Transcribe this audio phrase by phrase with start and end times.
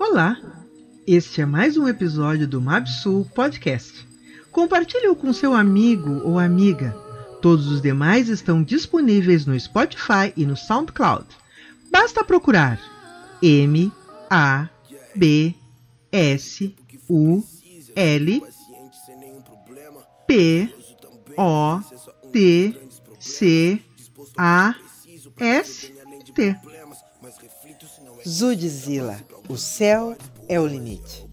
[0.00, 0.34] Olá,
[1.06, 4.08] este é mais um episódio do Mabsul Podcast.
[4.50, 6.96] Compartilhe-o com seu amigo ou amiga.
[7.42, 11.26] Todos os demais estão disponíveis no Spotify e no SoundCloud.
[11.92, 12.80] Basta procurar
[13.42, 13.92] M
[14.30, 14.70] A
[15.14, 15.54] B
[16.10, 16.74] S
[17.06, 17.44] U
[17.94, 18.42] L
[20.26, 20.74] P
[21.36, 21.80] O
[22.32, 22.74] T
[23.20, 23.82] C
[24.38, 24.74] A
[25.36, 25.92] S
[26.34, 26.56] T.
[28.26, 29.18] Zudzilla,
[29.48, 30.16] o céu
[30.48, 31.26] é o limite.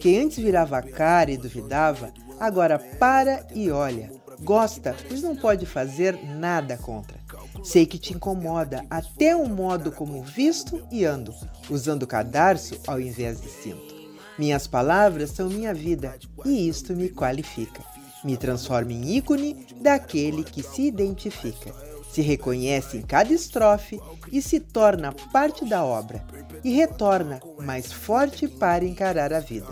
[0.00, 4.12] Quem antes virava a cara e duvidava, agora para e olha.
[4.40, 7.18] Gosta, pois não pode fazer nada contra.
[7.64, 11.34] Sei que te incomoda até o modo como visto e ando,
[11.70, 13.94] usando cadarço ao invés de cinto.
[14.38, 17.82] Minhas palavras são minha vida e isto me qualifica.
[18.22, 21.72] Me transforma em ícone daquele que se identifica,
[22.16, 24.00] se reconhece em cada estrofe
[24.32, 26.24] e se torna parte da obra
[26.64, 29.66] e retorna mais forte para encarar a vida.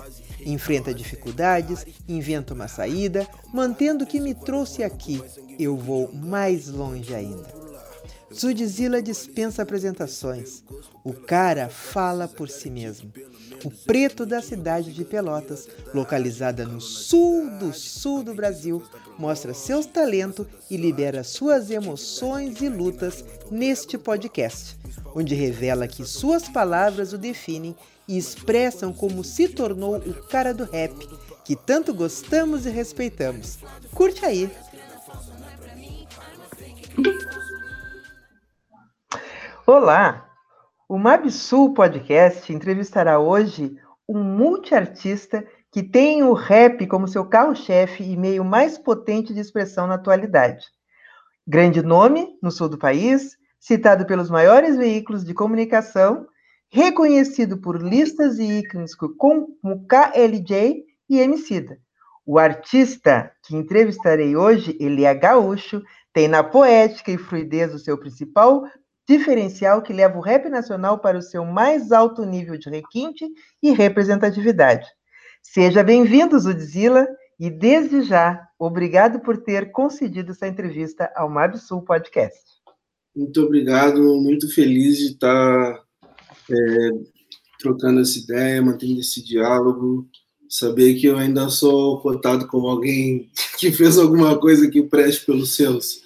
[0.44, 5.22] Enfrenta dificuldades, inventa uma saída, mantendo o que me trouxe aqui.
[5.58, 7.63] Eu vou mais longe ainda.
[8.32, 10.62] Zudzilla dispensa apresentações.
[11.02, 13.12] O cara fala por si mesmo.
[13.64, 18.82] O preto da cidade de Pelotas, localizada no sul do sul do Brasil,
[19.18, 24.76] mostra seus talentos e libera suas emoções e lutas neste podcast,
[25.14, 27.74] onde revela que suas palavras o definem
[28.06, 30.94] e expressam como se tornou o cara do rap,
[31.44, 33.58] que tanto gostamos e respeitamos.
[33.92, 34.50] Curte aí!
[39.66, 40.28] Olá!
[40.86, 43.74] O Mabsul Podcast entrevistará hoje
[44.06, 49.86] um multiartista que tem o rap como seu carro-chefe e meio mais potente de expressão
[49.86, 50.66] na atualidade.
[51.46, 56.26] Grande nome no sul do país, citado pelos maiores veículos de comunicação,
[56.70, 61.78] reconhecido por listas e ícones como KLJ e Emicida.
[62.26, 67.96] O artista que entrevistarei hoje, ele é gaúcho, tem na poética e fluidez o seu
[67.96, 68.62] principal
[69.08, 73.26] diferencial que leva o rap nacional para o seu mais alto nível de requinte
[73.62, 74.86] e representatividade.
[75.42, 77.06] Seja bem-vindo, Zudzilla,
[77.38, 82.40] e desde já, obrigado por ter concedido essa entrevista ao Mabsul Podcast.
[83.14, 85.82] Muito obrigado, muito feliz de estar
[86.50, 86.90] é,
[87.60, 90.08] trocando essa ideia, mantendo esse diálogo,
[90.48, 93.28] saber que eu ainda sou cotado como alguém
[93.58, 96.03] que fez alguma coisa que preste pelos seus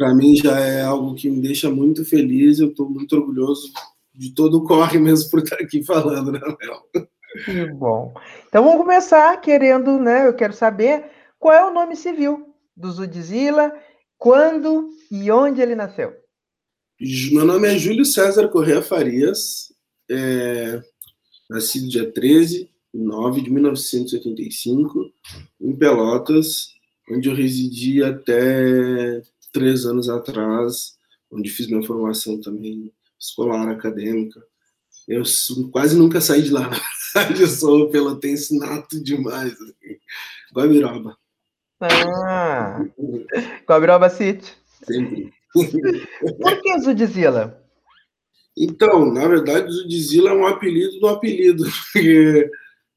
[0.00, 2.58] para mim já é algo que me deixa muito feliz.
[2.58, 3.70] Eu estou muito orgulhoso
[4.14, 7.06] de todo o corre mesmo por estar aqui falando, né, Léo?
[7.44, 8.14] Que bom.
[8.48, 10.26] Então vamos começar querendo, né?
[10.26, 11.04] Eu quero saber
[11.38, 13.74] qual é o nome civil do Zudzilla,
[14.16, 16.14] quando e onde ele nasceu.
[17.30, 19.70] Meu nome é Júlio César Correa Farias,
[20.10, 20.80] é,
[21.50, 25.12] nascido dia 13 de 9 de 1985,
[25.60, 26.68] em Pelotas,
[27.10, 29.20] onde eu residi até
[29.52, 30.96] três anos atrás,
[31.30, 34.42] onde fiz minha formação também escolar, acadêmica.
[35.06, 35.22] Eu
[35.70, 36.78] quase nunca saí de lá, na
[37.14, 39.52] verdade, eu sou pelotense nato demais.
[39.52, 39.98] Assim.
[40.54, 41.16] Guabiroba.
[41.80, 42.84] Ah,
[43.68, 44.52] Guabiroba City.
[44.84, 45.32] Sempre.
[46.40, 47.60] Por que Zudzilla?
[48.56, 52.50] Então, na verdade, Zudzilla é um apelido do apelido, porque,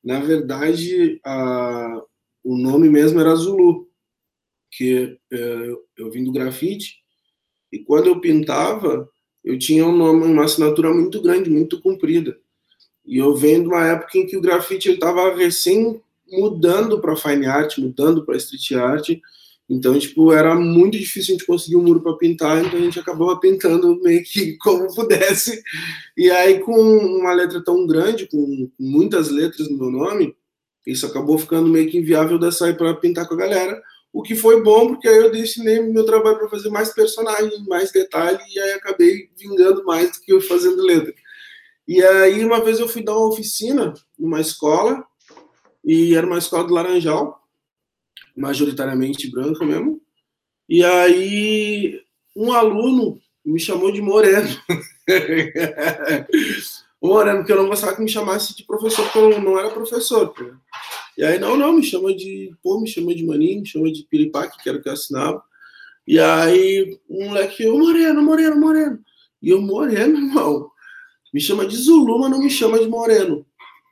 [0.04, 2.02] na verdade, a,
[2.44, 3.88] o nome mesmo era Zulu
[4.78, 6.98] que é, eu vim do grafite
[7.72, 9.10] e quando eu pintava
[9.44, 12.38] eu tinha um nome, uma assinatura muito grande, muito comprida.
[13.06, 16.02] E eu venho de uma época em que o grafite estava recém
[16.32, 19.10] mudando para fine art, mudando para street art.
[19.70, 23.00] Então, tipo, era muito difícil a gente conseguir um muro para pintar, então a gente
[23.00, 25.62] acabava pintando meio que como pudesse.
[26.16, 30.36] E aí, com uma letra tão grande, com muitas letras no meu nome,
[30.88, 33.82] isso acabou ficando meio que inviável de sair para pintar com a galera.
[34.14, 37.92] O que foi bom, porque aí eu destinei meu trabalho para fazer mais personagens, mais
[37.92, 41.12] detalhe, e aí acabei vingando mais do que eu fazendo letra.
[41.88, 45.04] E aí, uma vez eu fui dar uma oficina numa escola,
[45.84, 47.42] e era uma escola do Laranjal,
[48.38, 50.00] majoritariamente branca mesmo.
[50.70, 52.00] E aí,
[52.36, 54.48] um aluno me chamou de Moreno.
[57.02, 60.30] Moreno, porque eu não gostava que me chamasse de professor, porque eu não era professor.
[60.30, 60.46] Tá?
[61.18, 64.04] E aí, não, não, me chama de, pô, me chama de maninho, me chama de
[64.04, 65.44] piripaque, que era o que eu assinava.
[66.08, 69.00] E aí, um moleque, ô Moreno, Moreno, Moreno.
[69.42, 70.70] E eu, Moreno, irmão,
[71.34, 73.46] me chama de Zulu, mas não me chama de Moreno.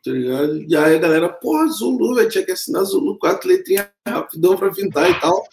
[0.03, 0.63] Tá ligado?
[0.63, 4.71] E aí a galera, pô, Zulu, velho, tinha que assinar Zulu, quatro letrinhas rapidão pra
[4.71, 5.43] pintar e tal.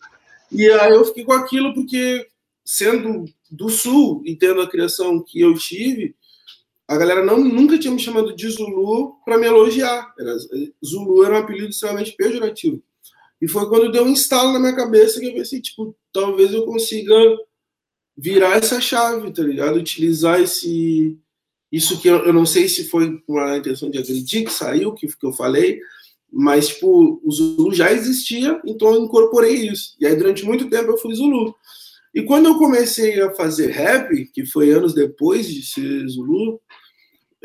[0.51, 2.27] E aí eu fiquei com aquilo porque,
[2.65, 6.15] sendo do Sul e tendo a criação que eu tive,
[6.89, 10.11] a galera não, nunca tinha me chamado de Zulu para me elogiar.
[10.19, 10.37] Era,
[10.85, 12.83] Zulu era um apelido extremamente pejorativo.
[13.41, 16.65] E foi quando deu um instalo na minha cabeça que eu pensei, tipo, talvez eu
[16.65, 17.15] consiga
[18.17, 19.77] virar essa chave, tá ligado?
[19.77, 21.17] Utilizar esse
[21.71, 24.95] isso que eu, eu não sei se foi com a intenção de agredir que saiu,
[24.95, 25.79] que, que eu falei,
[26.33, 29.95] mas tipo, o Zulu já existia, então eu incorporei isso.
[30.01, 31.55] E aí durante muito tempo eu fui Zulu.
[32.15, 36.59] E quando eu comecei a fazer rap, que foi anos depois de ser Zulu,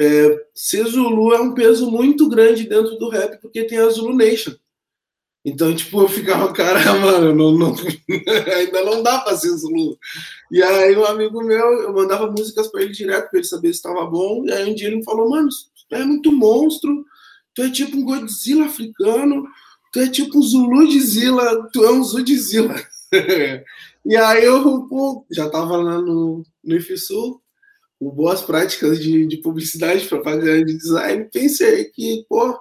[0.04, 4.16] é, ser Zulu é um peso muito grande dentro do rap, porque tem a Zulu
[4.16, 4.54] Nation.
[5.46, 7.76] Então, tipo, eu ficava, cara, mano, não, não,
[8.56, 9.98] ainda não dá pra ser Zulu.
[10.52, 13.76] E aí, um amigo meu, eu mandava músicas pra ele direto, pra ele saber se
[13.76, 14.46] estava bom.
[14.46, 15.50] E aí, um dia ele me falou, mano,
[15.90, 17.06] tu é muito monstro,
[17.54, 19.46] tu é tipo um Godzilla africano,
[19.92, 22.76] tu é tipo um Zulu de Zila, tu é um Zila.
[24.06, 27.43] e aí, eu pô, já tava lá no, no IFSU,
[28.04, 32.58] com boas práticas de, de publicidade, propaganda, de design, pensei que, pô,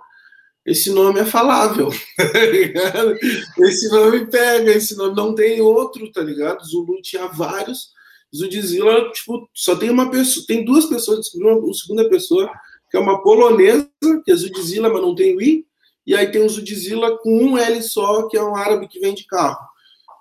[0.64, 6.64] esse nome é falável, tá esse nome pega, esse nome não tem outro, tá ligado?
[6.64, 7.90] Zulu tinha vários,
[8.34, 12.50] Zudzilla, tipo, só tem uma pessoa, tem duas pessoas, uma segunda pessoa,
[12.90, 13.88] que é uma polonesa,
[14.24, 15.66] que é Zudzilla, mas não tem o I,
[16.06, 19.26] e aí tem o Zudzilla com um L só, que é um árabe que vende
[19.26, 19.58] carro.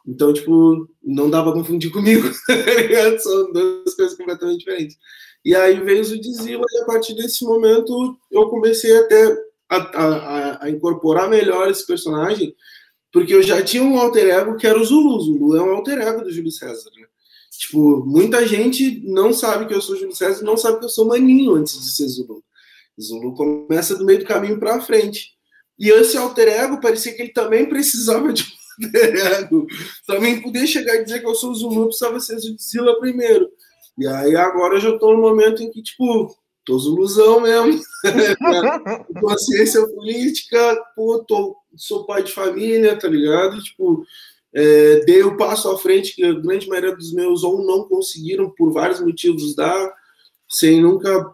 [0.07, 4.97] Então, tipo, não dá pra confundir comigo, tá São duas coisas completamente diferentes.
[5.43, 9.37] E aí veio o Zudzilla, e a partir desse momento eu comecei até
[9.69, 12.55] a, a, a, incorporar melhor esse personagem,
[13.11, 15.19] porque eu já tinha um alter ego que era o Zulu.
[15.19, 16.89] Zulu é um alter ego do Júlio César.
[16.95, 17.05] Né?
[17.57, 21.05] Tipo, muita gente não sabe que eu sou Júlio César, não sabe que eu sou
[21.05, 22.43] Maninho antes de ser Zulu.
[22.99, 25.31] Zulu começa do meio do caminho para frente.
[25.79, 28.45] E esse alter ego parecia que ele também precisava de.
[30.07, 33.49] Também poder chegar e dizer que eu sou Zulu, precisava ser Zila primeiro.
[33.97, 36.33] E aí agora eu já estou no momento em que, tipo,
[36.65, 37.81] tô zuluzão mesmo.
[39.19, 43.61] Consciência política, pô, tô, sou pai de família, tá ligado?
[43.61, 44.03] Tipo,
[44.53, 48.49] é, dei o passo à frente que a grande maioria dos meus ou não conseguiram
[48.49, 49.93] por vários motivos dar,
[50.49, 51.33] sem nunca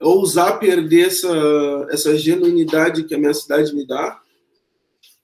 [0.00, 4.19] ousar perder essa, essa genuinidade que a minha cidade me dá.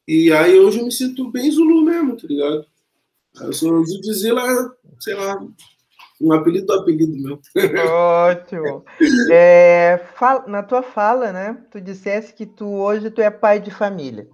[0.06, 2.64] E aí hoje eu me sinto bem Zulu mesmo, tá ligado?
[3.40, 5.36] Eu sou Zudizila, sei lá,
[6.20, 7.40] um apelido do apelido meu.
[7.88, 8.84] Ótimo.
[9.30, 10.00] É,
[10.46, 11.62] na tua fala, né?
[11.70, 14.26] Tu dissesse que tu hoje tu é pai de família.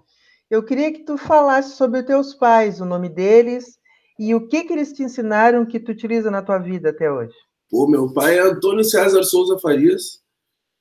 [0.51, 3.79] Eu queria que tu falasse sobre os teus pais, o nome deles
[4.19, 7.35] e o que que eles te ensinaram que tu utiliza na tua vida até hoje.
[7.71, 10.21] Pô, meu pai é Antônio César Souza Farias,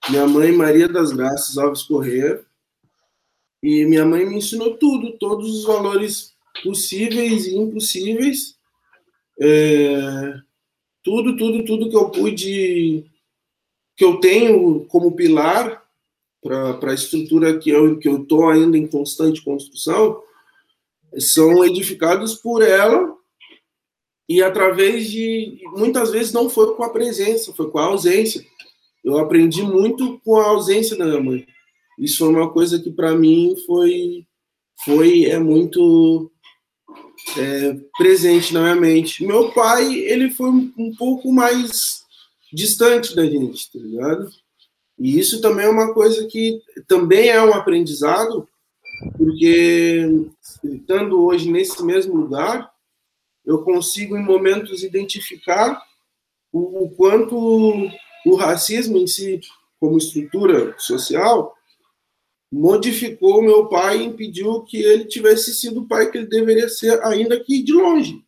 [0.10, 2.44] minha mãe Maria das Graças Alves Corrêa,
[3.62, 8.56] e minha mãe me ensinou tudo, todos os valores possíveis e impossíveis.
[9.40, 10.42] É
[11.04, 13.06] tudo, tudo, tudo que eu pude,
[13.96, 15.84] que eu tenho como pilar
[16.42, 20.22] para a estrutura que eu que eu ainda em constante construção,
[21.18, 23.16] são edificados por ela
[24.28, 28.44] e através de muitas vezes não foi com a presença, foi com a ausência.
[29.04, 31.48] Eu aprendi muito com a ausência da minha mãe.
[32.02, 34.26] Isso foi uma coisa que para mim foi
[34.84, 36.32] foi é muito
[37.38, 39.24] é, presente na minha mente.
[39.24, 42.04] Meu pai, ele foi um, pouco mais
[42.52, 44.30] distante da gente, tá ligado?
[44.98, 48.48] E isso também é uma coisa que também é um aprendizado,
[49.16, 50.28] porque
[50.64, 52.72] estando hoje nesse mesmo lugar,
[53.46, 55.80] eu consigo em momentos identificar
[56.52, 57.38] o, o quanto
[58.26, 59.40] o racismo em si,
[59.80, 61.56] como estrutura social,
[62.52, 67.02] modificou meu pai e impediu que ele tivesse sido o pai que ele deveria ser,
[67.06, 68.22] ainda que de longe.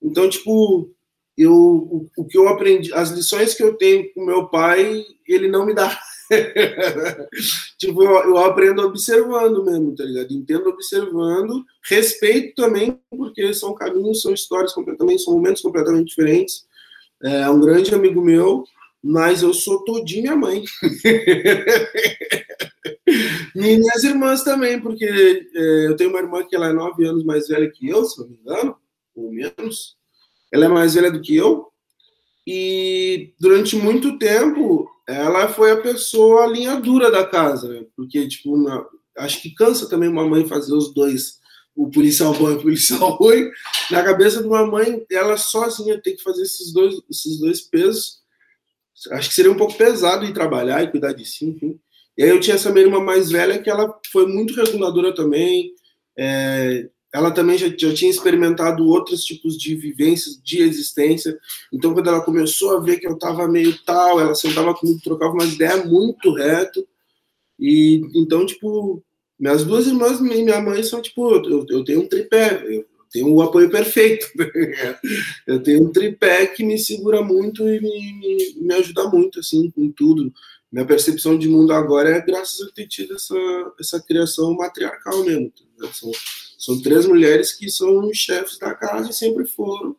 [0.00, 0.90] Então, tipo,
[1.36, 5.48] eu, o, o que eu aprendi, as lições que eu tenho com meu pai, ele
[5.48, 5.98] não me dá.
[7.78, 10.32] tipo, eu, eu, aprendo observando mesmo, tá ligado?
[10.32, 16.66] Entendo observando, respeito também, porque são caminhos, são histórias completamente, são momentos completamente diferentes.
[17.22, 18.64] É um grande amigo meu,
[19.02, 20.64] mas eu sou todinho minha mãe.
[23.54, 27.48] minhas irmãs também, porque é, eu tenho uma irmã que ela é nove anos mais
[27.48, 28.76] velha que eu, se não me engano,
[29.14, 29.96] ou menos.
[30.52, 31.66] Ela é mais velha do que eu.
[32.46, 37.84] E durante muito tempo, ela foi a pessoa a linha dura da casa, né?
[37.96, 38.86] Porque, tipo, na,
[39.18, 41.40] acho que cansa também uma mãe fazer os dois,
[41.74, 43.50] o policial bom e o policial ruim.
[43.90, 48.21] Na cabeça de uma mãe, ela sozinha tem que fazer esses dois, esses dois pesos
[49.10, 51.78] acho que seria um pouco pesado ir trabalhar e cuidar de si, enfim.
[52.16, 55.72] E aí eu tinha essa minha irmã mais velha que ela foi muito reguladora também,
[56.16, 61.38] é, ela também já, já tinha experimentado outros tipos de vivências, de existência.
[61.72, 65.32] Então, quando ela começou a ver que eu estava meio tal, ela sentava comigo, trocava
[65.32, 66.86] uma ideia muito reto.
[67.60, 69.02] E então, tipo,
[69.38, 73.28] minhas duas irmãs e minha mãe são, tipo, eu, eu tenho um tripé, eu tenho
[73.28, 74.26] o um apoio perfeito.
[75.46, 79.70] eu tenho um tripé que me segura muito e me, me, me ajuda muito, assim,
[79.70, 80.32] com tudo
[80.72, 83.34] minha percepção de mundo agora é graças a ter tido essa,
[83.78, 85.52] essa criação matriarcal mesmo.
[85.78, 86.10] Tá são,
[86.58, 89.94] são três mulheres que são chefes da casa e sempre foram.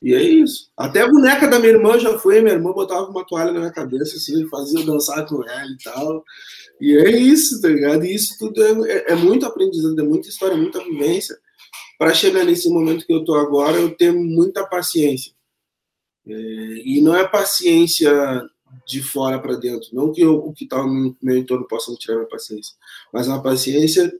[0.00, 0.70] E é isso.
[0.74, 3.72] Até a boneca da minha irmã já foi, minha irmã botava uma toalha na minha
[3.72, 6.24] cabeça, assim, fazia eu dançar com ela e tal.
[6.80, 8.04] E é isso, tá ligado?
[8.06, 11.36] E isso tudo é, é, é muito aprendizado, é muita história, muita vivência.
[12.04, 15.32] Para chegar nesse momento que eu tô agora, eu tenho muita paciência.
[16.26, 16.32] É,
[16.84, 18.12] e não é paciência
[18.86, 19.88] de fora para dentro.
[19.90, 22.74] Não que eu, o que está no meu entorno possa me tirar minha paciência,
[23.10, 24.12] mas uma paciência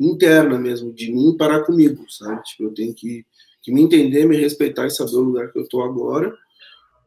[0.00, 2.42] interna mesmo, de mim para comigo, sabe?
[2.42, 3.26] Tipo, eu tenho que,
[3.62, 6.34] que me entender, me respeitar e saber o lugar que eu estou agora.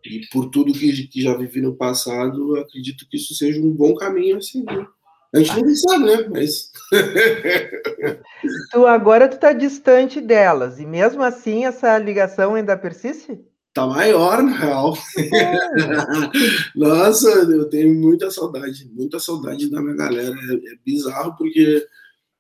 [0.06, 3.96] E por tudo que, que já vivi no passado, acredito que isso seja um bom
[3.96, 4.88] caminho a seguir.
[5.34, 6.28] A gente não sabe, né?
[6.30, 6.72] Mas.
[8.72, 13.40] tu agora tu tá distante delas, e mesmo assim essa ligação ainda persiste?
[13.74, 14.98] tá maior, na real.
[16.76, 20.36] Nossa, eu tenho muita saudade, muita saudade da minha galera.
[20.36, 21.86] É, é bizarro, porque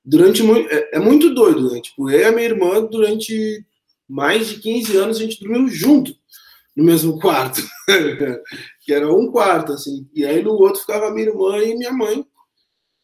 [0.03, 0.69] durante muito.
[0.69, 1.79] É, é, muito doido, né?
[1.81, 3.65] Tipo, eu e a minha irmã, durante
[4.07, 6.13] mais de 15 anos, a gente dormiu junto
[6.75, 7.61] no mesmo quarto.
[8.81, 10.09] que era um quarto, assim.
[10.13, 12.25] E aí no outro ficava minha irmã e minha mãe.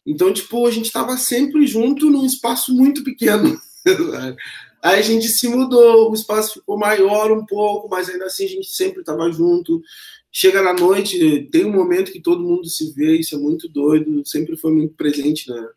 [0.06, 3.60] Então, tipo, a gente tava sempre junto num espaço muito pequeno.
[4.82, 8.50] Aí a gente se mudou, o espaço ficou maior um pouco, mas ainda assim a
[8.50, 9.82] gente sempre estava junto.
[10.32, 14.22] Chega na noite, tem um momento que todo mundo se vê, isso é muito doido,
[14.26, 15.70] sempre foi muito presente na,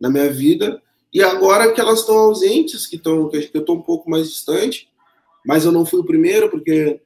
[0.00, 0.80] na minha vida.
[1.12, 4.88] E agora que elas estão ausentes, que, estão, que eu estou um pouco mais distante,
[5.44, 7.00] mas eu não fui o primeiro, porque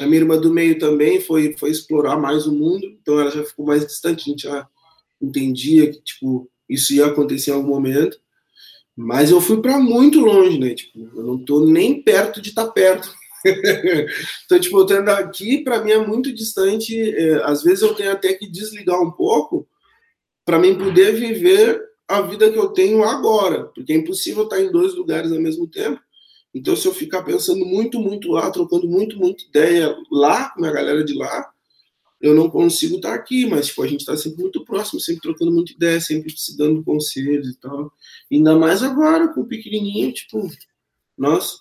[0.00, 3.44] a minha irmã do meio também foi, foi explorar mais o mundo, então ela já
[3.44, 4.68] ficou mais distante, a gente já
[5.20, 8.18] entendia que tipo, isso ia acontecer em algum momento.
[8.96, 10.74] Mas eu fui para muito longe, né?
[10.74, 13.10] Tipo, eu não tô nem perto de estar tá perto.
[14.44, 16.98] então, tipo, eu tendo aqui, para mim é muito distante.
[17.16, 19.66] É, às vezes eu tenho até que desligar um pouco
[20.44, 24.70] para mim poder viver a vida que eu tenho agora, porque é impossível estar em
[24.70, 26.00] dois lugares ao mesmo tempo.
[26.52, 30.72] Então, se eu ficar pensando muito, muito lá, trocando muito, muita ideia lá com a
[30.72, 31.48] galera de lá,
[32.20, 35.50] eu não consigo estar aqui, mas tipo, a gente está sempre muito próximo, sempre trocando
[35.50, 37.90] muita ideia, sempre se dando conselhos e tal.
[38.30, 40.46] Ainda mais agora, com o pequenininho, tipo,
[41.16, 41.56] nossa,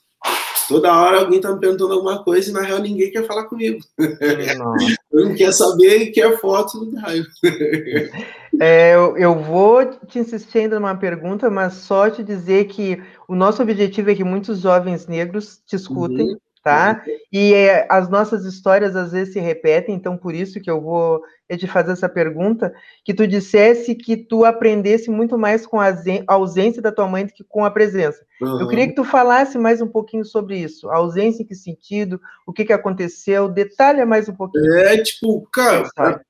[0.68, 3.80] toda hora alguém tá me perguntando alguma coisa e na real ninguém quer falar comigo.
[5.12, 7.26] Não, não quer saber e quer foto do raio.
[8.62, 13.34] É, eu, eu, vou te insistir ainda numa pergunta, mas só te dizer que o
[13.34, 16.32] nosso objetivo é que muitos jovens negros te escutem.
[16.32, 17.04] Uhum tá?
[17.32, 21.22] E é, as nossas histórias às vezes se repetem, então por isso que eu vou
[21.58, 22.72] te fazer essa pergunta,
[23.04, 25.92] que tu dissesse que tu aprendesse muito mais com a
[26.28, 28.24] ausência da tua mãe do que com a presença.
[28.42, 28.62] Uhum.
[28.62, 30.90] Eu queria que tu falasse mais um pouquinho sobre isso.
[30.90, 32.22] A ausência em que sentido?
[32.46, 33.50] O que, que aconteceu?
[33.50, 34.74] Detalha mais um pouquinho.
[34.76, 35.90] É, tipo, cara,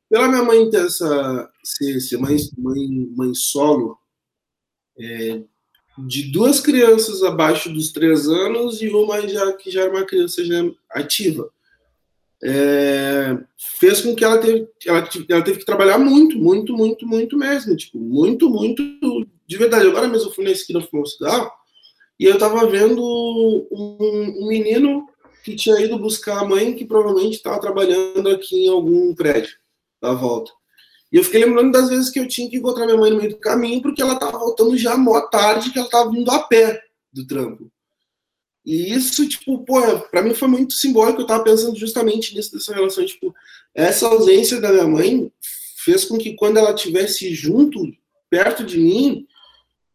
[0.10, 1.50] pela minha mãe ter essa...
[1.64, 3.98] ser, ser mãe, mãe, mãe solo,
[4.98, 5.42] é,
[6.08, 10.44] de duas crianças abaixo dos três anos e uma já que já era uma criança
[10.44, 11.50] já ativa.
[12.42, 13.38] É,
[13.80, 17.76] fez com que ela teve, ela, ela, teve que trabalhar muito, muito, muito, muito mesmo,
[17.76, 18.82] tipo, muito, muito,
[19.46, 19.88] de verdade.
[19.88, 21.52] Agora mesmo eu fui na esquina fumar cigarro
[22.20, 25.06] e eu tava vendo um, um, menino
[25.44, 29.58] que tinha ido buscar a mãe que provavelmente estava trabalhando aqui em algum prédio
[30.02, 30.52] da volta.
[31.12, 33.32] E eu fiquei lembrando das vezes que eu tinha que encontrar minha mãe no meio
[33.32, 36.82] do caminho, porque ela estava voltando já mó tarde, que ela estava vindo a pé
[37.12, 37.72] do trampo.
[38.66, 41.22] E isso, tipo, pô, pra mim foi muito simbólico.
[41.22, 43.04] Eu tava pensando justamente nisso, relação.
[43.04, 43.34] Tipo,
[43.74, 45.32] essa ausência da minha mãe
[45.84, 47.82] fez com que quando ela estivesse junto,
[48.30, 49.26] perto de mim,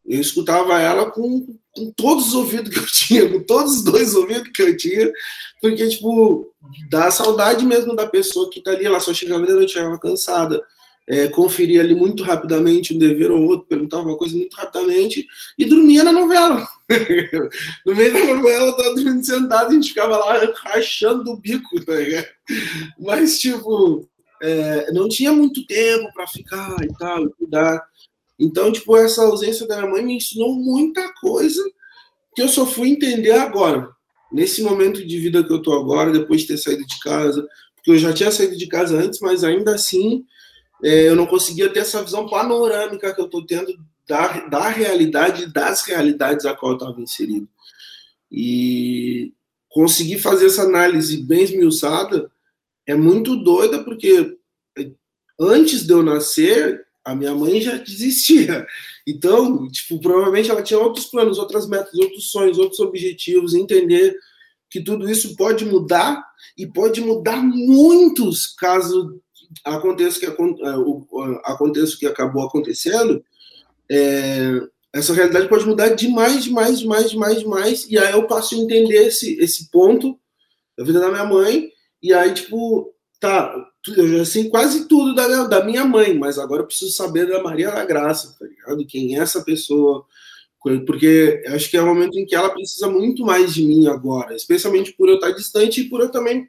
[0.04, 4.14] eu escutava ela com, com todos os ouvidos que eu tinha, com todos os dois
[4.16, 5.12] ouvidos que eu tinha,
[5.60, 6.52] porque, tipo,
[6.90, 8.84] dá saudade mesmo da pessoa que tá ali.
[8.84, 10.60] Ela só chegava de noite, ela cansada
[11.06, 15.26] é, conferia ali muito rapidamente um dever ou outro, perguntava uma coisa muito rapidamente
[15.58, 16.66] e dormia na novela.
[17.84, 21.36] no meio da novela, eu tava dormindo sentado e a gente ficava lá rachando o
[21.36, 21.92] bico, tá
[22.98, 24.08] Mas, tipo,
[24.42, 27.82] é, não tinha muito tempo para ficar e tal, cuidar.
[28.38, 31.62] Então, tipo, essa ausência da minha mãe me ensinou muita coisa
[32.34, 33.88] que eu só fui entender agora.
[34.32, 37.46] Nesse momento de vida que eu tô agora, depois de ter saído de casa,
[37.76, 40.24] porque eu já tinha saído de casa antes, mas ainda assim
[40.84, 43.74] eu não conseguia ter essa visão panorâmica que eu estou tendo
[44.06, 47.48] da, da realidade, das realidades a qual eu estava inserido.
[48.30, 49.32] E
[49.70, 52.30] conseguir fazer essa análise bem esmiuçada
[52.86, 54.36] é muito doida, porque
[55.40, 58.66] antes de eu nascer, a minha mãe já desistia.
[59.06, 64.14] Então, tipo, provavelmente ela tinha outros planos, outras metas, outros sonhos, outros objetivos, entender
[64.70, 66.22] que tudo isso pode mudar
[66.58, 69.20] e pode mudar muitos caso
[69.64, 70.34] aconteça que é,
[71.44, 73.24] aconteça o que acabou acontecendo.
[73.90, 74.60] É,
[74.92, 77.86] essa realidade pode mudar demais, demais, demais, demais, demais.
[77.90, 80.18] E aí eu passo a entender esse, esse ponto
[80.78, 81.70] da vida da minha mãe.
[82.02, 83.54] E aí, tipo, tá,
[83.96, 87.26] eu já sei quase tudo da minha, da minha mãe, mas agora eu preciso saber
[87.26, 88.86] da Maria da Graça, tá ligado?
[88.86, 90.04] Quem é essa pessoa?
[90.86, 94.34] Porque acho que é o momento em que ela precisa muito mais de mim agora,
[94.34, 96.48] especialmente por eu estar distante e por eu também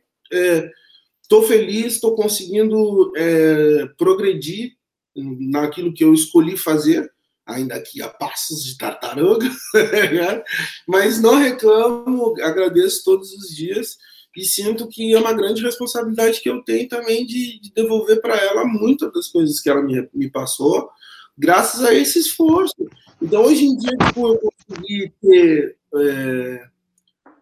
[1.26, 4.74] estou feliz, estou conseguindo é, progredir
[5.16, 7.12] naquilo que eu escolhi fazer,
[7.46, 10.44] ainda que a passos de tartaruga, né?
[10.88, 13.98] mas não reclamo, agradeço todos os dias
[14.36, 18.36] e sinto que é uma grande responsabilidade que eu tenho também de, de devolver para
[18.36, 20.90] ela muitas das coisas que ela me, me passou,
[21.38, 22.76] graças a esse esforço.
[23.22, 26.68] Então, hoje em dia, tipo, eu consegui ter é,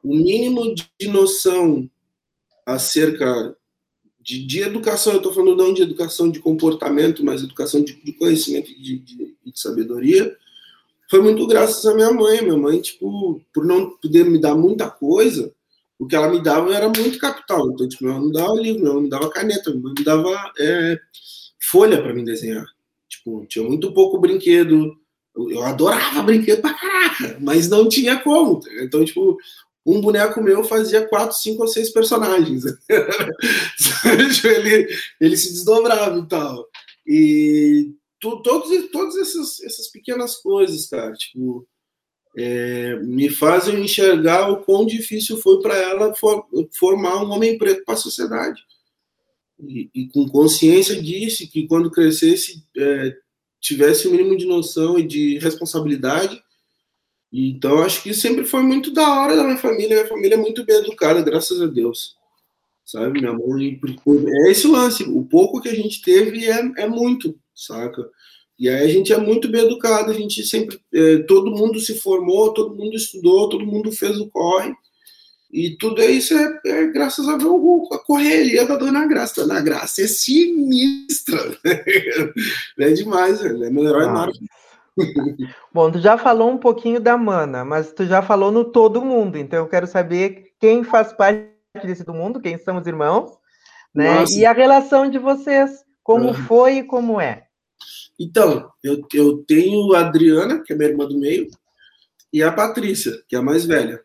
[0.04, 1.90] o mínimo de noção
[2.66, 3.58] acerca
[4.24, 8.14] de, de educação, eu estou falando não de educação de comportamento, mas educação de, de
[8.14, 10.36] conhecimento e de, de, de, sabedoria,
[11.10, 12.42] foi muito graças à minha mãe.
[12.42, 15.54] Minha mãe, tipo, por não poder me dar muita coisa,
[16.00, 17.70] o que ela me dava era muito capital.
[17.72, 20.98] Então, tipo, ela me dava livro, ela me dava caneta, ela me dava é,
[21.60, 22.66] folha para me desenhar.
[23.10, 24.96] Tipo, tinha muito pouco brinquedo.
[25.36, 28.62] Eu adorava brinquedo pra caraca, mas não tinha como.
[28.80, 29.38] Então, tipo,
[29.86, 32.64] um boneco meu fazia quatro, cinco ou seis personagens.
[34.46, 34.88] ele,
[35.20, 36.68] ele se desdobrava e tal.
[37.06, 41.68] E tu, todos, todas essas, essas pequenas coisas, cara, tipo,
[42.38, 46.46] é, me fazem enxergar o quão difícil foi para ela for,
[46.78, 48.62] formar um homem preto para a sociedade.
[49.60, 53.16] E, e, com consciência disso, que quando crescesse, é,
[53.62, 56.43] tivesse o mínimo de noção e de responsabilidade
[57.34, 59.96] então, acho que sempre foi muito da hora da minha família.
[59.96, 62.16] Minha família é muito bem educada, graças a Deus.
[62.86, 63.20] Sabe?
[63.20, 63.80] Minha mãe.
[64.46, 65.04] É esse lance.
[65.04, 68.08] O pouco que a gente teve é, é muito, saca?
[68.60, 70.12] E aí a gente é muito bem educado.
[70.12, 70.80] A gente sempre.
[70.94, 74.72] É, todo mundo se formou, todo mundo estudou, todo mundo fez o corre.
[75.52, 79.42] E tudo isso é, é graças a, a correria da Dona Graça.
[79.42, 81.40] Dona Graça é sinistra.
[82.78, 83.64] é demais, velho.
[83.64, 84.14] É meu herói ah.
[85.74, 89.38] Bom, tu já falou um pouquinho da Mana, mas tu já falou no todo mundo,
[89.38, 91.50] então eu quero saber quem faz parte
[91.84, 93.32] desse todo mundo, quem são os irmãos,
[93.94, 94.20] né?
[94.20, 94.38] Nossa.
[94.38, 96.34] E a relação de vocês, como uhum.
[96.34, 97.48] foi e como é.
[98.20, 101.48] Então, eu, eu tenho a Adriana, que é minha irmã do meio,
[102.32, 104.04] e a Patrícia, que é a mais velha.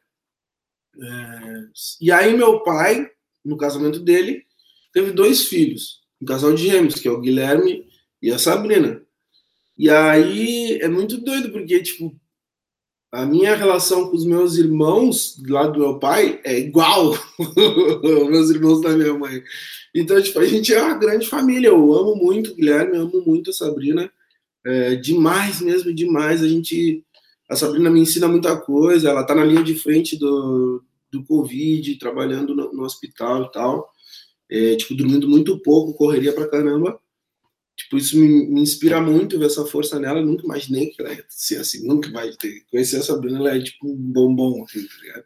[1.01, 1.65] É...
[2.01, 3.11] E aí meu pai,
[3.45, 4.45] no casamento dele,
[4.93, 7.87] teve dois filhos, um casal de gêmeos, que é o Guilherme
[8.21, 9.03] e a Sabrina.
[9.79, 12.19] E aí é muito doido, porque, tipo,
[13.11, 17.15] a minha relação com os meus irmãos lá do meu pai é igual
[18.29, 19.43] meus irmãos da minha mãe.
[19.95, 21.69] Então, tipo, a gente é uma grande família.
[21.69, 24.11] Eu amo muito o Guilherme, amo muito a Sabrina.
[24.67, 26.43] É, demais mesmo, demais.
[26.43, 27.05] A gente.
[27.49, 31.99] A Sabrina me ensina muita coisa, ela tá na linha de frente do, do Covid,
[31.99, 33.89] trabalhando no, no hospital e tal.
[34.51, 37.01] É, tipo, dormindo muito pouco, correria pra caramba.
[37.79, 40.19] Tipo, isso me, me, inspira muito ver essa força nela.
[40.19, 42.65] Eu nunca imaginei que ela ia ser assim, nunca vai ter.
[42.71, 45.25] Conhecer a Sabrina, ela é tipo um bombom, assim, tá ligado?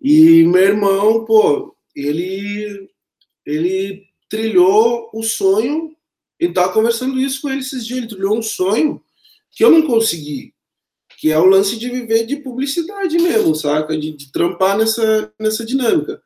[0.00, 2.88] E meu irmão, pô, ele,
[3.44, 5.96] ele trilhou o sonho.
[6.38, 7.98] Ele tava conversando isso com ele esses dias.
[7.98, 9.02] Ele trilhou um sonho
[9.50, 10.54] que eu não consegui,
[11.18, 13.98] que é o lance de viver de publicidade mesmo, saca?
[13.98, 16.22] De, de trampar nessa, nessa dinâmica.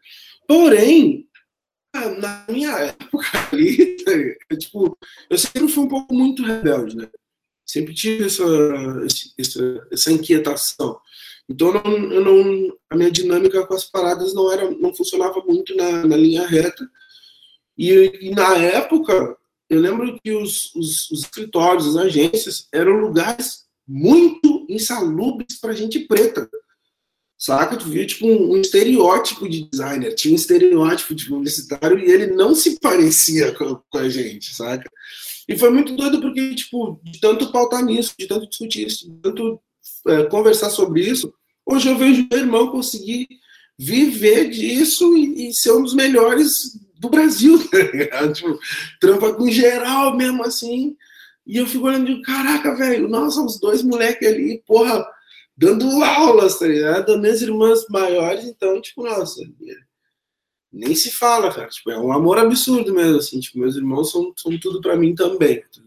[0.47, 1.28] Porém,
[2.19, 3.97] na minha época ali,
[4.59, 4.97] tipo,
[5.29, 7.09] eu sempre fui um pouco muito rebelde, né?
[7.65, 8.45] Sempre tive essa,
[9.39, 10.99] essa, essa inquietação.
[11.49, 15.75] Então, não, eu não, a minha dinâmica com as paradas não era, não funcionava muito
[15.75, 16.89] na, na linha reta.
[17.77, 19.37] E, e, na época,
[19.71, 26.01] eu lembro que os, os, os escritórios, as agências, eram lugares muito insalubres para gente
[26.01, 26.49] preta.
[27.38, 27.77] Saca?
[27.77, 32.35] Tu via tipo um, um, estereótipo de designer, tinha um estereótipo de publicitário e ele
[32.35, 34.90] não se parecia com, com, a gente, saca?
[35.48, 39.20] E foi muito doido porque, tipo, de tanto pautar nisso, de tanto discutir isso, de
[39.22, 39.61] tanto
[40.09, 41.33] é, conversar sobre isso,
[41.64, 43.29] hoje eu vejo meu irmão conseguir
[43.79, 47.57] viver disso e, e ser um dos melhores do Brasil,
[48.11, 48.59] tá tipo,
[49.01, 50.96] trampa com geral mesmo assim,
[51.46, 55.07] E eu fico olhando de caraca, velho, nós os dois moleques ali, porra,
[55.59, 57.18] dando aulas, tá ligado?
[57.18, 59.42] Minhas irmãs maiores, então, tipo, nossa,
[60.73, 61.68] nem se fala, cara.
[61.68, 63.40] Tipo, é um amor absurdo mesmo, assim.
[63.40, 65.61] Tipo, meus irmãos são, são tudo para mim também.
[65.61, 65.83] Tá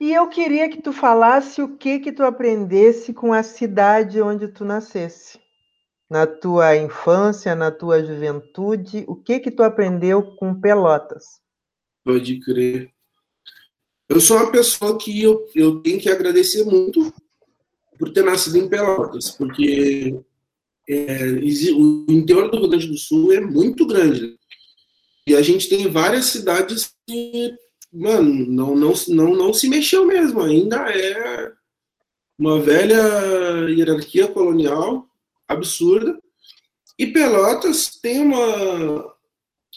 [0.00, 4.48] e eu queria que tu falasse o que que tu aprendesse com a cidade onde
[4.48, 5.38] tu nascesse.
[6.10, 11.24] Na tua infância, na tua juventude, o que que tu aprendeu com Pelotas?
[12.04, 12.90] Pode crer.
[14.08, 17.12] Eu sou uma pessoa que eu, eu tenho que agradecer muito
[17.98, 20.18] por ter nascido em Pelotas, porque
[20.88, 21.26] é,
[21.74, 24.38] o interior do Rio Grande do Sul é muito grande.
[25.26, 27.54] E a gente tem várias cidades que,
[27.92, 30.40] mano, não, não, não, não se mexeu mesmo.
[30.40, 31.52] Ainda é
[32.38, 35.06] uma velha hierarquia colonial
[35.46, 36.18] absurda.
[36.98, 39.14] E Pelotas tem uma,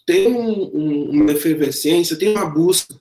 [0.05, 3.00] tem um, um, uma efervescência, tem uma busca.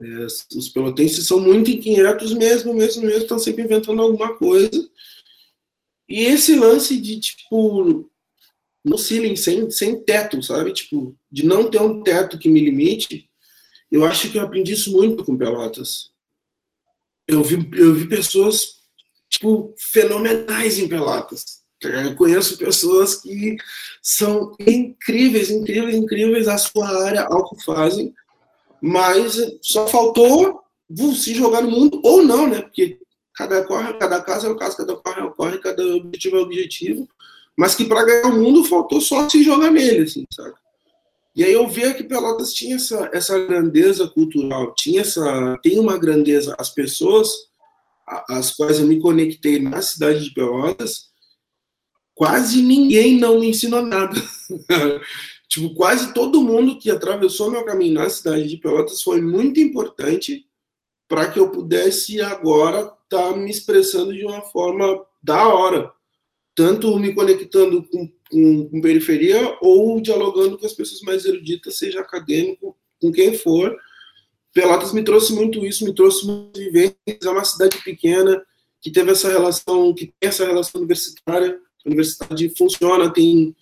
[0.00, 4.88] É, os pelotenses são muito inquietos mesmo, mesmo, mesmo, estão sempre inventando alguma coisa.
[6.08, 8.08] E esse lance de, tipo,
[8.84, 10.72] no ceiling, sem, sem teto, sabe?
[10.72, 13.28] Tipo, de não ter um teto que me limite,
[13.90, 16.10] eu acho que eu aprendi isso muito com Pelotas.
[17.26, 18.78] Eu vi, eu vi pessoas,
[19.28, 21.58] tipo, fenomenais em Pelotas.
[21.80, 23.56] Eu conheço pessoas que
[24.02, 28.12] são incríveis, incríveis, incríveis a sua área, ao que fazem,
[28.80, 30.62] mas só faltou
[31.14, 32.62] se jogar no mundo ou não, né?
[32.62, 32.98] Porque
[33.34, 36.40] cada, corre, cada caso é um caso, cada corre é um corre, cada objetivo é
[36.40, 37.08] um objetivo,
[37.56, 40.54] mas que para ganhar o mundo faltou só se jogar nele, assim, sabe?
[41.36, 45.96] E aí eu via que Pelotas tinha essa, essa grandeza cultural, tinha essa, tem uma
[45.96, 47.28] grandeza, as pessoas
[48.28, 51.08] às quais eu me conectei na cidade de Pelotas,
[52.14, 54.14] quase ninguém não me ensinou nada.
[55.48, 60.46] tipo, quase todo mundo que atravessou meu caminho na cidade de Pelotas foi muito importante
[61.08, 65.90] para que eu pudesse agora estar tá me expressando de uma forma da hora.
[66.54, 72.00] Tanto me conectando com, com, com periferia ou dialogando com as pessoas mais eruditas, seja
[72.00, 73.74] acadêmico, com quem for.
[74.52, 76.96] Pelotas me trouxe muito isso, me trouxe muito vivências.
[77.24, 78.44] É uma cidade pequena
[78.80, 83.54] que teve essa relação, que tem essa relação universitária a universidade funciona, tem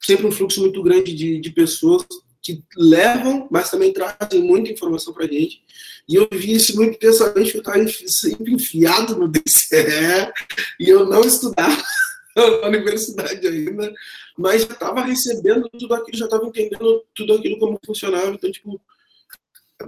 [0.00, 2.04] sempre um fluxo muito grande de, de pessoas
[2.42, 5.62] que levam, mas também trazem muita informação para a gente.
[6.06, 10.30] E eu vi isso muito intensamente, eu estava sempre enfiado no DCE,
[10.78, 11.82] e eu não estudava
[12.36, 13.90] na universidade ainda,
[14.36, 18.30] mas já estava recebendo tudo aquilo, já estava entendendo tudo aquilo como funcionava.
[18.30, 18.78] Então, tipo,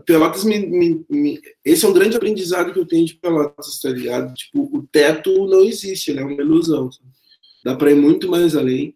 [0.06, 3.90] Pelotas me, me, me, Esse é um grande aprendizado que eu tenho de Pelotas, tá
[3.90, 4.32] ligado?
[4.34, 6.88] Tipo, o teto não existe, ele é uma ilusão.
[7.62, 8.95] Dá para ir muito mais além.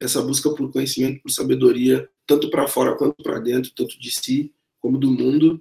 [0.00, 4.52] Essa busca por conhecimento, por sabedoria, tanto para fora quanto para dentro, tanto de si
[4.80, 5.60] como do mundo.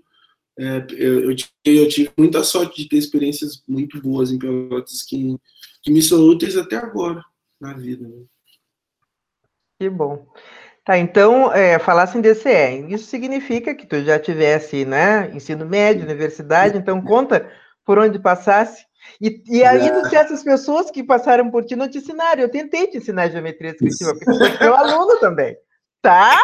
[0.59, 1.31] É, eu,
[1.65, 5.35] eu, tive muita sorte de ter experiências muito boas em Pelotas que,
[5.83, 7.23] que me são úteis até agora
[7.61, 8.07] na vida.
[8.07, 8.23] Né?
[9.79, 10.27] Que bom.
[10.83, 16.05] Tá, então, é, falasse em DCE, isso significa que tu já tivesse, né, ensino médio,
[16.05, 17.51] universidade, então conta
[17.83, 18.86] por onde passasse
[19.21, 20.15] e, e aí, é.
[20.15, 22.41] essas pessoas que passaram por ti não te ensinaram.
[22.41, 25.55] Eu tentei te ensinar geometria descritiva, porque tu foi meu aluno também.
[26.01, 26.39] Tá?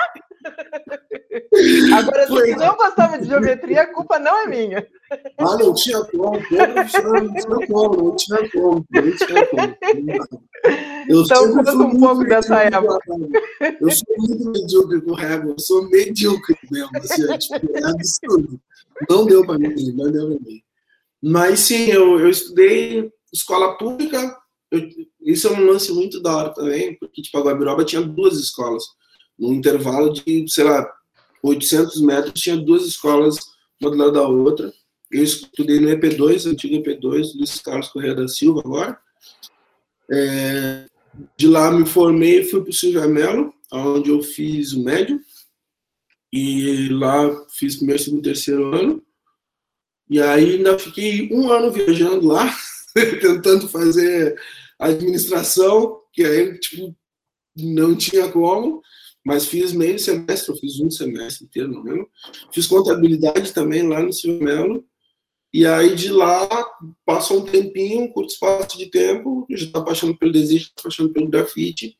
[1.97, 4.87] Agora, se tu não gostava de geometria, a culpa não é minha.
[5.37, 6.31] Ah, não tinha como.
[6.31, 8.85] não tinha como, não tinha como.
[8.91, 9.77] Não tinha como.
[11.07, 12.99] Eu então, conta um pouco dessa época.
[13.79, 16.89] Eu sou muito medíocre com régua, eu sou medíocre mesmo.
[16.97, 18.59] Assim, é, tipo, é absurdo.
[19.09, 20.63] Não deu para mim, não deu para mim.
[21.25, 24.37] Mas sim, eu, eu estudei escola pública,
[24.69, 24.81] eu,
[25.21, 28.83] isso é um lance muito da hora também, porque tipo, a Guabiroba tinha duas escolas.
[29.39, 30.85] No intervalo de, sei lá,
[31.41, 33.37] 800 metros, tinha duas escolas,
[33.81, 34.73] uma do lado da outra.
[35.09, 38.99] Eu estudei no EP2, antigo EP2, Luiz Carlos Correia da Silva agora.
[40.11, 40.85] É,
[41.37, 45.21] de lá me formei e fui para o Silvia Melo, onde eu fiz o médio.
[46.33, 49.01] E lá fiz primeiro, segundo, terceiro ano.
[50.09, 52.53] E aí ainda fiquei um ano viajando lá,
[52.93, 54.39] tentando fazer
[54.79, 56.95] administração, que aí tipo,
[57.55, 58.81] não tinha como,
[59.25, 62.09] mas fiz meio semestre, fiz um semestre inteiro, não lembro.
[62.51, 64.85] Fiz contabilidade também lá no Silvio Melo.
[65.53, 66.47] E aí de lá
[67.05, 71.29] passou um tempinho, um curto espaço de tempo, já estava apaixonado pelo desejo, apaixonado pelo
[71.29, 71.95] grafite,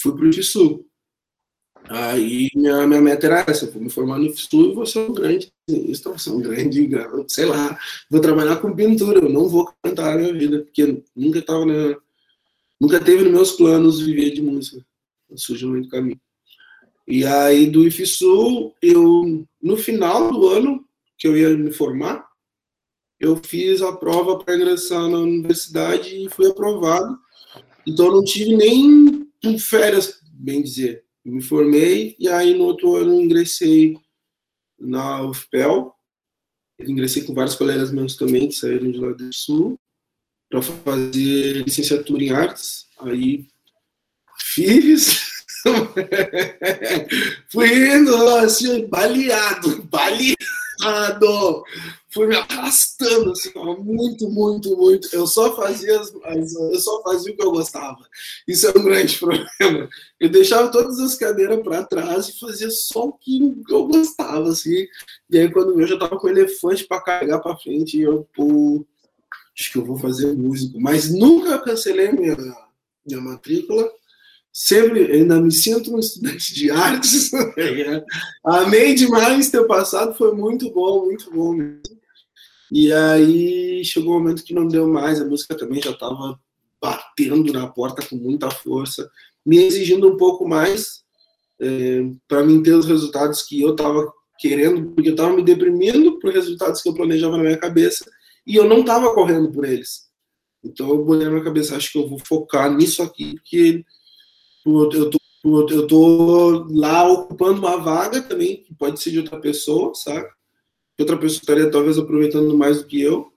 [0.00, 0.84] fui para o FISU.
[1.88, 5.12] Aí minha, minha meta era essa, vou me formar no FSU e vou ser um
[5.12, 5.52] grande
[6.04, 6.88] vou ser um grande,
[7.28, 7.78] sei lá,
[8.10, 11.96] vou trabalhar com pintura, eu não vou cantar na minha vida, porque nunca tava na,
[12.80, 14.84] nunca teve nos meus planos viver de música,
[15.36, 16.20] surgiu no meio do caminho.
[17.06, 20.84] E aí do IFSU, eu no final do ano
[21.18, 22.26] que eu ia me formar,
[23.20, 27.18] eu fiz a prova para ingressar na universidade e fui aprovado.
[27.86, 31.03] Então eu não tive nem férias, bem dizer.
[31.24, 33.96] Me formei e aí no outro ano ingressei
[34.78, 35.94] na UFPEL.
[36.80, 39.78] ingressei com vários colegas meus também que saíram de lá do Sul
[40.50, 42.86] para fazer licenciatura em artes.
[42.98, 43.46] Aí
[44.38, 45.22] fiz.
[47.50, 51.64] Fui indo assim, baleado, baleado
[52.14, 53.50] fui me arrastando, assim,
[53.80, 55.08] muito, muito, muito.
[55.12, 57.98] Eu só fazia as, eu só fazia o que eu gostava.
[58.46, 59.88] Isso é um grande problema.
[60.20, 64.86] Eu deixava todas as cadeiras para trás e fazia só o que eu gostava, assim.
[65.28, 68.86] E aí quando eu já tava com o elefante para carregar para frente, eu, pô,
[69.58, 70.80] acho que eu vou fazer músico.
[70.80, 72.36] Mas nunca cancelei minha,
[73.04, 73.90] minha matrícula
[74.52, 77.32] sempre ainda me sinto um estudante de artes.
[78.46, 81.93] Amei demais ter passado, foi muito bom, muito bom mesmo.
[82.74, 86.36] E aí chegou um momento que não deu mais, a música também já estava
[86.82, 89.08] batendo na porta com muita força,
[89.46, 91.04] me exigindo um pouco mais
[91.60, 96.18] é, para mim ter os resultados que eu estava querendo, porque eu estava me deprimindo
[96.18, 98.10] por resultados que eu planejava na minha cabeça
[98.44, 100.08] e eu não estava correndo por eles.
[100.64, 103.84] Então eu botei na minha cabeça, acho que eu vou focar nisso aqui, porque
[104.66, 109.94] eu tô, eu tô lá ocupando uma vaga também, que pode ser de outra pessoa,
[109.94, 110.26] sabe?
[110.96, 113.32] Que outra pessoa estaria talvez aproveitando mais do que eu.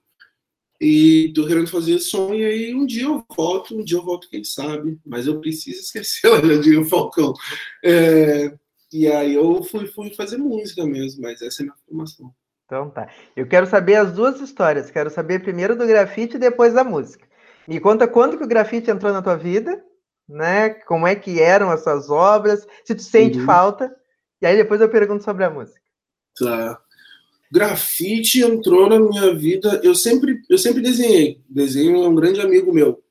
[0.80, 4.28] E tô querendo fazer som, e aí um dia eu volto, um dia eu volto,
[4.30, 7.34] quem sabe, mas eu preciso esquecer o Leandrinho Falcão.
[7.84, 8.56] É,
[8.92, 12.32] e aí eu fui, fui fazer música mesmo, mas essa é a minha formação.
[12.64, 13.08] Então tá.
[13.34, 14.90] Eu quero saber as duas histórias.
[14.90, 17.26] Quero saber primeiro do grafite e depois da música.
[17.66, 19.82] Me conta quando que o grafite entrou na tua vida,
[20.28, 20.70] né?
[20.70, 23.46] Como é que eram as suas obras, se tu sente uhum.
[23.46, 23.94] falta.
[24.40, 25.80] E aí depois eu pergunto sobre a música.
[26.38, 26.80] Tá
[27.50, 29.80] grafite entrou na minha vida.
[29.82, 31.40] Eu sempre, eu sempre desenhei.
[31.48, 33.02] Desenho é um grande amigo meu.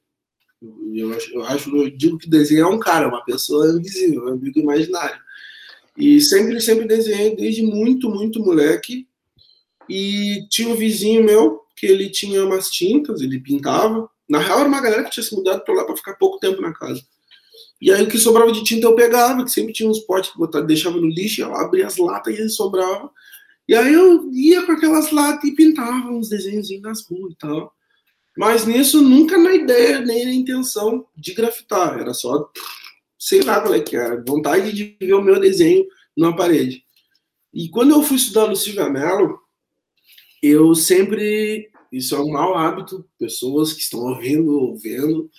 [0.93, 4.60] Eu, eu acho, eu digo que desenho é um cara, uma pessoa invisível, um amigo
[4.60, 5.19] imaginário.
[5.97, 9.08] E sempre, sempre desenhei desde muito, muito moleque.
[9.89, 14.10] E tinha um vizinho meu que ele tinha umas tintas, ele pintava.
[14.28, 16.62] Na real, era uma galera que tinha se mudado para lá para ficar pouco tempo
[16.62, 17.02] na casa.
[17.80, 20.38] E aí o que sobrava de tinta eu pegava, que sempre tinha uns potes que
[20.38, 23.10] botava, deixava no lixo, eu abria as latas e sobrava.
[23.68, 27.74] E aí eu ia com aquelas latas e pintava uns desenhos nas ruas e tal.
[28.38, 32.00] Mas nisso nunca na ideia, nem na intenção de grafitar.
[32.00, 32.50] Era só,
[33.18, 36.84] sei lá qual é que era, vontade de ver o meu desenho numa parede.
[37.54, 39.40] E quando eu fui estudar no Silvia Mello,
[40.42, 41.72] eu sempre.
[41.92, 45.32] Isso é um mau hábito, pessoas que estão ouvindo, ouvindo,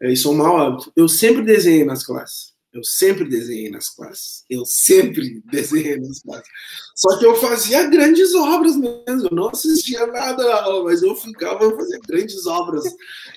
[0.00, 0.90] é, isso é um mau hábito.
[0.96, 2.53] Eu sempre desenhei nas classes.
[2.74, 4.44] Eu sempre desenhei nas classes.
[4.50, 6.48] Eu sempre desenhei nas classes.
[6.96, 9.28] Só que eu fazia grandes obras mesmo.
[9.30, 12.84] Eu não assistia nada na aula, mas eu ficava fazendo grandes obras.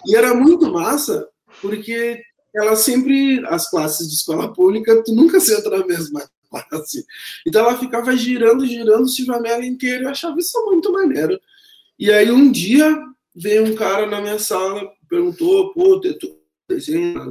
[0.08, 1.30] E era muito massa,
[1.62, 2.19] porque
[2.56, 7.06] ela sempre, as classes de escola pública, tu nunca senta na mesma classe.
[7.45, 10.06] Então ela ficava girando, girando o Silvamela inteiro.
[10.06, 11.39] Eu achava isso muito maneiro.
[12.00, 13.00] E aí um dia
[13.36, 17.30] veio um cara na minha sala, perguntou, pô, tu desenha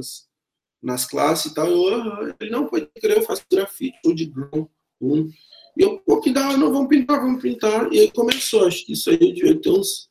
[0.81, 1.67] nas classes e tal.
[1.67, 4.69] Eu, ele não pode crer, eu faço grafite, ou de grão.
[5.01, 5.29] Um.
[5.77, 7.91] E eu, pô, que dá, não, vamos pintar, vamos pintar.
[7.93, 10.09] E aí começou, acho que isso aí devia ter uns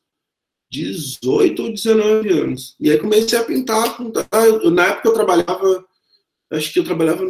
[0.70, 2.76] 18 ou 19 anos.
[2.78, 4.26] E aí comecei a pintar, pintar.
[4.32, 5.84] Eu, na época eu trabalhava,
[6.52, 7.24] acho que eu trabalhava,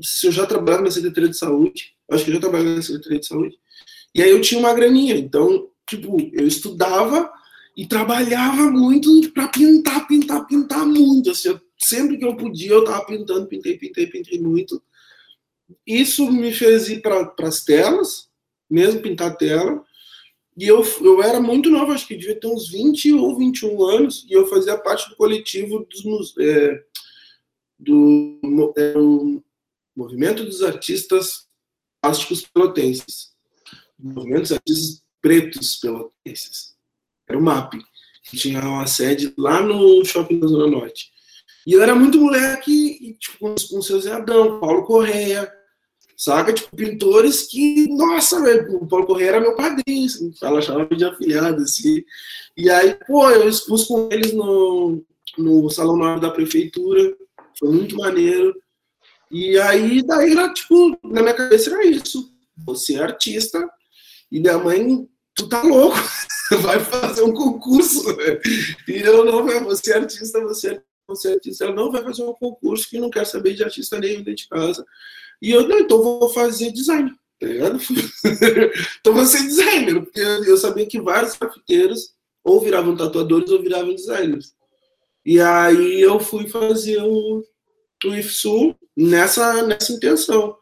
[0.00, 3.20] se eu já trabalhava na Secretaria de Saúde, acho que eu já trabalhava na Secretaria
[3.20, 3.56] de Saúde.
[4.14, 7.30] E aí eu tinha uma graninha, então, tipo, eu estudava
[7.76, 11.30] e trabalhava muito para pintar, pintar, pintar muito.
[11.30, 14.82] Assim, eu sempre que eu podia, eu estava pintando, pintei, pintei, pintei muito.
[15.86, 18.28] Isso me fez ir para as telas,
[18.68, 19.82] mesmo pintar tela.
[20.56, 24.26] E eu, eu era muito nova, acho que devia ter uns 20 ou 21 anos,
[24.28, 26.84] e eu fazia parte do coletivo dos, é,
[27.78, 28.38] do,
[28.76, 28.94] é,
[29.96, 31.48] Movimento dos Artistas
[32.02, 33.30] Plásticos Pelotenses.
[33.98, 36.76] Movimento dos Artistas Pretos Pelotenses.
[37.26, 37.74] Era o MAP,
[38.24, 41.10] que tinha uma sede lá no Shopping da Zona Norte.
[41.66, 45.50] E eu era muito moleque, tipo, com, o seu Zé Adão, Paulo Correia,
[46.16, 46.52] saca?
[46.52, 51.04] Tipo, pintores que, nossa, velho, o Paulo Correia era meu padrinho, assim, ela chamava de
[51.04, 52.02] afilhado, assim.
[52.56, 55.02] E aí, pô, eu expus com eles no,
[55.36, 57.16] no Salão Nove da Prefeitura,
[57.58, 58.54] foi muito maneiro.
[59.30, 62.32] E aí, daí era, tipo, na minha cabeça era isso.
[62.66, 63.68] Você é artista,
[64.32, 65.96] e minha mãe, tu tá louco,
[66.62, 68.04] vai fazer um concurso.
[68.88, 72.32] E eu não, você é artista, você é você artista, ela não vai fazer um
[72.32, 74.84] concurso que não quer saber de artista nenhum dentro de casa.
[75.42, 77.10] E eu, não, então vou fazer design.
[77.40, 77.46] Tá
[79.00, 83.94] então vou ser designer, porque eu sabia que vários grafiteiros ou viravam tatuadores ou viravam
[83.94, 84.54] designers.
[85.24, 87.42] E aí eu fui fazer o,
[88.04, 90.56] o IFSU nessa, nessa intenção.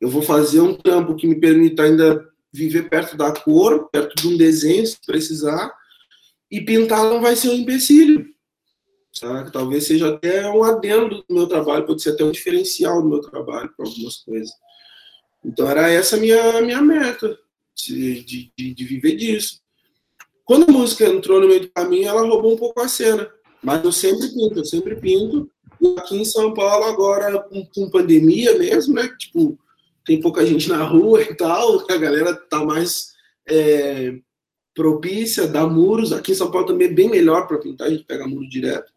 [0.00, 4.28] Eu vou fazer um trampo que me permita ainda viver perto da cor, perto de
[4.28, 5.72] um desenho, se precisar,
[6.50, 8.33] e pintar não vai ser um empecilho.
[9.14, 9.52] Sabe?
[9.52, 13.20] Talvez seja até um adendo do meu trabalho, pode ser até um diferencial do meu
[13.20, 14.50] trabalho para algumas coisas.
[15.44, 17.38] Então era essa a minha, minha meta,
[17.74, 19.60] de, de, de viver disso.
[20.44, 23.30] Quando a música entrou no meio do caminho, ela roubou um pouco a cena.
[23.62, 25.50] Mas eu sempre pinto, eu sempre pinto.
[25.80, 29.08] E aqui em São Paulo, agora, com, com pandemia mesmo, né?
[29.18, 29.58] Tipo,
[30.04, 33.14] tem pouca gente na rua e tal, a galera tá mais
[33.48, 34.18] é,
[34.74, 36.12] propícia, dá muros.
[36.12, 38.92] Aqui em São Paulo também é bem melhor para pintar, a gente pega muro direto.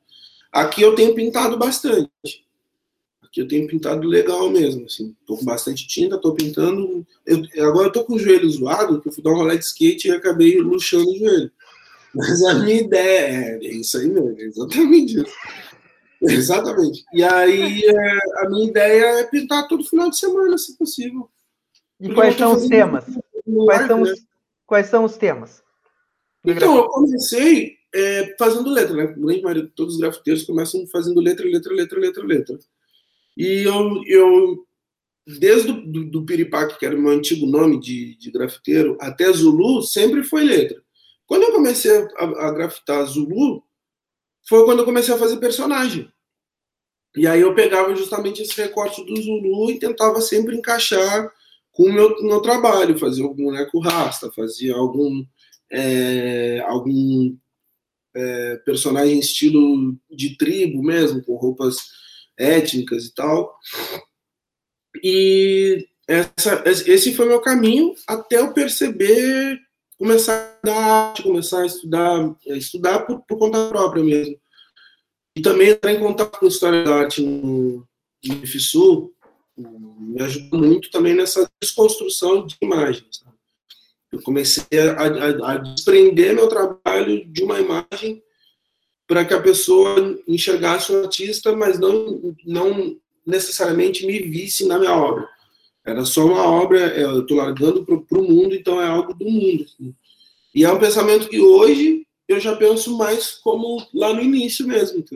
[0.51, 2.09] Aqui eu tenho pintado bastante.
[3.23, 5.15] Aqui eu tenho pintado legal mesmo, assim.
[5.25, 7.05] Tô com bastante tinta, tô pintando.
[7.25, 9.65] Eu, agora eu tô com o joelho zoado, que eu fui dar um rolê de
[9.65, 11.51] skate e acabei luxando o joelho.
[12.15, 15.35] Mas a minha ideia é, é isso aí mesmo, é exatamente isso.
[16.21, 17.05] Exatamente.
[17.13, 21.29] E aí, é, a minha ideia é pintar todo final de semana, se possível.
[21.99, 23.05] E quais são os temas?
[23.45, 24.15] Quais são, os, né?
[24.65, 25.63] quais são os temas?
[26.43, 29.07] Então, eu comecei é, fazendo letra, né?
[29.07, 32.59] Grande maioria, todos os grafiteiros começam fazendo letra, letra, letra, letra, letra.
[33.35, 34.67] E eu, eu
[35.27, 40.23] desde do Piripaque, que era o meu antigo nome de, de grafiteiro, até Zulu, sempre
[40.23, 40.81] foi letra.
[41.25, 43.61] Quando eu comecei a, a grafitar Zulu,
[44.47, 46.09] foi quando eu comecei a fazer personagem.
[47.15, 51.29] E aí eu pegava justamente esse recorte do Zulu e tentava sempre encaixar
[51.71, 55.25] com o meu, meu trabalho, fazia algum boneco rasta, fazia algum
[55.69, 57.35] é, algum
[58.17, 61.77] é, personagem estilo de tribo mesmo, com roupas
[62.37, 63.55] étnicas e tal.
[65.03, 69.59] E essa, esse foi meu caminho até eu perceber
[69.97, 74.39] começar a arte, começar a estudar, é, estudar por, por, conta própria mesmo.
[75.35, 77.87] E também entrar em contato com história da arte no, no
[78.23, 79.13] IFSU
[79.57, 83.23] me ajudou muito também nessa desconstrução de imagens.
[84.11, 88.23] Eu comecei a, a, a desprender meu trabalho de uma imagem
[89.07, 94.95] para que a pessoa enxergasse o artista, mas não, não necessariamente me visse na minha
[94.95, 95.27] obra.
[95.85, 99.25] Era só uma obra, é, eu estou largando para o mundo, então é algo do
[99.25, 99.63] mundo.
[99.63, 99.95] Assim.
[100.53, 105.01] E é um pensamento que hoje eu já penso mais como lá no início mesmo,
[105.01, 105.15] tá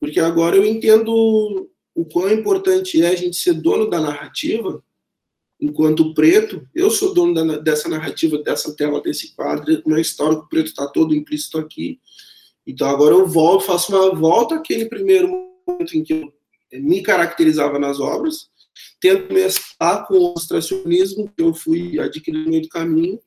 [0.00, 4.82] porque agora eu entendo o quão importante é a gente ser dono da narrativa,
[5.62, 10.66] enquanto preto, eu sou dono da, dessa narrativa, dessa tela, desse quadro, meu histórico preto
[10.66, 12.00] está todo implícito aqui.
[12.66, 16.32] Então agora eu volto, faço uma volta àquele primeiro momento em que eu
[16.80, 18.50] me caracterizava nas obras,
[19.00, 23.20] tento mesclar com o abstracionismo que eu fui adquirindo no meio do caminho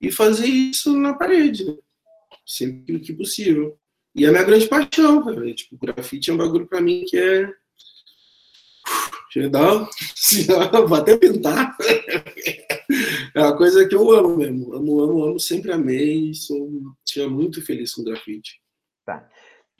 [0.00, 1.76] e fazer isso na parede, né?
[2.46, 3.76] sempre que possível.
[4.14, 5.52] E é a minha grande paixão, cara.
[5.52, 7.52] Tipo, o grafite é um bagulho para mim que é
[9.48, 9.88] dá,
[10.86, 11.76] vou até pintar.
[13.34, 14.74] É uma coisa que eu amo mesmo.
[14.74, 16.34] Amo, amo, amo, sempre amei.
[16.34, 16.68] Sou,
[17.04, 18.60] tinha muito feliz com o grafite.
[19.04, 19.28] Tá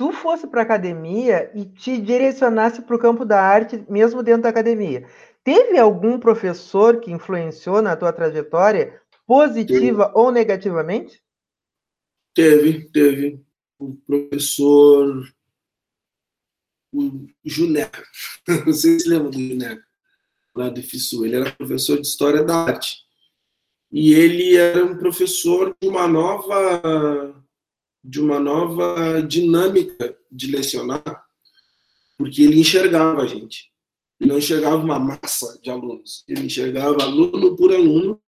[0.02, 4.42] tu fosse para a academia e te direcionasse para o campo da arte, mesmo dentro
[4.42, 5.06] da academia,
[5.44, 10.18] teve algum professor que influenciou na tua trajetória, positiva teve.
[10.18, 11.22] ou negativamente?
[12.34, 13.40] Teve, teve.
[13.78, 15.22] O professor
[16.92, 18.05] o Juneca.
[18.72, 19.85] Sei se lembra do Juneca,
[20.55, 21.24] lá do FISU.
[21.24, 22.98] Ele era professor de História da Arte.
[23.90, 27.42] E ele era um professor de uma nova
[28.05, 31.24] de uma nova dinâmica de lecionar,
[32.18, 33.70] porque ele enxergava a gente.
[34.18, 38.20] Ele não enxergava uma massa de alunos, ele enxergava aluno por aluno,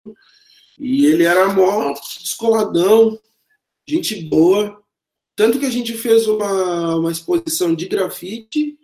[0.78, 3.18] e ele era mó descoladão,
[3.86, 4.83] gente boa.
[5.36, 8.78] Tanto que a gente fez uma, uma exposição de grafite,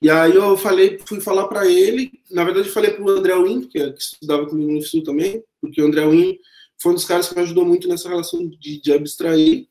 [0.00, 3.34] e aí eu falei, fui falar para ele, na verdade eu falei para o André
[3.36, 6.38] Win, que, é, que estudava comigo no Sul também, porque o André Win
[6.80, 9.68] foi um dos caras que me ajudou muito nessa relação de, de abstrair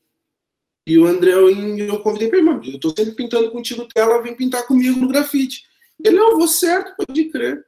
[0.86, 4.66] e o André, eu convidei para ele, eu estou sempre pintando contigo tela, vem pintar
[4.66, 5.64] comigo no grafite.
[6.04, 7.64] Ele, não, vou certo, pode crer.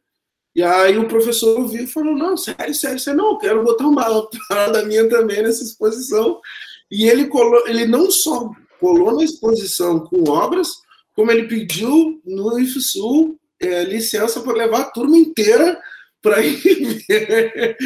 [0.55, 4.28] E aí o professor ouviu e falou, não, sério, sério, sério, não, quero botar uma
[4.49, 6.40] parada minha também nessa exposição.
[6.95, 10.68] E ele, colou, ele não só colou na exposição com obras,
[11.14, 15.80] como ele pediu no IFSU é, licença para levar a turma inteira
[16.20, 16.57] para ir
[17.09, 17.76] ver.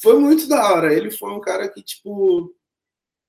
[0.00, 0.94] Foi muito da hora.
[0.94, 2.54] Ele foi um cara que, tipo,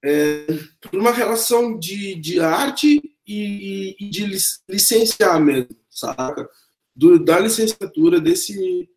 [0.03, 0.45] é,
[0.81, 4.25] por uma relação de, de arte e, e, de
[4.67, 6.49] licenciar mesmo, saca?
[6.95, 8.89] do, da licenciatura, desse,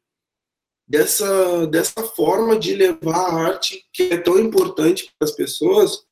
[0.87, 6.06] dessa, dessa forma de levar a arte que é tão importante para as pessoas,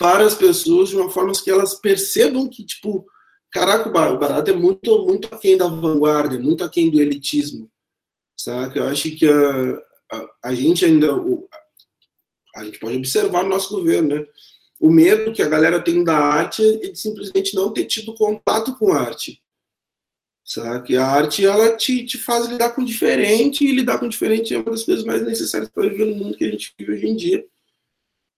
[0.00, 3.04] para as pessoas de uma forma que elas percebam que, tipo,
[3.52, 7.70] caraca, o barato é muito, muito aquém da vanguarda, muito aquém do elitismo,
[8.34, 8.78] sabe?
[8.78, 11.46] Eu acho que a, a, a gente ainda, o,
[12.56, 14.26] a gente pode observar no nosso governo, né?
[14.80, 18.74] O medo que a galera tem da arte é de simplesmente não ter tido contato
[18.78, 19.42] com arte.
[20.42, 20.96] Sabe?
[20.96, 24.70] A arte ela te, te faz lidar com diferente e lidar com diferente é uma
[24.70, 27.46] das coisas mais necessárias para viver no mundo que a gente vive hoje em dia.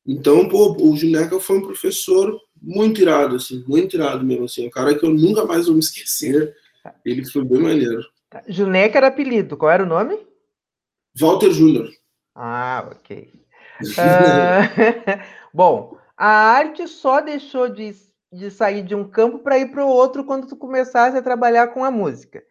[0.07, 4.71] Então, pô, o Juneca foi um professor muito irado, assim, muito irado mesmo, assim, um
[4.71, 6.55] cara que eu nunca mais vou me esquecer.
[7.05, 8.03] Ele foi bem maneiro.
[8.49, 10.19] Juneca era apelido, qual era o nome?
[11.19, 11.91] Walter Júnior.
[12.35, 13.33] Ah, ok.
[13.81, 13.83] Uh,
[15.53, 17.95] bom, a arte só deixou de,
[18.33, 21.69] de sair de um campo para ir para o outro quando tu começasse a trabalhar
[21.69, 22.43] com a música.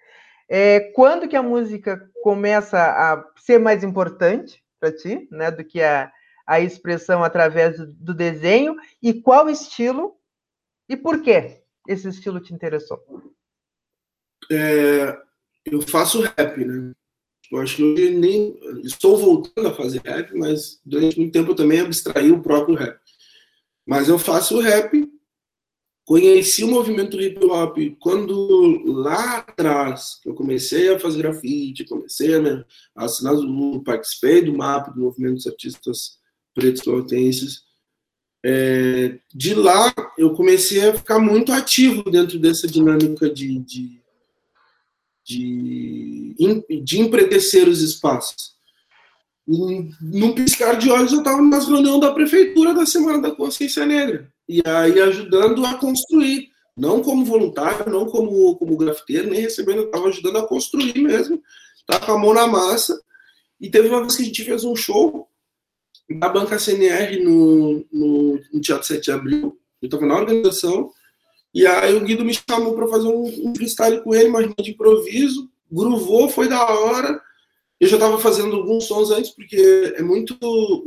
[0.49, 5.81] É, quando que a música começa a ser mais importante para ti, né, do que
[5.81, 6.11] a,
[6.51, 10.17] a expressão através do, desenho e qual estilo
[10.89, 13.01] e por que esse estilo te interessou?
[14.51, 15.17] É,
[15.63, 16.91] eu faço rap, né?
[17.49, 21.79] Eu acho que nem estou voltando a fazer rap, mas durante muito tempo eu também
[21.79, 22.99] abstraí o próprio rap.
[23.87, 25.09] Mas eu faço rap,
[26.03, 32.65] conheci o movimento hip hop quando lá atrás eu comecei a fazer grafite, comecei a
[33.05, 36.19] assinar o participei do mapa do movimento dos artistas
[36.53, 37.63] pretos pelotenses.
[38.43, 44.01] É, de lá eu comecei a ficar muito ativo dentro dessa dinâmica de, de
[45.23, 46.35] de,
[46.83, 48.53] de empretecer os espaços.
[49.47, 54.31] num piscar de olhos, eu estava nas reuniões da prefeitura da Semana da Consciência Negra.
[54.47, 56.49] E aí ajudando a construir.
[56.75, 61.41] Não como voluntário, não como, como grafiteiro, nem recebendo, estava ajudando a construir mesmo.
[61.77, 62.99] Estava com a mão na massa.
[63.59, 65.27] E teve uma vez que a gente fez um show
[66.19, 69.57] da Banca CNR no, no, no Teatro 7 de Abril.
[69.81, 70.91] Eu estava na organização
[71.53, 74.71] e aí o Guido me chamou para fazer um, um freestyle com ele, mas de
[74.71, 75.49] improviso.
[75.71, 77.19] Gruvou, foi da hora.
[77.79, 80.37] Eu já estava fazendo alguns sons antes, porque é muito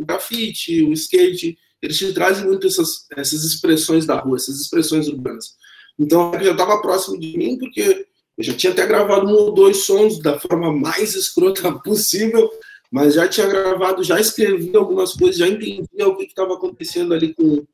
[0.01, 5.57] grafite, o skate, eles te trazem muito essas, essas expressões da rua, essas expressões urbanas.
[5.99, 8.07] Então já estava próximo de mim, porque
[8.39, 12.51] eu já tinha até gravado um ou dois sons da forma mais escrota possível,
[12.95, 17.35] mas já tinha gravado, já escrevi algumas coisas, já entendia o que estava acontecendo ali
[17.35, 17.67] com,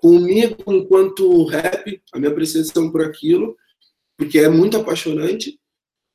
[0.00, 3.56] comigo enquanto rap, a minha apreciação por aquilo,
[4.16, 5.56] porque é muito apaixonante.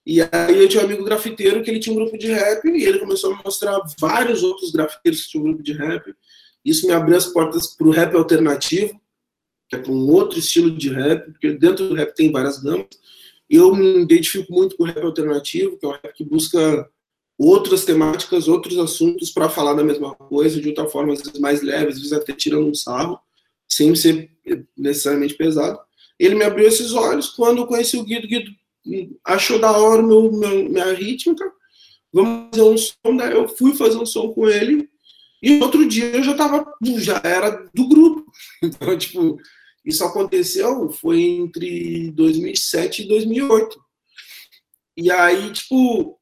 [0.05, 2.83] E aí eu tinha um amigo grafiteiro que ele tinha um grupo de rap e
[2.83, 6.13] ele começou a mostrar vários outros grafiteiros que tinham um grupo de rap.
[6.65, 8.99] Isso me abriu as portas para o rap alternativo,
[9.69, 12.87] que é um outro estilo de rap, porque dentro do rap tem várias gamas.
[13.49, 16.91] Eu me identifico muito com o rap alternativo, que é um rap que busca
[17.37, 21.61] outras temáticas, outros assuntos para falar da mesma coisa, de outra forma, às vezes mais
[21.61, 23.19] leve, às vezes até tirando um sarro
[23.67, 24.29] sem ser
[24.77, 25.79] necessariamente pesado.
[26.19, 28.27] Ele me abriu esses olhos quando eu conheci o Guido.
[28.27, 28.51] Guido
[29.23, 31.51] achou da hora meu, meu, minha rítmica.
[32.13, 33.17] Vamos fazer um som.
[33.17, 34.89] Daí eu fui fazer um som com ele.
[35.41, 36.65] E outro dia eu já tava,
[36.97, 38.21] já era do grupo.
[38.63, 39.39] Então, tipo,
[39.83, 43.83] isso aconteceu foi entre 2007 e 2008.
[44.97, 46.19] E aí, tipo,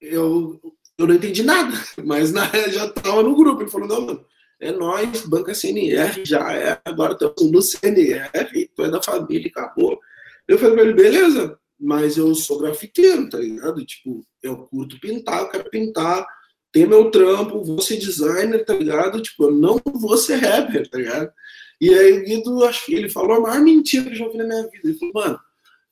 [0.00, 0.60] eu,
[0.96, 1.72] eu não entendi nada,
[2.04, 3.62] mas na já tava no grupo.
[3.62, 4.24] Ele falou: não, mano,
[4.60, 8.30] é nós, banca CNR, já é, agora estamos no CNR,
[8.74, 9.98] tu é da família, acabou.
[10.46, 13.84] Eu falei pra ele, beleza, mas eu sou grafiteiro, tá ligado?
[13.84, 16.26] Tipo, eu curto pintar, eu quero pintar,
[16.72, 19.22] ter meu trampo, vou ser designer, tá ligado?
[19.22, 21.32] Tipo, eu não vou ser rapper, tá ligado?
[21.80, 24.38] E aí o Guido, acho que ele falou a maior mentira que eu já ouvi
[24.38, 24.88] na minha vida.
[24.88, 25.40] Ele falou, mano,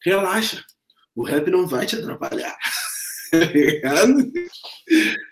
[0.05, 0.65] relaxa,
[1.15, 2.57] o rap não vai te atrapalhar.
[3.31, 4.33] tá ligado?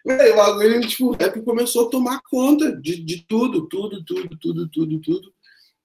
[0.08, 4.38] Aí, o bagulho, tipo, o rap começou a tomar conta de, de tudo, tudo, tudo,
[4.38, 5.34] tudo, tudo, tudo.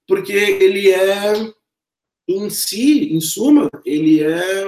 [0.06, 1.52] Porque ele é,
[2.28, 4.64] em si, em suma, ele é,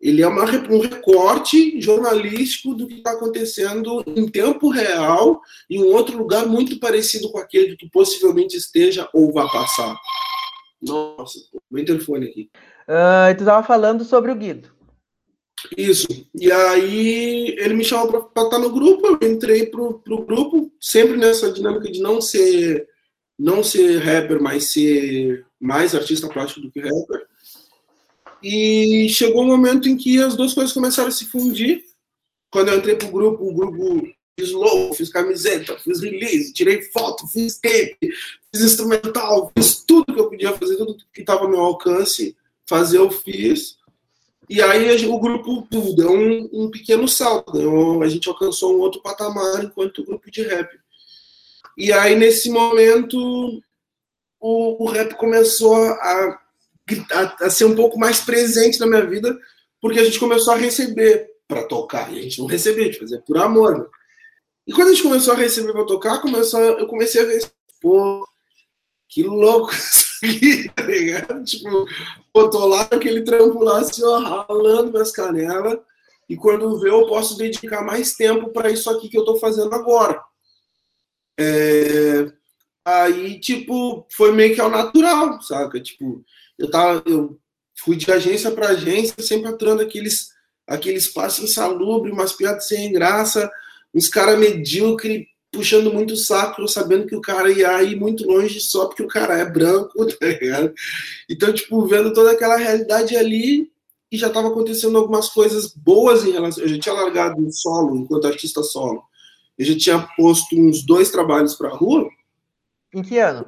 [0.00, 5.92] ele é uma, um recorte jornalístico do que está acontecendo em tempo real em um
[5.92, 9.96] outro lugar muito parecido com aquele que possivelmente esteja ou vá passar.
[10.80, 11.38] Nossa,
[11.70, 12.50] o interfone aqui.
[12.88, 14.79] Uh, tu estava falando sobre o Guido.
[15.76, 16.06] Isso.
[16.34, 21.16] E aí ele me chamou para estar no grupo, eu entrei pro, pro grupo, sempre
[21.16, 22.88] nessa dinâmica de não ser
[23.38, 27.26] não ser rapper, mas ser mais artista plástico do que rapper.
[28.42, 31.82] E chegou um momento em que as duas coisas começaram a se fundir.
[32.50, 34.06] Quando eu entrei pro grupo, o grupo
[34.38, 40.20] fiz logo, fiz camiseta, fiz release, tirei foto, fiz tape, fiz instrumental, fiz tudo que
[40.20, 42.36] eu podia fazer, tudo que estava ao meu alcance
[42.66, 43.78] fazer, eu fiz.
[44.50, 49.00] E aí o grupo deu um, um pequeno salto, deu, a gente alcançou um outro
[49.00, 50.76] patamar enquanto grupo de rap.
[51.78, 53.16] E aí, nesse momento,
[54.40, 56.40] o, o rap começou a,
[57.12, 59.38] a, a, ser um pouco mais presente na minha vida,
[59.80, 62.12] porque a gente começou a receber para tocar.
[62.12, 63.78] E a gente não recebia, a gente fazia por amor.
[63.78, 63.86] Né?
[64.66, 67.48] E quando a gente começou a receber para tocar, começou, eu comecei a ver,
[67.80, 68.26] pô,
[69.08, 69.70] que louco
[70.74, 71.44] tá ligado?
[71.44, 71.86] Tipo,
[72.32, 75.78] tô lá naquele trampo lá, assim, ó, ralando minhas canelas,
[76.28, 79.74] e quando vê, eu posso dedicar mais tempo para isso aqui que eu tô fazendo
[79.74, 80.22] agora.
[81.38, 82.32] É...
[82.84, 85.80] Aí, tipo, foi meio que ao natural, saca?
[85.80, 86.24] Tipo,
[86.58, 87.38] eu tava, eu
[87.78, 90.30] fui de agência para agência, sempre atrando aqueles,
[90.66, 93.50] aqueles passos insalubres, umas piadas sem graça,
[93.94, 98.60] uns caras medíocres, puxando muito o saco, sabendo que o cara ia ir muito longe
[98.60, 100.72] só porque o cara é branco, tá ligado?
[101.28, 103.70] Então, tipo, vendo toda aquela realidade ali
[104.10, 106.64] e já estava acontecendo algumas coisas boas em relação.
[106.64, 109.02] Eu já tinha largado o solo enquanto artista solo.
[109.58, 112.08] Eu já tinha posto uns dois trabalhos para rua.
[112.94, 113.46] Em que ano?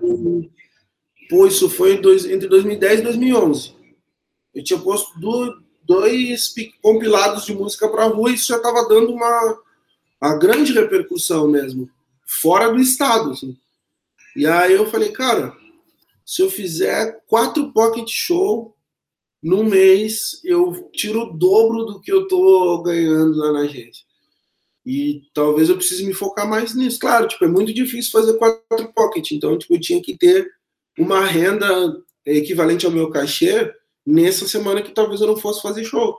[1.28, 3.74] Pô, isso foi dois, entre 2010 e 2011.
[4.54, 9.12] Eu tinha posto do, dois compilados de música para rua e isso já estava dando
[9.12, 9.58] uma
[10.22, 11.90] a grande repercussão mesmo,
[12.24, 13.32] fora do estado.
[13.32, 13.56] Assim.
[14.36, 15.52] E aí eu falei, cara,
[16.24, 18.76] se eu fizer quatro pocket show
[19.42, 24.04] no mês, eu tiro o dobro do que eu tô ganhando lá na agência.
[24.86, 27.00] E talvez eu precise me focar mais nisso.
[27.00, 30.48] Claro, tipo, é muito difícil fazer quatro pocket, então tipo, eu tinha que ter
[30.96, 33.72] uma renda equivalente ao meu cachê
[34.06, 36.16] nessa semana que talvez eu não fosse fazer show.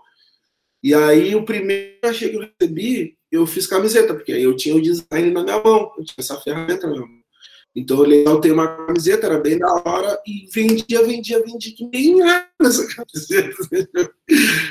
[0.81, 4.75] E aí o primeiro cachê que eu recebi eu fiz camiseta, porque aí eu tinha
[4.75, 7.23] o design na minha mão, eu tinha essa ferramenta na minha mão.
[7.75, 12.21] Então eu tenho uma camiseta, era bem da hora, e vendia, vendia, vendia, que nem
[12.21, 14.13] era essa camiseta.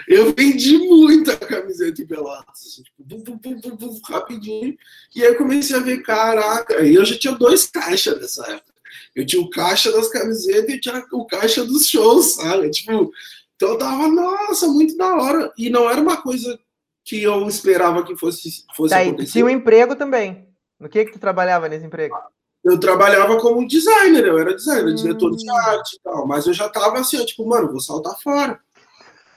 [0.06, 4.76] Eu vendi muita camiseta em Pelotas, assim, tipo, bum, bum, bum, rapidinho.
[5.16, 8.72] E aí eu comecei a ver, caraca, e eu já tinha dois caixas nessa época.
[9.16, 12.70] Eu tinha o caixa das camisetas e tinha o caixa dos shows, sabe?
[12.70, 13.10] Tipo,
[13.56, 15.52] então eu tava, nossa, muito da hora.
[15.58, 16.58] E não era uma coisa
[17.04, 19.32] que eu esperava que fosse, fosse tá, acontecer.
[19.32, 20.48] Tinha um emprego também.
[20.78, 22.16] No que que tu trabalhava nesse emprego?
[22.64, 24.94] Eu trabalhava como designer, eu era designer, hum.
[24.94, 28.60] diretor de arte e tal, mas eu já tava assim, tipo, mano, vou saltar fora.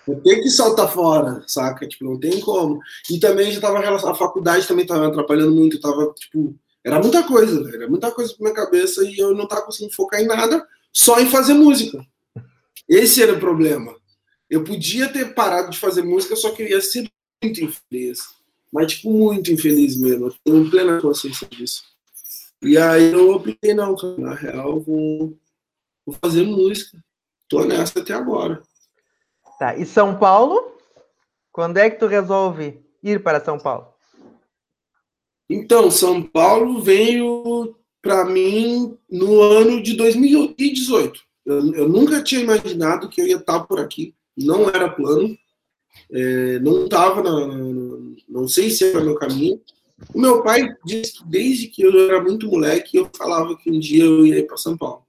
[0.08, 1.88] Eu tenho que saltar fora, saca?
[1.88, 2.80] Tipo, não tem como.
[3.10, 7.68] E também já tava a faculdade também tava atrapalhando muito, tava, tipo, era muita coisa,
[7.74, 10.64] era muita coisa pra minha cabeça e eu não tava conseguindo focar em nada,
[10.94, 12.06] só em fazer música.
[12.88, 13.96] Esse era o problema.
[14.48, 17.10] Eu podia ter parado de fazer música, só que eu ia ser
[17.46, 18.36] muito infeliz.
[18.72, 20.28] Mas, tipo, muito infeliz mesmo.
[20.28, 21.84] Eu tenho plena consciência disso.
[22.62, 25.38] E aí eu optei, não, cara, na real, vou,
[26.06, 26.98] vou fazer música.
[27.48, 28.62] Tô nessa até agora.
[29.60, 30.74] Tá, e São Paulo?
[31.52, 33.88] Quando é que tu resolve ir para São Paulo?
[35.50, 41.22] Então, São Paulo veio para mim no ano de 2018.
[41.46, 44.16] Eu, eu, nunca tinha imaginado que eu ia estar por aqui.
[44.36, 45.38] Não era plano.
[46.12, 47.24] É, não estava,
[48.28, 49.60] não sei se era meu caminho.
[50.14, 53.80] O meu pai disse que desde que eu era muito moleque, eu falava que um
[53.80, 55.04] dia eu ia para São Paulo.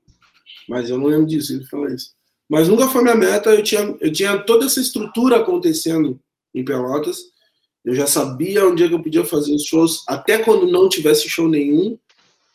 [0.68, 2.10] Mas eu não lembro disso, ele falou isso.
[2.48, 6.18] Mas nunca foi minha meta, eu tinha, eu tinha toda essa estrutura acontecendo
[6.54, 7.18] em Pelotas.
[7.84, 11.28] Eu já sabia onde é que eu podia fazer os shows, até quando não tivesse
[11.28, 11.98] show nenhum.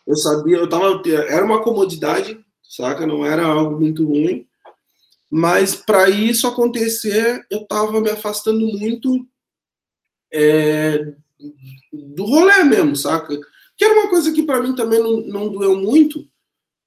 [0.07, 3.05] Eu sabia, eu tava, era uma comodidade, saca?
[3.05, 4.45] Não era algo muito ruim.
[5.31, 9.25] Mas para isso acontecer, eu estava me afastando muito
[10.33, 11.13] é,
[11.91, 13.39] do rolê mesmo, saca?
[13.77, 16.27] Que era uma coisa que para mim também não, não doeu muito,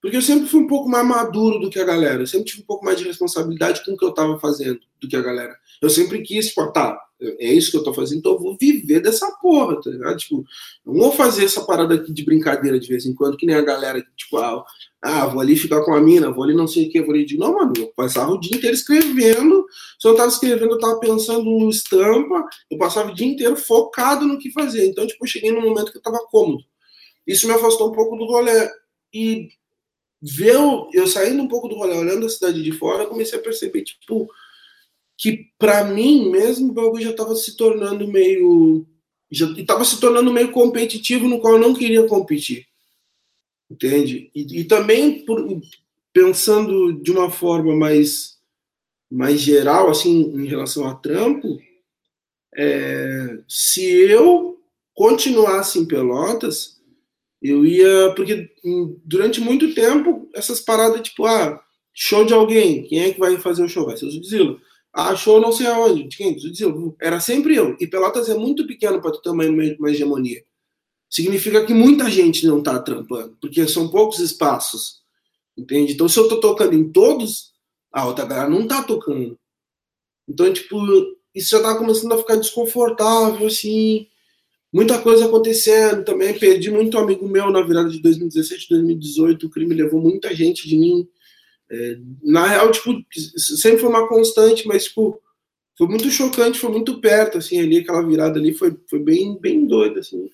[0.01, 2.23] porque eu sempre fui um pouco mais maduro do que a galera.
[2.23, 5.09] Eu sempre tive um pouco mais de responsabilidade com o que eu estava fazendo do
[5.09, 5.57] que a galera.
[5.81, 7.01] Eu sempre quis, tipo, tá,
[7.39, 10.17] é isso que eu tô fazendo, então eu vou viver dessa porra, tá ligado?
[10.17, 10.45] Tipo,
[10.85, 13.63] não vou fazer essa parada aqui de brincadeira de vez em quando, que nem a
[13.63, 14.65] galera, tipo, ah,
[15.03, 17.25] ah vou ali ficar com a mina, vou ali não sei o que, vou ali
[17.25, 17.37] de.
[17.37, 19.67] Não, mano, eu passava o dia inteiro escrevendo.
[19.99, 24.27] Se eu tava escrevendo, eu tava pensando no estampa, eu passava o dia inteiro focado
[24.27, 24.87] no que fazer.
[24.87, 26.63] Então, tipo, eu cheguei num momento que eu tava cômodo.
[27.27, 28.69] Isso me afastou um pouco do rolê.
[29.13, 29.49] E
[30.21, 33.39] ver eu, eu saindo um pouco do rolê, olhando a cidade de fora, eu comecei
[33.39, 34.27] a perceber, tipo,
[35.17, 38.87] que para mim mesmo o bagulho já estava se tornando meio
[39.31, 42.67] já estava se tornando meio competitivo no qual eu não queria competir.
[43.69, 44.31] Entende?
[44.35, 45.61] E, e também por,
[46.13, 48.35] pensando de uma forma mais
[49.11, 51.61] mais geral assim em relação a trampo
[52.57, 54.61] é, se eu
[54.95, 56.81] continuasse em Pelotas
[57.43, 58.51] eu ia porque
[59.05, 61.63] durante muito tempo essas paradas tipo ah
[61.93, 63.87] show de alguém quem é que vai fazer o show?
[63.87, 64.59] Vai ser o Zila
[64.95, 66.09] achou não sei aonde.
[67.01, 67.77] Era sempre eu.
[67.81, 70.43] E Pelotas é muito pequeno para ter uma, uma hegemonia.
[71.11, 75.03] Significa que muita gente não está trampando, porque são poucos espaços.
[75.57, 75.93] Entende?
[75.93, 77.53] Então, se eu estou tocando em todos,
[77.93, 79.39] a outra galera não está tocando.
[80.29, 80.77] Então, tipo,
[81.35, 84.09] isso já estava começando a ficar desconfortável, assim.
[84.73, 86.37] Muita coisa acontecendo também.
[86.37, 89.47] Perdi muito amigo meu na virada de 2017, 2018.
[89.47, 91.09] O crime levou muita gente de mim.
[91.71, 92.93] É, na real, tipo,
[93.37, 95.21] sempre foi uma constante, mas, tipo,
[95.77, 99.67] foi muito chocante, foi muito perto, assim, ali, aquela virada ali foi, foi bem, bem
[99.67, 100.31] doida, assim.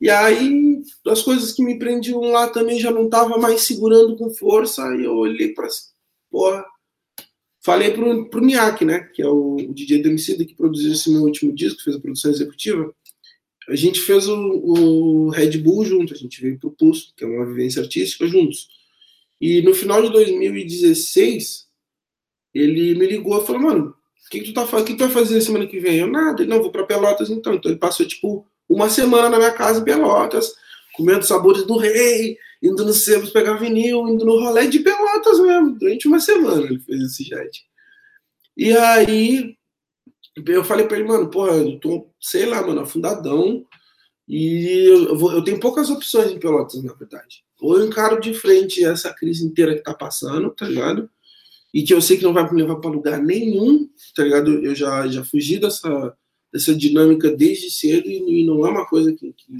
[0.00, 4.30] E aí, as coisas que me prendiam lá também já não estavam mais segurando com
[4.30, 5.68] força, e eu olhei para
[6.30, 6.64] porra,
[7.64, 11.22] falei pro, pro Niak, né, que é o, o DJ do que produziu esse meu
[11.22, 12.94] último disco, fez a produção executiva,
[13.68, 17.26] a gente fez o, o Red Bull junto, a gente veio pro Pulso, que é
[17.26, 18.66] uma vivência artística, juntos.
[19.40, 21.66] E no final de 2016,
[22.54, 23.94] ele me ligou e falou, mano,
[24.26, 24.86] o que, que, tu tá fazendo?
[24.86, 25.98] Que tu vai fazer semana que vem?
[25.98, 27.54] Eu, nada, ele, não, vou para Pelotas então.
[27.54, 30.52] Então ele passou, tipo, uma semana na minha casa em Pelotas,
[30.94, 35.78] comendo sabores do rei, indo no Sebos pegar vinil, indo no rolê de Pelotas mesmo,
[35.78, 37.64] durante uma semana ele fez esse jet.
[38.56, 39.56] E aí
[40.46, 43.64] eu falei pra ele, mano, porra, eu tô, sei lá, mano, afundadão,
[44.26, 47.44] e eu, vou, eu tenho poucas opções em Pelotas, na verdade.
[47.60, 51.10] Ou eu encaro de frente essa crise inteira que tá passando, tá ligado?
[51.74, 54.64] E que eu sei que não vai me levar para lugar nenhum, tá ligado?
[54.64, 56.16] Eu já, já fugi dessa,
[56.52, 59.52] dessa dinâmica desde cedo e, e não é uma coisa que, que,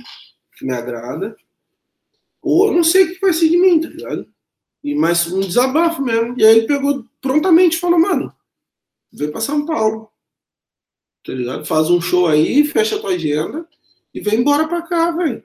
[0.57, 1.37] que, me agrada.
[2.41, 4.27] Ou eu não sei o que vai ser de mim, tá ligado?
[4.83, 6.35] E, mas um desabafo mesmo.
[6.39, 8.33] E aí ele pegou prontamente e falou, mano,
[9.13, 10.09] vem para São Paulo.
[11.25, 11.67] Tá ligado?
[11.67, 13.69] Faz um show aí, fecha a tua agenda
[14.15, 15.43] e vem embora pra cá, velho.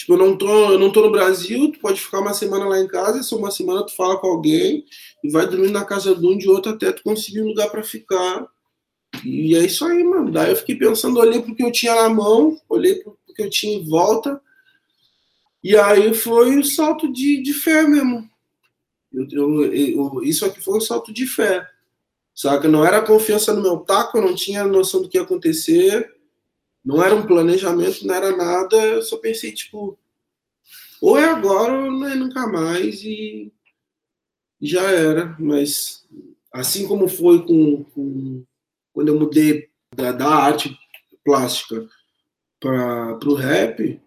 [0.00, 2.80] Tipo, eu não, tô, eu não tô no Brasil, tu pode ficar uma semana lá
[2.80, 4.86] em casa, se uma semana tu fala com alguém
[5.22, 7.82] e vai dormir na casa de um de outro até tu conseguir um lugar para
[7.82, 8.46] ficar.
[9.22, 10.30] E é isso aí, mano.
[10.30, 13.50] Daí eu fiquei pensando, olhei pro que eu tinha na mão, olhei pro que eu
[13.50, 14.40] tinha em volta.
[15.62, 18.26] E aí foi o um salto de, de fé mesmo.
[19.12, 21.68] Eu, eu, eu, isso aqui foi um salto de fé.
[22.34, 22.66] Saca?
[22.68, 26.10] Não era confiança no meu taco, eu não tinha noção do que ia acontecer.
[26.84, 28.76] Não era um planejamento, não era nada.
[28.76, 29.98] Eu só pensei, tipo,
[31.00, 33.02] ou é agora ou não é nunca mais.
[33.02, 33.52] E
[34.60, 35.36] já era.
[35.38, 36.06] Mas
[36.52, 38.44] assim como foi com, com
[38.92, 40.76] quando eu mudei da, da arte
[41.24, 41.88] plástica
[42.58, 44.00] para o rap,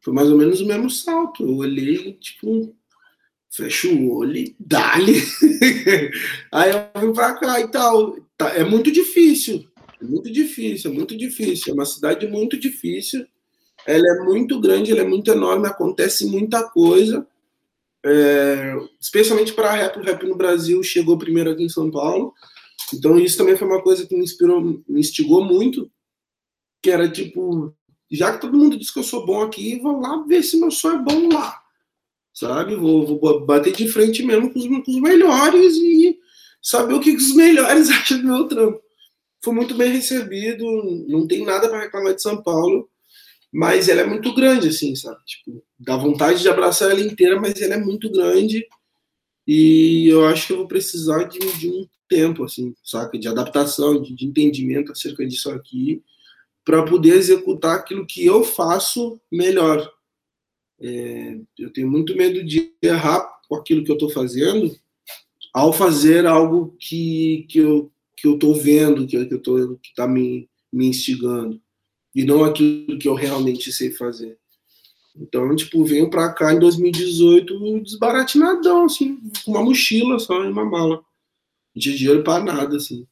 [0.00, 1.44] foi mais ou menos o mesmo salto.
[1.44, 2.74] Eu olhei, tipo,
[3.50, 5.22] fecho o olho e dá-lhe.
[6.50, 8.16] Aí eu vim para cá e tal.
[8.36, 9.70] Tá, é muito difícil.
[10.02, 11.70] É muito difícil, é muito difícil.
[11.70, 13.24] É uma cidade muito difícil.
[13.86, 17.26] Ela é muito grande, ela é muito enorme, acontece muita coisa.
[18.04, 22.34] É, especialmente para rap, o rap no Brasil chegou primeiro aqui em São Paulo.
[22.92, 25.90] Então isso também foi uma coisa que me inspirou, me instigou muito,
[26.82, 27.72] que era tipo,
[28.10, 30.70] já que todo mundo diz que eu sou bom aqui, vou lá ver se meu
[30.70, 31.60] som é bom lá,
[32.34, 32.74] sabe?
[32.74, 36.18] Vou, vou bater de frente mesmo com os, com os melhores e
[36.60, 38.81] saber o que os melhores acham do meu trampo
[39.42, 40.64] foi muito bem recebido,
[41.08, 42.88] não tem nada para reclamar de São Paulo,
[43.52, 45.18] mas ela é muito grande, assim, sabe?
[45.26, 48.66] Tipo, dá vontade de abraçar ela inteira, mas ela é muito grande
[49.46, 53.18] e eu acho que eu vou precisar de, de um tempo, assim, saca?
[53.18, 56.02] De adaptação, de, de entendimento acerca disso aqui,
[56.64, 59.90] para poder executar aquilo que eu faço melhor.
[60.80, 64.74] É, eu tenho muito medo de errar com aquilo que eu estou fazendo
[65.52, 67.92] ao fazer algo que, que eu
[68.22, 71.60] que eu estou vendo, que, eu tô, que está me, me instigando,
[72.14, 74.38] e não aquilo que eu realmente sei fazer.
[75.16, 80.64] Então, tipo, venho para cá em 2018 desbaratinadão, assim, com uma mochila só e uma
[80.64, 81.04] mala.
[81.74, 83.08] De dinheiro para nada, assim.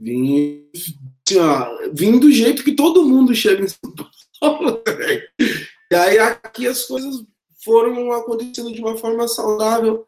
[0.00, 3.94] Vim, assim, ó, vim do jeito que todo mundo chega em São
[4.40, 4.82] Paulo.
[5.92, 7.24] e aí aqui as coisas
[7.62, 10.04] foram acontecendo de uma forma saudável.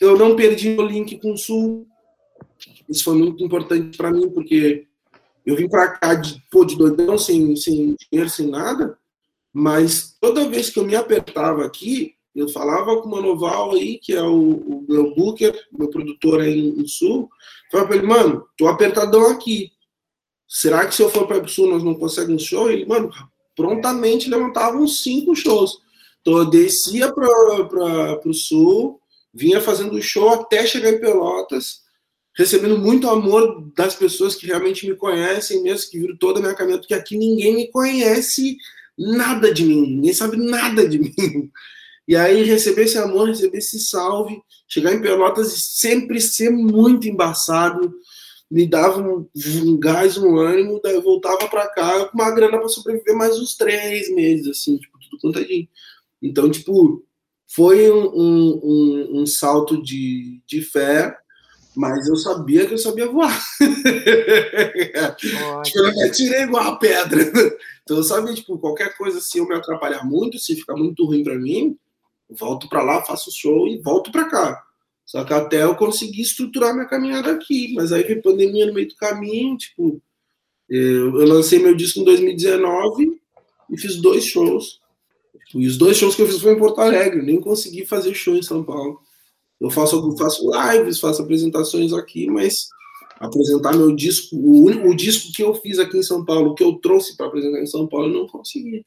[0.00, 1.86] Eu não perdi o link com o Sul.
[2.88, 4.86] Isso foi muito importante para mim, porque
[5.44, 8.98] eu vim para cá de, pô, de doidão, sem, sem dinheiro, sem nada,
[9.52, 14.12] mas toda vez que eu me apertava aqui, eu falava com o Manoval aí, que
[14.12, 17.30] é o, meu booker, meu produtor aí no Sul,
[17.70, 19.70] falava para ele, mano, tô apertadão aqui.
[20.48, 22.68] Será que se eu for para o Sul nós não conseguimos show?
[22.68, 23.10] Ele, mano,
[23.54, 25.78] prontamente levantava uns cinco shows.
[26.20, 29.00] Então eu descia para o Sul,
[29.32, 31.83] vinha fazendo show até chegar em Pelotas,
[32.36, 36.54] recebendo muito amor das pessoas que realmente me conhecem, mesmo que viram toda a minha
[36.54, 38.56] caminhada, porque aqui ninguém me conhece
[38.98, 41.12] nada de mim, ninguém sabe nada de mim.
[42.06, 47.08] E aí receber esse amor, receber esse salve, chegar em Pelotas e sempre ser muito
[47.08, 47.94] embaçado,
[48.50, 49.26] me dava um,
[49.64, 53.38] um gás, um ânimo, daí eu voltava para cá com uma grana para sobreviver mais
[53.38, 55.66] uns três meses, assim, tipo, tudo contadinho.
[56.20, 57.04] Então, tipo,
[57.46, 61.16] foi um, um, um salto de, de fé,
[61.74, 63.38] mas eu sabia que eu sabia voar.
[65.16, 67.22] tipo, eu não tirei igual a pedra.
[67.82, 71.22] Então, eu sabia, tipo, qualquer coisa, se eu me atrapalhar muito, se ficar muito ruim
[71.22, 71.76] para mim,
[72.30, 74.64] volto para lá, faço show e volto para cá.
[75.04, 77.74] Só que até eu conseguir estruturar minha caminhada aqui.
[77.74, 80.00] Mas aí veio pandemia no meio do caminho, tipo,
[80.68, 83.20] eu, lancei meu disco em 2019
[83.70, 84.80] e fiz dois shows.
[85.46, 88.14] Tipo, e os dois shows que eu fiz foram em Porto Alegre, nem consegui fazer
[88.14, 89.00] show em São Paulo.
[89.60, 92.68] Eu faço, faço lives, faço apresentações aqui, mas
[93.18, 96.62] apresentar meu disco, o, único, o disco que eu fiz aqui em São Paulo, que
[96.62, 98.84] eu trouxe para apresentar em São Paulo, eu não consegui.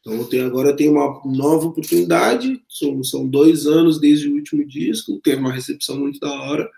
[0.00, 4.34] Então eu tenho, agora eu tenho uma nova oportunidade, são, são dois anos desde o
[4.34, 6.68] último disco, teve uma recepção muito da hora,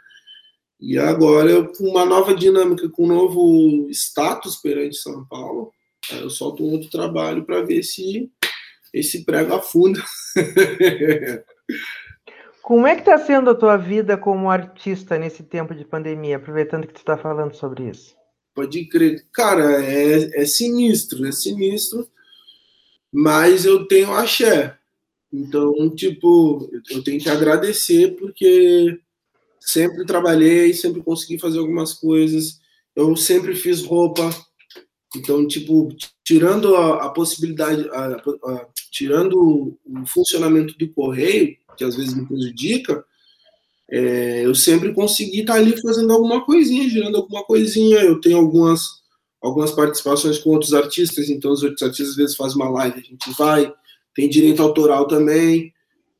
[0.80, 5.70] e agora com uma nova dinâmica, com um novo status perante São Paulo,
[6.10, 8.30] eu solto um outro trabalho para ver se
[8.92, 10.02] esse prego afunda.
[12.62, 16.86] Como é que está sendo a tua vida como artista nesse tempo de pandemia, aproveitando
[16.86, 18.14] que tu está falando sobre isso?
[18.54, 19.26] Pode crer.
[19.32, 22.08] Cara, é, é sinistro, é sinistro
[23.12, 24.76] mas eu tenho axé.
[25.32, 28.98] Então, tipo, eu tenho que agradecer porque
[29.60, 32.60] sempre trabalhei, sempre consegui fazer algumas coisas.
[32.94, 34.30] Eu sempre fiz roupa.
[35.16, 35.88] Então, tipo,
[36.24, 42.26] tirando a, a possibilidade, a, a, tirando o funcionamento do correio, que às vezes me
[42.26, 43.04] prejudica,
[43.90, 47.98] é, eu sempre consegui estar ali fazendo alguma coisinha, girando alguma coisinha.
[48.00, 49.00] Eu tenho algumas
[49.40, 53.02] algumas participações com outros artistas, então os outros artistas às vezes fazem uma live, a
[53.02, 53.72] gente vai,
[54.14, 55.72] tem direito autoral também.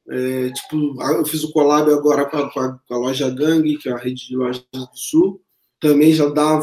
[0.09, 3.77] É, tipo, eu fiz o collab agora com a, com, a, com a, loja Gang,
[3.77, 5.41] que é a rede de lojas do Sul,
[5.79, 6.61] também já dá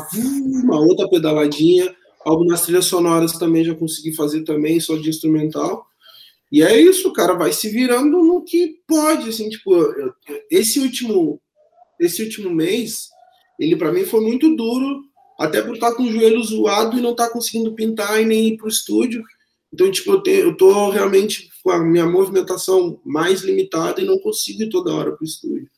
[0.64, 1.96] uma outra pedaladinha.
[2.26, 5.86] Algumas trilhas sonoras também já consegui fazer também, só de instrumental.
[6.52, 10.14] E é isso, cara, vai se virando no que pode, assim, tipo, eu,
[10.50, 11.41] esse último
[12.00, 13.10] esse último mês,
[13.60, 15.04] ele para mim foi muito duro,
[15.39, 18.58] até por estar com o joelho zoado e não estar conseguindo pintar e nem ir
[18.58, 19.24] para o estúdio.
[19.72, 24.18] Então, tipo, eu, tenho, eu tô realmente com a minha movimentação mais limitada e não
[24.20, 25.70] consigo ir toda hora para o estúdio.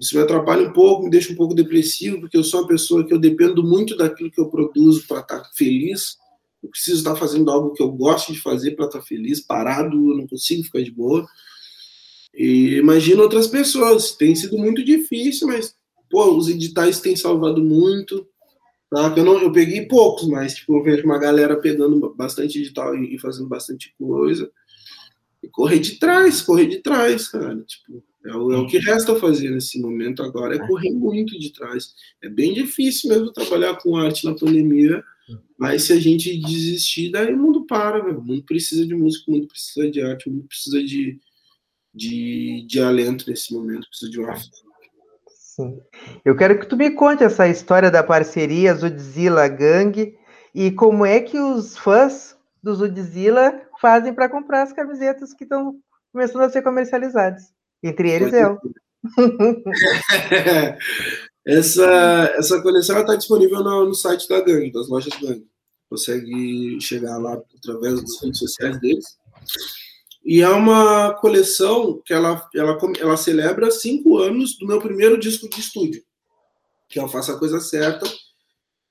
[0.00, 3.04] Isso me atrapalha um pouco, me deixa um pouco depressivo, porque eu sou uma pessoa
[3.04, 6.16] que eu dependo muito daquilo que eu produzo para estar feliz.
[6.62, 10.16] Eu preciso estar fazendo algo que eu gosto de fazer para estar feliz, parado, eu
[10.16, 11.26] não consigo ficar de boa.
[12.34, 15.74] E imagino outras pessoas, tem sido muito difícil, mas
[16.10, 18.26] pô, os editais têm salvado muito.
[18.90, 19.12] Tá?
[19.16, 23.18] Eu, não, eu peguei poucos, mas tipo, eu vejo uma galera pegando bastante edital e
[23.18, 24.50] fazendo bastante coisa.
[25.42, 27.56] E correr de trás, correr de trás, cara.
[27.62, 31.52] Tipo, é o, é o que resta fazer nesse momento agora, é correr muito de
[31.52, 31.94] trás.
[32.22, 35.02] É bem difícil mesmo trabalhar com arte na pandemia,
[35.58, 39.34] mas se a gente desistir, daí o mundo para, O mundo precisa de música, o
[39.34, 41.18] mundo precisa de arte, o mundo precisa de,
[41.94, 44.34] de, de alento nesse momento, precisa de uma
[45.28, 45.80] Sim.
[46.24, 50.16] Eu quero que tu me conte essa história da parceria Zudzilla Gang
[50.54, 55.76] e como é que os fãs do Zudzilla fazem para comprar as camisetas que estão
[56.12, 57.52] começando a ser comercializadas.
[57.82, 58.58] Entre eles eu.
[61.48, 65.46] essa, essa coleção está disponível no, no, site da Gang, das lojas Gang.
[65.88, 69.16] Consegue chegar lá através das redes sociais deles.
[70.22, 75.48] E é uma coleção que ela, ela, ela celebra cinco anos do meu primeiro disco
[75.48, 76.02] de estúdio,
[76.86, 78.04] que é o Faça a Coisa Certa,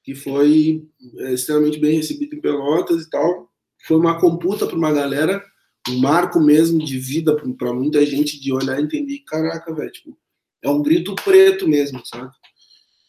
[0.03, 0.83] que foi
[1.17, 3.51] é, extremamente bem recebido em Pelotas e tal.
[3.85, 5.45] Foi uma computa para uma galera,
[5.89, 10.17] um marco mesmo de vida para muita gente, de olhar e entender, caraca, velho, tipo,
[10.63, 12.31] é um grito preto mesmo, sabe?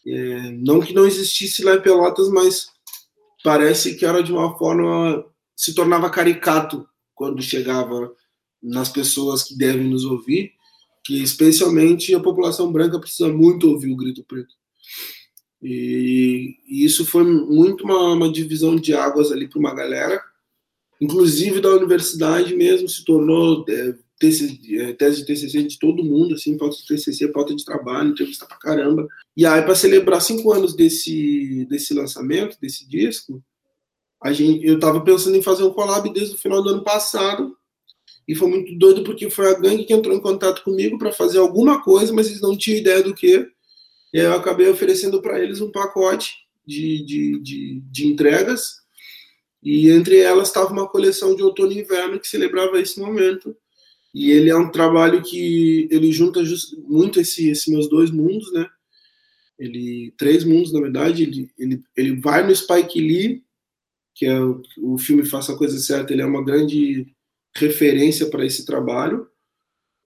[0.07, 2.67] É, não que não existisse lá em Pelotas, mas
[3.43, 5.25] parece que era de uma forma
[5.55, 8.13] se tornava caricato quando chegava
[8.61, 10.53] nas pessoas que devem nos ouvir,
[11.03, 14.53] que especialmente a população branca precisa muito ouvir o grito preto.
[15.61, 20.21] E, e isso foi muito uma, uma, divisão de águas ali para uma galera,
[21.01, 26.57] inclusive da universidade mesmo, se tornou é, é tese de TCC de todo mundo, assim,
[26.57, 29.07] pauta de TCC, pauta de trabalho, entrevista pra caramba.
[29.35, 33.41] E aí, para celebrar cinco anos desse, desse lançamento, desse disco,
[34.21, 37.55] a gente, eu estava pensando em fazer um collab desde o final do ano passado.
[38.27, 41.39] E foi muito doido porque foi a gangue que entrou em contato comigo para fazer
[41.39, 43.47] alguma coisa, mas eles não tinham ideia do que.
[44.13, 46.33] E aí eu acabei oferecendo para eles um pacote
[46.65, 48.79] de, de, de, de, entregas.
[49.63, 53.55] E entre elas estava uma coleção de outono e inverno que celebrava esse momento.
[54.13, 58.51] E ele é um trabalho que ele junta just, muito esse, esses meus dois mundos,
[58.51, 58.67] né?
[59.59, 61.23] ele três mundos na verdade.
[61.23, 63.43] Ele, ele, ele vai no Spike Lee,
[64.15, 66.13] que é o, o filme Faça a Coisa Certa.
[66.13, 67.05] Ele é uma grande
[67.55, 69.27] referência para esse trabalho.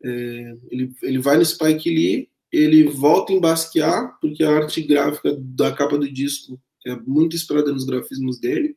[0.03, 5.35] É, ele, ele vai no Spike Lee, ele volta em Basquiat, porque a arte gráfica
[5.39, 8.75] da capa do disco é muito inspirada nos grafismos dele.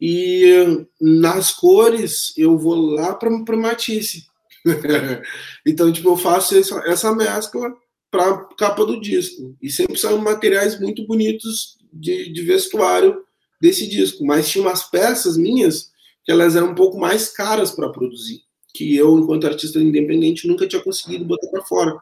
[0.00, 4.26] E nas cores, eu vou lá para Matisse.
[5.66, 7.72] então, tipo, eu faço essa, essa mescla
[8.10, 9.56] para capa do disco.
[9.60, 13.24] E sempre são materiais muito bonitos de, de vestuário
[13.60, 14.24] desse disco.
[14.24, 15.90] Mas tinha umas peças minhas
[16.24, 18.40] que elas eram um pouco mais caras para produzir,
[18.74, 21.98] que eu, enquanto artista independente, nunca tinha conseguido botar para fora.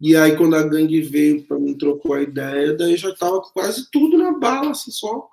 [0.00, 3.88] E aí, quando a gangue veio para mim, trocou a ideia, daí já tava quase
[3.90, 5.28] tudo na bala, assim, só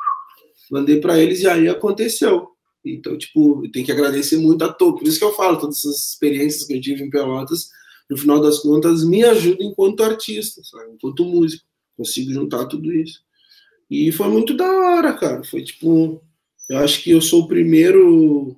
[0.71, 2.49] mandei para eles e aí aconteceu.
[2.83, 4.99] Então, tipo, tem que agradecer muito a todos.
[4.99, 7.69] Por isso que eu falo, todas essas experiências que eu tive em Pelotas,
[8.09, 10.93] no final das contas, me ajudam enquanto artista, sabe?
[10.93, 11.65] enquanto músico.
[11.97, 13.21] Consigo juntar tudo isso.
[13.89, 15.43] E foi muito da hora, cara.
[15.43, 16.21] Foi tipo,
[16.69, 18.55] eu acho que eu sou o primeiro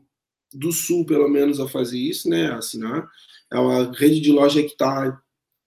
[0.54, 2.48] do Sul, pelo menos, a fazer isso, né?
[2.48, 3.08] A assinar.
[3.52, 5.22] É uma rede de loja que está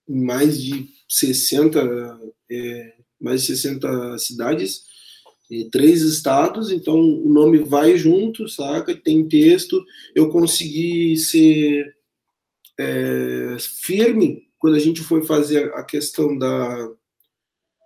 [0.09, 2.21] em mais de 60,
[2.51, 4.90] é, mais de 60 cidades
[5.71, 8.95] três estados, então o nome vai junto, saca?
[8.95, 9.85] Tem texto.
[10.15, 11.95] Eu consegui ser
[12.79, 16.91] é, firme quando a gente foi fazer a questão da,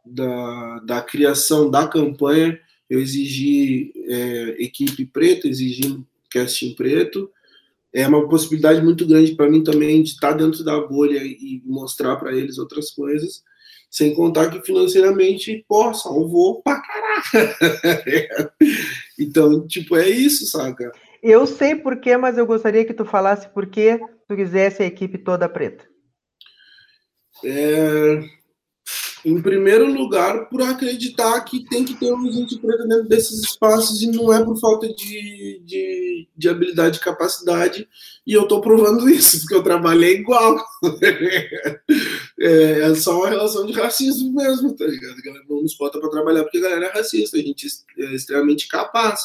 [0.05, 2.59] da, da criação da campanha.
[2.91, 7.31] Eu exigi é, equipe preta, exigi casting preto.
[7.93, 12.17] É uma possibilidade muito grande para mim também de estar dentro da bolha e mostrar
[12.17, 13.43] para eles outras coisas.
[13.95, 18.53] Sem contar que financeiramente, pô, salvou pra caraca.
[19.17, 20.91] então, tipo, é isso, saca?
[21.23, 25.17] Eu sei porquê, mas eu gostaria que tu falasse por que tu quisesse a equipe
[25.17, 25.89] toda preta.
[27.45, 28.21] É,
[29.25, 34.03] em primeiro lugar, por acreditar que tem que ter um gente preta dentro desses espaços
[34.03, 37.89] e não é por falta de, de, de habilidade e capacidade.
[38.27, 40.57] E eu estou provando isso, porque eu trabalhei igual.
[42.41, 45.19] é, é, só uma relação de racismo mesmo, tá ligado?
[45.19, 47.67] A galera não nos bota para trabalhar porque a galera é racista, a gente
[47.99, 49.21] é extremamente capaz.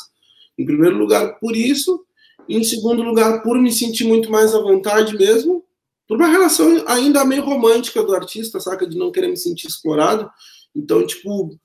[0.57, 2.05] Em primeiro lugar, por isso.
[2.47, 5.63] Em segundo lugar, por me sentir muito mais à vontade mesmo
[6.09, 8.87] por uma relação ainda meio romântica do artista, saca?
[8.87, 10.27] De não querer me sentir explorado.
[10.75, 11.55] Então, tipo,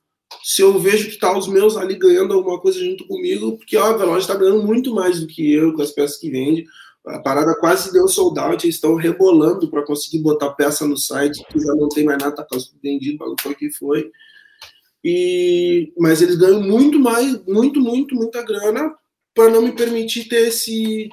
[0.42, 3.86] se eu vejo que tá os meus ali ganhando alguma coisa junto comigo, porque, ó,
[3.86, 6.66] a loja tá ganhando muito mais do que eu com as peças que vende.
[7.06, 11.44] A parada quase deu sold out, eles estão rebolando para conseguir botar peça no site,
[11.50, 14.10] que já não tem mais nada, tá quase vendido, para o que foi.
[15.04, 18.94] E, mas eles ganham muito mais, muito, muito, muita grana
[19.34, 21.10] para não me permitir ter esse,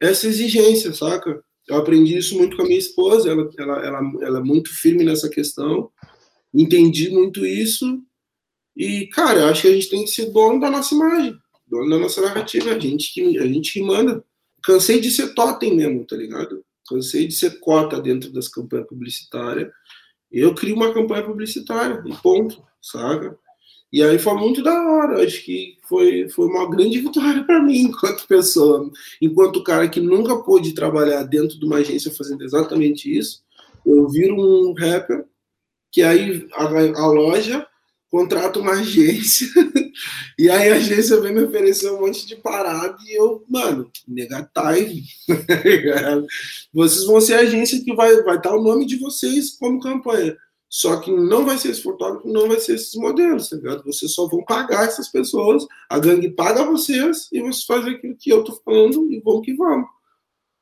[0.00, 1.42] essa exigência, saca?
[1.66, 5.04] Eu aprendi isso muito com a minha esposa, ela, ela, ela, ela é muito firme
[5.04, 5.90] nessa questão,
[6.52, 8.02] entendi muito isso,
[8.76, 11.88] e, cara, eu acho que a gente tem que ser dono da nossa imagem, dono
[11.88, 14.24] da nossa narrativa, a gente que, a gente que manda.
[14.64, 16.64] Cansei de ser totem mesmo, tá ligado?
[16.88, 19.70] Cansei de ser cota dentro das campanhas publicitárias.
[20.32, 23.38] Eu crio uma campanha publicitária, e ponto, saca?
[23.92, 27.82] E aí foi muito da hora, acho que foi, foi uma grande vitória para mim
[27.82, 28.90] enquanto pessoa,
[29.22, 33.44] enquanto cara que nunca pôde trabalhar dentro de uma agência fazendo exatamente isso,
[33.86, 35.24] eu viro um rapper
[35.92, 37.64] que aí a, a loja
[38.14, 39.48] contrata uma agência
[40.38, 45.02] e aí a agência vem me oferecer um monte de parada e eu, mano, negative.
[46.72, 50.36] vocês vão ser a agência que vai, vai estar o nome de vocês como campanha.
[50.68, 53.82] Só que não vai ser esse fotógrafo, não vai ser esses modelos, tá ligado?
[53.82, 58.30] Vocês só vão pagar essas pessoas, a gangue paga vocês e vocês fazem aquilo que
[58.30, 59.88] eu tô falando e vão que vamos,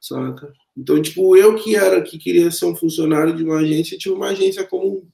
[0.00, 0.50] saca?
[0.74, 4.28] Então, tipo, eu que era, que queria ser um funcionário de uma agência, tinha uma
[4.28, 5.06] agência como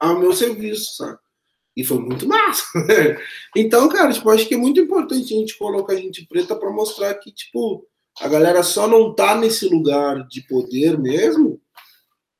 [0.00, 1.23] ao meu serviço, saca?
[1.76, 2.64] E foi muito massa.
[3.56, 6.70] então, cara, tipo, acho que é muito importante a gente colocar a gente preta para
[6.70, 7.84] mostrar que, tipo,
[8.20, 11.60] a galera só não tá nesse lugar de poder mesmo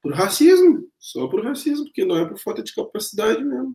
[0.03, 0.85] por racismo.
[0.99, 3.75] Só por racismo, porque não é por falta de capacidade mesmo.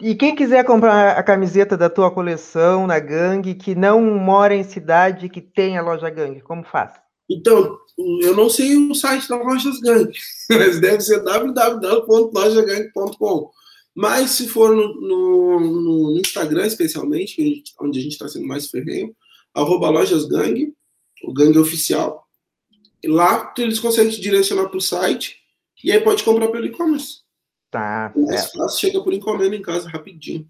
[0.00, 4.64] E quem quiser comprar a camiseta da tua coleção na Gangue, que não mora em
[4.64, 6.92] cidade que tem a loja Gangue, como faz?
[7.28, 7.76] Então,
[8.22, 10.16] eu não sei o site da Lojas Gangue,
[10.50, 13.50] mas deve ser www.lojagangue.com.
[13.96, 15.60] Mas se for no, no,
[16.12, 19.16] no Instagram, especialmente, onde a gente está sendo mais ferrenho,
[19.54, 20.74] arroba Lojas Gangue,
[21.24, 22.26] o Gangue Oficial.
[23.06, 25.38] Lá eles conseguem te direcionar para o site
[25.82, 27.20] e aí pode comprar pelo e-commerce.
[27.70, 28.12] Tá.
[28.14, 30.46] Mais fácil, chega por encomenda em casa rapidinho.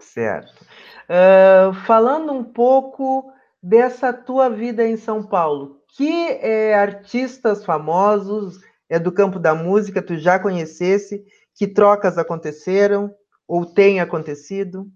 [0.00, 0.62] Certo.
[1.08, 3.32] Uh, falando um pouco
[3.62, 10.02] dessa tua vida em São Paulo, que é, artistas famosos é do campo da música
[10.02, 11.24] tu já conhecesse,
[11.60, 13.14] Que trocas aconteceram
[13.46, 14.90] ou têm acontecido?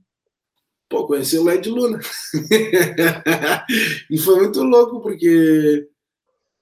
[0.89, 2.01] Pô, conheci o Led Luna.
[4.11, 5.87] e foi muito louco, porque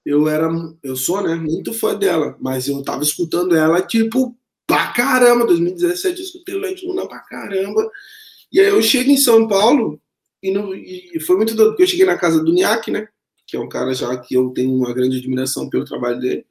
[0.05, 0.50] eu era,
[0.82, 4.36] eu sou, né, muito fã dela, mas eu tava escutando ela, tipo,
[4.66, 5.46] pra caramba.
[5.46, 7.88] 2017 eu escutei o Led Luna pra caramba.
[8.50, 10.03] E aí eu chego em São Paulo,
[10.42, 13.07] e, no, e foi muito doido, porque eu cheguei na casa do Niak, né,
[13.46, 16.44] que é um cara já que eu tenho uma grande admiração pelo trabalho dele.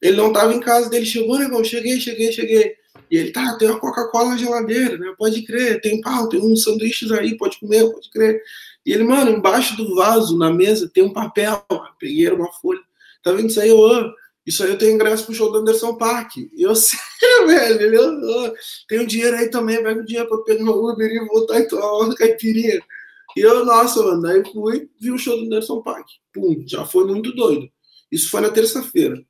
[0.00, 2.80] Ele não tava em casa dele, chegou, irmão, cheguei, cheguei, cheguei.
[3.12, 5.14] E ele, tá, tem uma Coca-Cola na geladeira, né?
[5.18, 8.42] Pode crer, tem pau, tem uns sanduíches aí, pode comer, pode crer.
[8.86, 11.62] E ele, mano, embaixo do vaso, na mesa, tem um papel.
[12.00, 12.80] Peguei uma folha.
[13.22, 13.70] Tá vendo isso aí?
[13.70, 14.10] Oh,
[14.46, 16.38] isso aí eu tenho ingresso pro show do Anderson Park.
[16.56, 16.98] Eu sei,
[17.44, 17.82] velho.
[17.82, 18.54] Ele,
[18.88, 21.68] tem um dinheiro aí também, pega o dinheiro pra pegar no Uber e voltar e
[21.68, 22.80] tomar uma caipirinha.
[23.36, 26.06] E eu, nossa, mano, aí fui, vi o show do Anderson Park.
[26.32, 27.68] Pum, já foi muito doido.
[28.10, 29.22] Isso foi na terça-feira.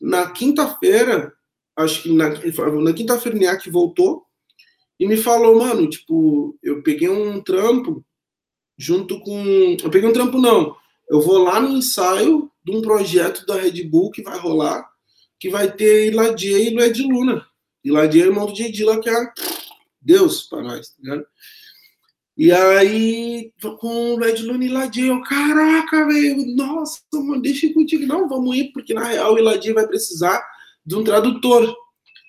[0.00, 1.32] Na quinta-feira,
[1.76, 4.24] acho que na, na quinta-feira o Niak voltou
[4.98, 8.04] e me falou, mano, tipo, eu peguei um trampo
[8.78, 9.76] junto com.
[9.82, 10.76] Eu peguei um trampo, não.
[11.08, 14.88] Eu vou lá no ensaio de um projeto da Red Bull que vai rolar,
[15.38, 17.46] que vai ter Iladier e Lued Luna.
[17.84, 19.32] Iladier é irmão do Jedila, que é
[20.00, 21.26] Deus para nós, tá ligado?
[22.36, 27.74] E aí, com o Red Luna e Iladier, eu, caraca, velho, nossa, mano, deixa eu
[27.74, 28.06] contigo.
[28.06, 30.42] Não, vamos ir, porque na real o Iladier vai precisar
[30.84, 31.74] de um tradutor.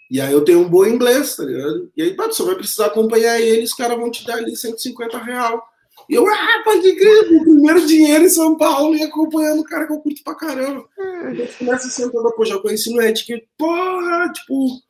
[0.10, 1.92] E aí eu tenho um bom inglês, tá ligado?
[1.98, 5.18] E aí, pá, você vai precisar acompanhar ele, os caras vão te dar ali 150
[5.18, 5.64] real.
[6.10, 9.88] E eu, ah, pode crer, o primeiro dinheiro em São Paulo e acompanhando o cara
[9.88, 10.86] que eu curto pra caramba.
[11.34, 14.82] E eu começo sentando, pô, já conheci no Ed, que, porra, tipo,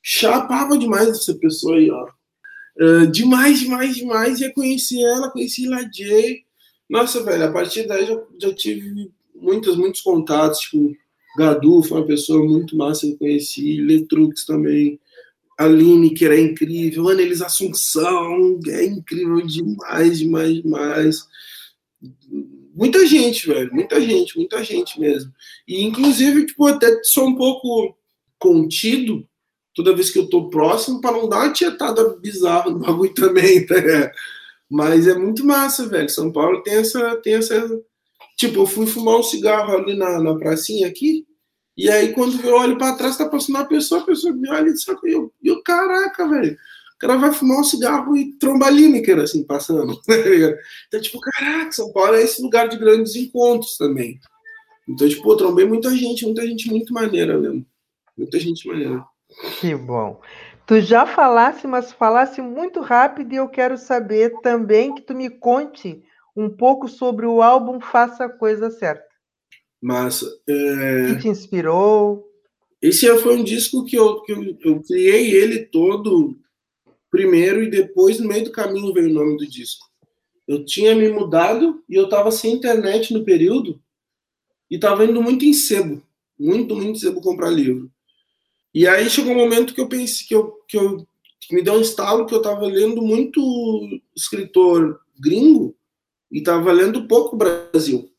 [0.00, 2.06] chapava demais essa pessoa aí, ó.
[2.80, 4.40] Uh, demais, demais, demais.
[4.40, 6.44] E eu conheci ela, conheci a Jay.
[6.88, 10.94] Nossa, velho, a partir daí já, já tive muitos, muitos contatos, tipo,
[11.36, 15.00] Gadu foi uma pessoa muito massa que eu conheci, Letrux também,
[15.58, 21.28] Aline, que era incrível, Anelis Assunção, é incrível demais, demais, demais.
[22.74, 25.32] Muita gente, velho, muita gente, muita gente mesmo.
[25.66, 27.96] E, inclusive, tipo, até sou um pouco
[28.38, 29.26] contido
[29.74, 33.64] toda vez que eu tô próximo para não dar uma tietada bizarra no bagulho também,
[33.66, 33.74] tá?
[34.70, 36.08] Mas é muito massa, velho.
[36.08, 37.80] São Paulo tem essa, tem essa
[38.36, 41.26] Tipo, eu fui fumar um cigarro ali na, na pracinha aqui,
[41.76, 44.68] e aí quando eu olho para trás, tá passando uma pessoa, a pessoa me olha
[44.68, 46.56] e diz, e eu, eu caraca, velho,
[46.94, 50.00] o cara vai fumar um cigarro e tromba Lineker, assim, passando.
[50.06, 50.14] Tá
[50.88, 54.20] então, tipo, caraca, São Paulo é esse lugar de grandes encontros também.
[54.88, 57.66] Então, tipo, eu trombei muita gente, muita gente muito maneira mesmo.
[58.16, 59.04] Muita gente maneira.
[59.60, 60.20] Que bom.
[60.66, 65.28] Tu já falasse, mas falasse muito rápido e eu quero saber também que tu me
[65.28, 66.02] conte
[66.36, 69.04] um pouco sobre o álbum Faça a Coisa Certa.
[69.80, 70.26] Massa.
[70.48, 71.10] É...
[71.10, 72.24] O que te inspirou?
[72.80, 76.38] Esse foi um disco que eu, que eu, eu, criei ele todo
[77.10, 79.86] primeiro e depois, no meio do caminho, veio o nome do disco.
[80.46, 83.80] Eu tinha me mudado e eu estava sem internet no período
[84.70, 86.02] e estava indo muito em sebo,
[86.38, 87.90] muito, muito sebo comprar livro.
[88.74, 91.06] E aí chegou um momento que eu pensei que eu, que eu
[91.40, 93.40] que me deu um estalo que eu estava lendo muito
[94.16, 95.73] escritor gringo
[96.34, 98.10] e estava lendo pouco Brasil.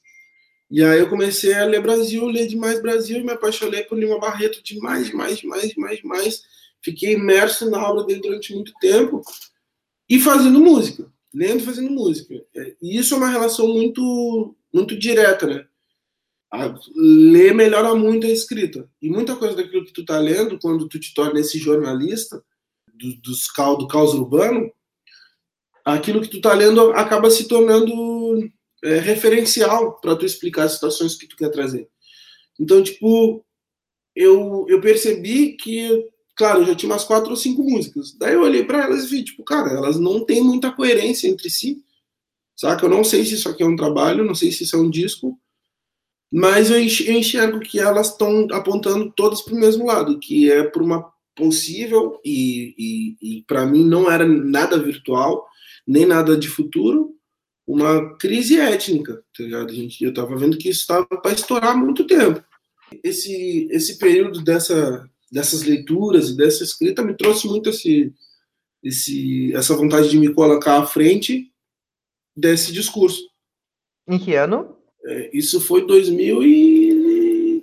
[0.72, 4.18] E aí eu comecei a ler Brasil, ler demais Brasil, e me apaixonei por Lima
[4.18, 6.44] Barreto demais, demais, demais, demais, demais.
[6.82, 9.22] Fiquei imerso na obra dele durante muito tempo
[10.10, 12.34] e fazendo música, lendo e fazendo música.
[12.82, 15.66] E isso é uma relação muito, muito direta, né?
[16.50, 18.90] A ler melhora muito a escrita.
[19.02, 22.42] E muita coisa daquilo que tu tá lendo, quando tu te torna esse jornalista
[22.94, 23.14] do,
[23.78, 24.72] do caos urbano,
[25.86, 28.50] aquilo que tu tá lendo acaba se tornando
[28.84, 31.88] é, referencial para tu explicar as situações que tu quer trazer.
[32.60, 33.46] Então, tipo,
[34.16, 38.18] eu, eu percebi que, claro, eu já tinha umas quatro ou cinco músicas.
[38.18, 41.50] Daí eu olhei para elas e vi, tipo, cara, elas não têm muita coerência entre
[41.50, 41.84] si.
[42.56, 42.86] Saca?
[42.86, 44.90] Eu não sei se isso aqui é um trabalho, não sei se isso é um
[44.90, 45.38] disco,
[46.32, 50.84] mas eu enxergo que elas estão apontando todas para o mesmo lado, que é para
[50.84, 55.46] uma possível e, e, e para mim não era nada virtual,
[55.88, 57.16] nem nada de futuro,
[57.68, 59.72] uma crise étnica, tá ligado?
[59.72, 62.44] A gente, eu estava vendo que isso estava para estourar há muito tempo.
[63.04, 68.14] Esse, esse período dessa, dessas leituras e dessa escrita me trouxe muito esse,
[68.84, 71.52] esse, essa vontade de me colocar à frente
[72.36, 73.22] desse discurso.
[74.08, 74.78] Em que ano?
[75.04, 77.62] É, isso foi 2000 e...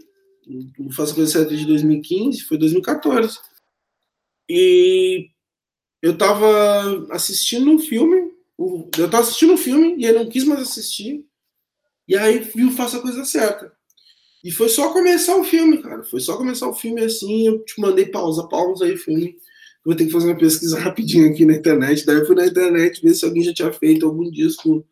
[0.78, 3.38] Não faço coisa certa de 2015, foi 2014.
[4.48, 5.28] E
[6.02, 10.60] eu estava assistindo um filme, eu estava assistindo um filme e ele não quis mais
[10.60, 11.24] assistir,
[12.08, 13.72] e aí viu Faça a Coisa Certa.
[14.44, 16.02] E foi só começar o filme, cara.
[16.02, 19.36] Foi só começar o filme assim, eu te mandei pausa, pausa aí, filme.
[19.84, 22.04] vou ter que fazer uma pesquisa rapidinho aqui na internet.
[22.04, 24.84] Daí eu fui na internet ver se alguém já tinha feito algum disco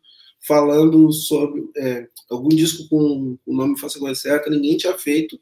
[0.47, 5.37] falando sobre é, algum disco com o nome Faça Coisa Certa, ninguém tinha feito.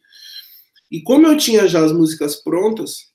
[0.91, 3.08] E como eu tinha já as músicas prontas,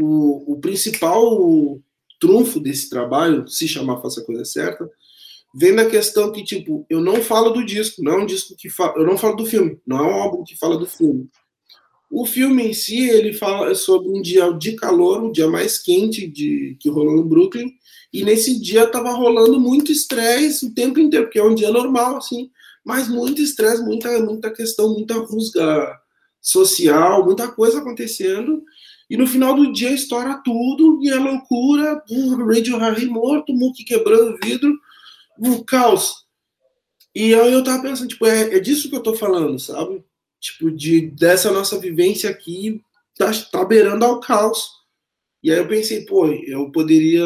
[0.00, 1.80] o, o principal
[2.20, 4.88] trunfo desse trabalho, se chamar Faça Coisa Certa,
[5.54, 8.68] vem da questão que, tipo, eu não falo do disco, não é um disco que
[8.68, 11.28] fala, eu não falo do filme, não é um álbum que fala do filme.
[12.10, 16.26] O filme em si, ele fala sobre um dia de calor, um dia mais quente
[16.26, 17.72] de, que rolou no Brooklyn,
[18.12, 22.16] e nesse dia tava rolando muito estresse o tempo inteiro, porque é um dia normal,
[22.16, 22.50] assim,
[22.84, 26.00] mas muito estresse, muita, muita questão, muita rusga
[26.40, 28.62] social, muita coisa acontecendo,
[29.10, 33.84] e no final do dia estoura tudo, e é loucura, o Radio Harry morto, Mookie
[33.84, 34.78] quebrando vidro,
[35.36, 36.24] o caos.
[37.12, 40.04] E aí eu tava pensando, tipo, é, é disso que eu tô falando, sabe?
[40.38, 42.80] Tipo, de, dessa nossa vivência aqui,
[43.18, 44.64] tá, tá beirando ao caos.
[45.42, 47.24] E aí eu pensei, pô, eu poderia,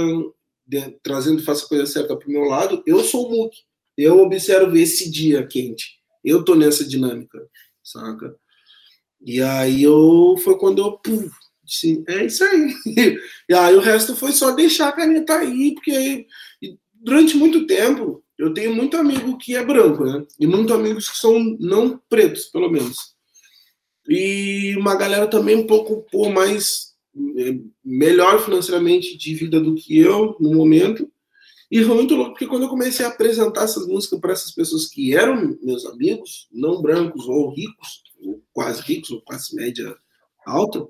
[0.67, 3.55] de, trazendo Faça a Coisa Certa pro meu lado, eu sou o Mook.
[3.95, 5.99] Eu observo esse dia quente.
[6.25, 7.47] Eu tô nessa dinâmica,
[7.83, 8.35] saca?
[9.21, 11.31] E aí eu, foi quando eu, puf,
[11.65, 12.75] disse, é isso aí.
[13.49, 16.27] E aí o resto foi só deixar a caneta aí, porque aí,
[16.95, 20.25] durante muito tempo eu tenho muito amigo que é branco, né?
[20.41, 23.15] E muitos amigos que são não pretos, pelo menos.
[24.09, 26.95] E uma galera também um pouco por mais
[27.39, 31.09] é, melhor financeiramente de vida do que eu no momento.
[31.71, 34.87] E foi muito louco, porque quando eu comecei a apresentar essas músicas para essas pessoas
[34.87, 39.97] que eram meus amigos, não brancos ou ricos, ou quase ricos, ou classe média
[40.47, 40.87] alta,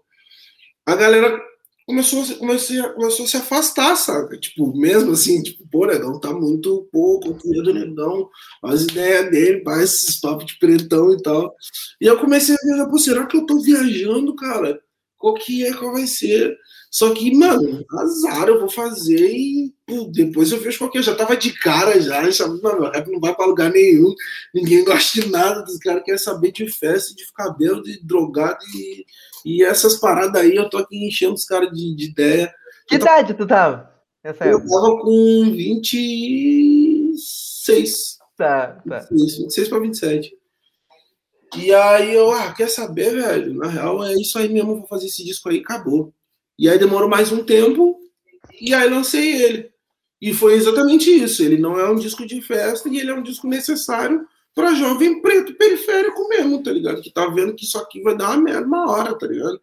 [0.86, 1.40] a galera
[1.86, 4.38] começou, começou, começou a se afastar, sabe?
[4.40, 8.28] Tipo, mesmo assim, tipo, pô, negão tá muito pouco, o do negão,
[8.62, 11.54] as ideias dele, faz esses papos de pretão e tal.
[12.00, 14.80] E eu comecei a ver, pô, será que eu tô viajando, cara?
[15.18, 16.56] Qual que é, qual vai ser?
[16.94, 21.02] Só que, mano, azar, eu vou fazer e pô, depois eu vejo qualquer.
[21.02, 24.14] Já tava de cara já, já mano, rap não vai pra lugar nenhum,
[24.54, 28.60] ninguém gosta de nada, os caras querem saber de festa, de ficar bêbado, de drogado
[28.76, 29.04] e,
[29.44, 32.54] e essas paradas aí, eu tô aqui enchendo os caras de, de, ideia.
[32.86, 33.92] Que idade tu tava?
[34.22, 38.18] Essa eu tava com 26.
[38.36, 39.08] Tá, tá.
[39.10, 40.32] 26 pra 27.
[41.56, 43.52] E aí eu, ah, quer saber, velho?
[43.54, 46.14] Na real, é isso aí mesmo, vou fazer esse disco aí, acabou.
[46.58, 47.98] E aí demorou mais um tempo
[48.60, 49.70] e aí lancei ele.
[50.20, 51.42] E foi exatamente isso.
[51.42, 55.20] Ele não é um disco de festa e ele é um disco necessário para jovem
[55.20, 57.02] preto periférico mesmo, tá ligado?
[57.02, 59.60] Que tá vendo que isso aqui vai dar uma merda uma hora, tá ligado?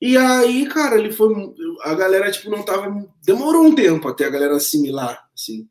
[0.00, 1.34] E aí, cara, ele foi.
[1.82, 2.88] A galera, tipo, não tava.
[3.24, 5.68] Demorou um tempo até a galera assimilar, assim.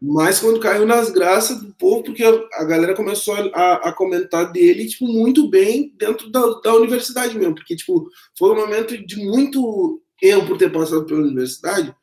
[0.00, 4.86] Mas quando caiu nas graças do povo, porque a, galera começou a, a, comentar dele,
[4.86, 7.54] tipo, muito bem dentro da, da universidade mesmo.
[7.54, 11.94] Porque, tipo, foi um momento de muito eu, por ter passado pela universidade,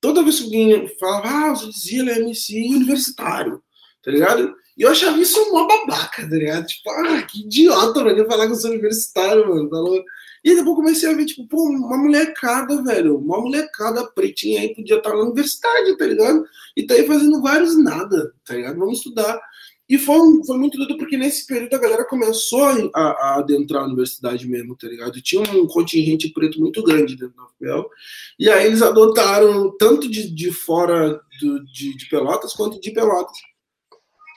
[0.00, 3.62] toda vez que alguém falava, ah, o Zila é MC universitário,
[4.02, 4.54] tá ligado?
[4.76, 6.66] E eu achava isso uma babaca, tá ligado?
[6.66, 10.04] Tipo, ah, que idiota, mano, falar que eu sou universitário, mano, tá louco?
[10.48, 14.96] E depois comecei a ver, tipo, pô, uma molecada, velho, uma molecada pretinha aí podia
[14.96, 16.42] estar na universidade, tá ligado?
[16.74, 18.78] E tá aí fazendo vários nada, tá ligado?
[18.78, 19.38] Vamos estudar.
[19.86, 23.86] E foi, foi muito doido, porque nesse período a galera começou a, a, adentrar a
[23.86, 25.20] universidade mesmo, tá ligado?
[25.20, 27.90] Tinha um contingente preto muito grande dentro da UFPEL.
[28.38, 33.36] E aí eles adotaram tanto de, de fora do, de, de Pelotas quanto de Pelotas.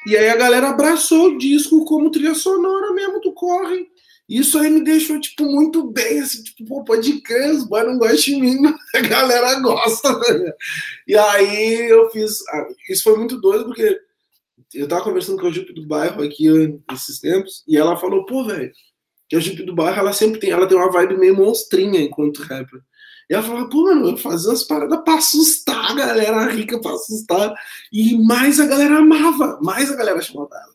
[0.05, 3.89] E aí a galera abraçou o disco como trilha sonora mesmo do Corre.
[4.31, 7.97] Isso aí me deixou, tipo, muito bem, assim, tipo, pô, pode crer, os boys não
[7.97, 8.61] gostam de mim,
[8.95, 10.53] a galera gosta, né?
[11.05, 13.99] E aí eu fiz, ah, isso foi muito doido, porque
[14.73, 16.47] eu tava conversando com a Jupe do bairro aqui
[16.93, 18.71] esses tempos, e ela falou, pô, velho,
[19.27, 22.41] que a Jupe do bairro, ela sempre tem, ela tem uma vibe meio monstrinha enquanto
[22.43, 22.79] rapper.
[23.29, 26.91] E ela falou, pô, mano, eu fazer umas paradas pra assustar a galera rica, pra
[26.91, 27.53] assustar.
[27.91, 30.70] E mais a galera amava, mais a galera chamava ela.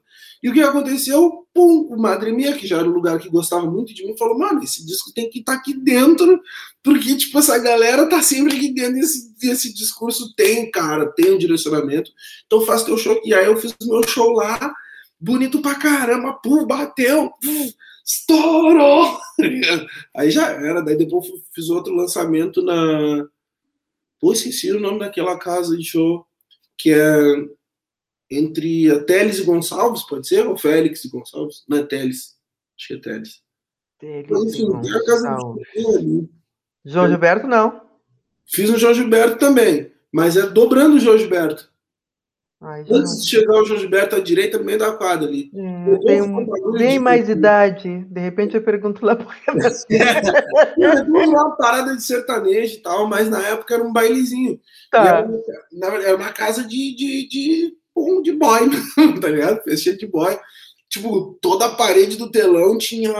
[0.46, 1.44] E o que aconteceu?
[1.52, 4.38] Pum, o Madre Mia, que já era um lugar que gostava muito de mim, falou:
[4.38, 6.40] mano, esse disco tem que estar tá aqui dentro,
[6.84, 8.96] porque, tipo, essa galera tá sempre aqui dentro.
[8.96, 12.12] Esse, esse discurso tem, cara, tem um direcionamento.
[12.46, 13.20] Então faz teu show.
[13.24, 14.72] E aí eu fiz meu show lá,
[15.18, 17.68] bonito pra caramba, pum, bateu, pum,
[18.06, 19.18] estourou.
[20.14, 20.80] aí já era.
[20.80, 23.26] Daí depois fiz outro lançamento na.
[24.20, 26.24] Pô, esqueci o nome daquela casa de show,
[26.78, 27.34] que é
[28.30, 30.46] entre a Teles e Gonçalves, pode ser?
[30.46, 31.64] Ou Félix e Gonçalves?
[31.68, 32.36] Não é Teles.
[32.78, 33.42] Acho que é Teles.
[33.98, 36.28] Teles Enfim, tem a casa ali.
[36.84, 37.82] João Gilberto, não.
[38.46, 41.70] Fiz o João Gilberto também, mas é dobrando o João Gilberto.
[42.60, 45.50] Ai, Antes de chegar o João Gilberto à direita, no meio da quadra ali.
[45.52, 48.04] Hum, eu tenho bem mais idade.
[48.04, 49.34] De repente eu pergunto lá por
[49.90, 54.58] é, uma parada de sertanejo e tal, mas na época era um bailezinho.
[54.90, 55.26] Tá.
[55.82, 58.60] Era, era, uma casa de, de, de, um, de boy,
[59.20, 59.62] tá ligado?
[59.62, 60.38] Festinha de boy.
[60.88, 63.12] Tipo, toda a parede do telão tinha,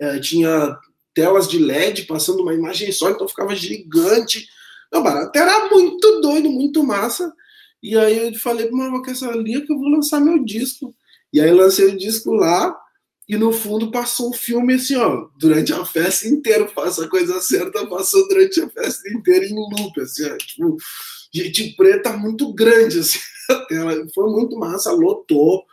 [0.00, 0.76] é, tinha
[1.14, 4.46] telas de LED passando uma imagem só, então ficava gigante.
[4.92, 7.32] Não, barato era muito doido, muito massa.
[7.82, 10.94] E aí eu falei para uma essa ali que eu vou lançar meu disco.
[11.32, 12.76] E aí lancei o disco lá,
[13.28, 17.40] e no fundo passou o filme assim, ó, durante a festa inteira, faça a coisa
[17.40, 20.76] certa, passou durante a festa inteira em loop, assim, ó, tipo,
[21.32, 23.20] gente preta muito grande, assim,
[24.14, 25.64] foi muito massa, lotou,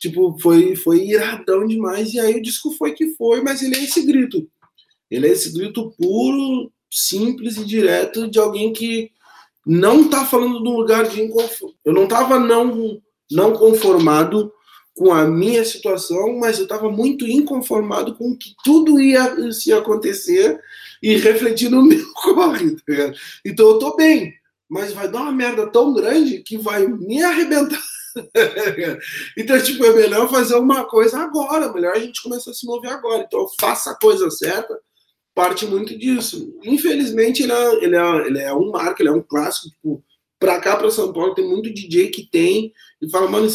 [0.00, 3.84] tipo, foi, foi iradão demais, e aí o disco foi que foi, mas ele é
[3.84, 4.48] esse grito,
[5.10, 9.10] ele é esse grito puro, simples e direto de alguém que
[9.66, 11.74] não tá falando de um lugar de inconforto.
[11.84, 14.52] Eu não tava não, não conformado
[14.94, 19.34] com a minha situação, mas eu estava muito inconformado com que tudo ia,
[19.66, 20.60] ia acontecer
[21.02, 22.76] e refletir no meu corre.
[22.76, 23.12] Tá
[23.44, 24.32] então eu tô bem,
[24.74, 27.80] mas vai dar uma merda tão grande que vai me arrebentar.
[29.38, 32.90] então, tipo, é melhor fazer uma coisa agora, melhor a gente começar a se mover
[32.90, 33.22] agora.
[33.22, 34.76] Então, faça a coisa certa,
[35.32, 36.52] parte muito disso.
[36.64, 39.68] Infelizmente, ele é, ele é, ele é um marco, ele é um clássico.
[39.68, 40.02] Tipo,
[40.40, 42.72] pra cá, pra São Paulo, tem muito DJ que tem.
[43.00, 43.46] E fala, mano,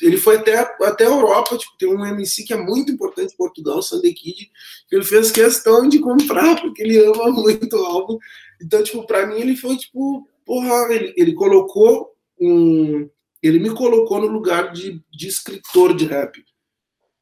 [0.00, 1.58] ele foi até, até a Europa.
[1.58, 4.50] Tipo, tem um MC que é muito importante em Portugal, o Sunday Kid,
[4.88, 8.16] que ele fez questão de comprar, porque ele ama muito o álbum.
[8.58, 13.08] Então, tipo, pra mim, ele foi, tipo, porra, ele, ele colocou um.
[13.42, 16.44] Ele me colocou no lugar de, de escritor de rap.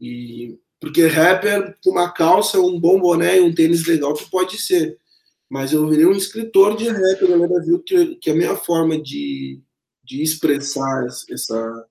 [0.01, 4.59] E porque rapper com uma calça, um bom boné e um tênis legal, tu pode
[4.59, 4.99] ser.
[5.49, 9.01] Mas eu virei um escritor de rap, a galera viu que, que a minha forma
[9.01, 9.61] de,
[10.03, 11.87] de expressar essa,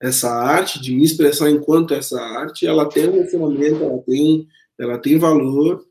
[0.00, 4.48] essa arte, de me expressar enquanto essa arte, ela tem um funcionamento, ela tem,
[4.78, 5.86] ela tem valor.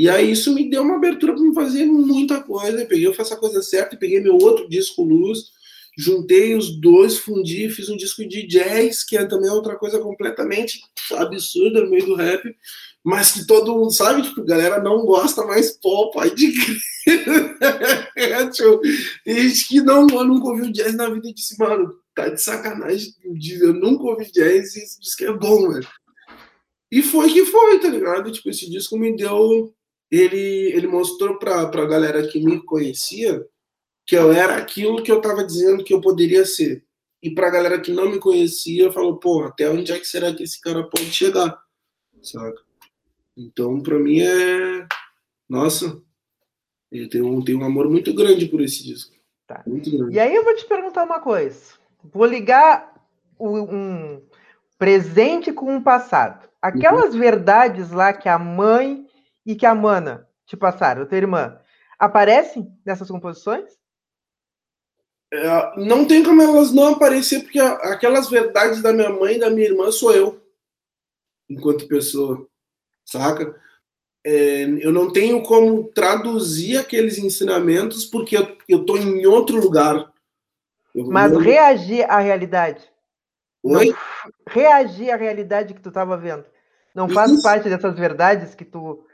[0.00, 2.80] E aí isso me deu uma abertura para fazer muita coisa.
[2.80, 5.50] Eu peguei, eu faço a coisa certa, peguei meu outro disco Luz,
[5.94, 10.80] juntei os dois, fundi, fiz um disco de jazz, que é também outra coisa completamente
[11.12, 12.42] absurda no meio do rap,
[13.04, 16.50] mas que todo mundo sabe, tipo, galera não gosta mais pop, aí de
[19.26, 23.12] gente que não, nunca ouviu jazz na vida e disse, mano, tá de sacanagem,
[23.60, 25.86] eu nunca ouvi jazz e diz que é bom, velho.
[26.90, 28.32] E foi que foi, tá ligado?
[28.32, 29.74] Tipo, esse disco me deu.
[30.10, 33.46] Ele, ele mostrou pra, pra galera que me conhecia
[34.04, 36.84] que eu era aquilo que eu estava dizendo que eu poderia ser.
[37.22, 40.34] E para a galera que não me conhecia, falou, pô, até onde é que será
[40.34, 41.56] que esse cara pode chegar?
[42.22, 42.60] Saca?
[43.36, 44.86] Então, para mim é.
[45.48, 46.00] Nossa,
[46.90, 49.14] eu tenho, um, tenho um amor muito grande por esse disco.
[49.46, 49.62] Tá.
[49.66, 50.14] Muito grande.
[50.14, 51.74] E aí eu vou te perguntar uma coisa.
[52.02, 52.94] Vou ligar
[53.38, 54.22] um
[54.78, 56.48] presente com um passado.
[56.60, 57.20] Aquelas uhum.
[57.20, 59.06] verdades lá que a mãe
[59.44, 61.58] e que a mana te passaram, tua irmã,
[61.98, 63.78] aparecem nessas composições?
[65.32, 69.48] É, não tem como elas não aparecer, porque aquelas verdades da minha mãe e da
[69.48, 70.42] minha irmã sou eu,
[71.48, 72.48] enquanto pessoa,
[73.04, 73.54] saca?
[74.24, 80.12] É, eu não tenho como traduzir aqueles ensinamentos porque eu, estou em outro lugar.
[80.94, 81.40] Eu, Mas não...
[81.40, 82.82] reagir à realidade.
[83.62, 83.86] Oi?
[83.86, 83.96] Não,
[84.48, 86.44] reagir à realidade que tu estava vendo.
[86.94, 87.42] Não faz Isso.
[87.42, 89.04] parte dessas verdades que tu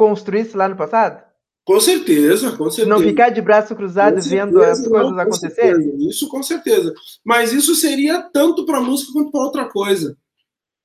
[0.00, 1.22] construísse lá no passado?
[1.62, 2.88] Com certeza, com certeza.
[2.88, 6.08] Não ficar de braço cruzado vendo as coisas acontecerem?
[6.08, 6.94] Isso com certeza.
[7.22, 10.16] Mas isso seria tanto para música quanto para outra coisa.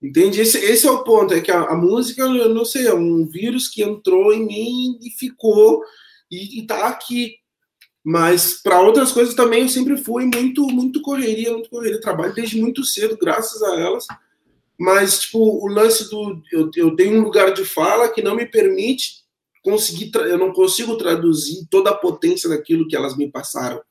[0.03, 0.41] Entende?
[0.41, 3.25] Esse, esse é o ponto, é que a, a, música, eu não sei, é um
[3.25, 5.81] vírus que entrou em mim e ficou
[6.29, 7.35] e, está aqui.
[8.03, 12.01] Mas para outras coisas também eu sempre fui muito, muito correria, muito correria.
[12.01, 14.05] Trabalho desde muito cedo, graças a elas.
[14.77, 16.41] Mas, tipo, o lance do.
[16.51, 19.25] Eu, eu tenho um lugar de fala que não me permite
[19.63, 23.81] conseguir, eu não consigo traduzir toda a potência daquilo que elas me passaram.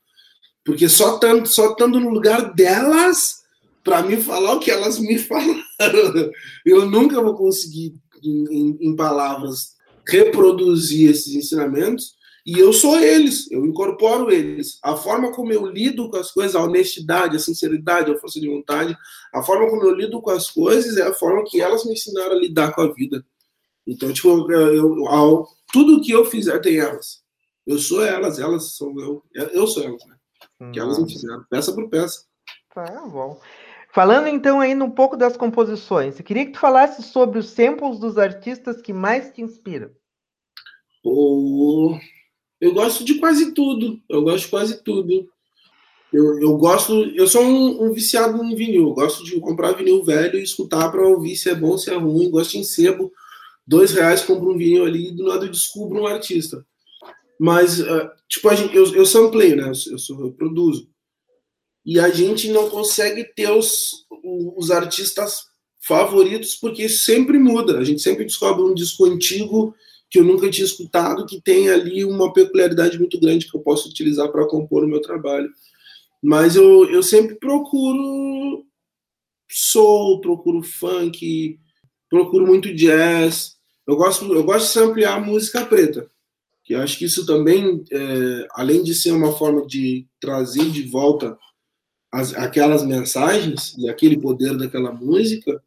[0.63, 3.43] Porque só estando só estando no lugar delas
[3.83, 6.31] para me falar o que elas me falaram,
[6.65, 7.93] eu nunca vou conseguir
[8.23, 9.75] em, em palavras
[10.07, 12.15] reproduzir esses ensinamentos.
[12.45, 14.77] E eu sou eles, eu incorporo eles.
[14.83, 18.47] A forma como eu lido com as coisas, a honestidade, a sinceridade, a força de
[18.47, 18.95] vontade,
[19.33, 22.33] a forma como eu lido com as coisas é a forma que elas me ensinaram
[22.33, 23.25] a lidar com a vida.
[23.87, 27.23] Então, tipo, eu, eu, tudo que eu fizer tem elas.
[27.65, 29.23] Eu sou elas, elas são eu.
[29.33, 30.15] Eu sou elas, né?
[30.71, 32.25] Que elas me fizeram, peça por peça.
[32.73, 33.39] Tá bom.
[33.91, 37.97] Falando então ainda um pouco das composições, eu queria que tu falasse sobre os samples
[37.97, 39.89] dos artistas que mais te inspiram.
[41.03, 41.97] Oh,
[42.65, 44.01] eu gosto de quase tudo.
[44.09, 45.29] Eu gosto de quase tudo.
[46.11, 50.39] eu, eu gosto, eu sou um, um, viciado em vinil, gosto de comprar vinil velho
[50.39, 53.11] e escutar para ouvir se é bom, se é ruim, gosto em sebo,
[53.67, 56.65] dois reais compro um vinil ali e do nada eu descubro um artista.
[57.39, 59.63] Mas, uh, tipo, a gente, eu, eu samplei, né?
[59.63, 60.89] Eu, eu, sou, eu produzo.
[61.85, 64.05] E a gente não consegue ter os,
[64.57, 65.45] os artistas
[65.79, 67.77] favoritos porque sempre muda.
[67.77, 69.75] A gente sempre descobre um disco antigo
[70.15, 73.89] que eu nunca tinha escutado, que tem ali uma peculiaridade muito grande que eu posso
[73.89, 75.51] utilizar para compor o meu trabalho.
[76.23, 78.65] Mas eu, eu sempre procuro
[79.51, 81.59] soul, procuro funk,
[82.09, 83.57] procuro muito jazz.
[83.85, 86.09] Eu gosto, eu gosto de samplear música preta,
[86.63, 90.83] que eu acho que isso também, é, além de ser uma forma de trazer de
[90.83, 91.37] volta
[92.09, 95.61] as, aquelas mensagens e aquele poder daquela música,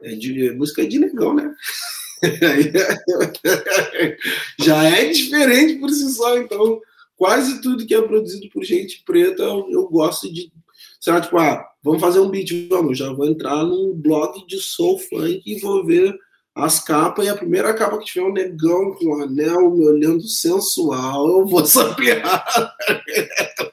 [0.00, 1.54] é de, é música de negão, né?
[4.60, 6.80] Já é diferente por si só, então
[7.16, 10.52] quase tudo que é produzido por gente preta eu, eu gosto de.
[11.00, 14.98] Será tipo, ah, vamos fazer um beat, vamos, já vou entrar num blog de soul
[14.98, 16.14] funk e vou ver
[16.54, 20.26] as capas, e a primeira capa que tiver um negão com um anel me olhando
[20.26, 22.20] sensual, eu vou saber.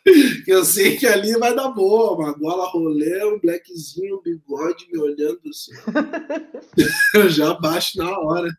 [0.48, 5.00] eu sei que ali vai dar boa, uma gola rolê, um blackzinho, um bigode me
[5.00, 5.72] olhando assim.
[7.16, 8.50] eu já baixo na hora.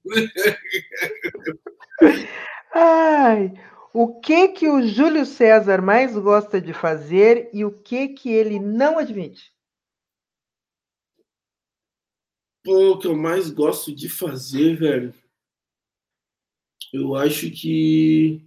[2.75, 3.53] Ai,
[3.95, 8.59] o que que o Júlio César mais gosta de fazer e o que que ele
[8.59, 9.55] não admite?
[12.65, 15.15] Pô, o que eu mais gosto de fazer, velho.
[16.93, 18.45] Eu acho que.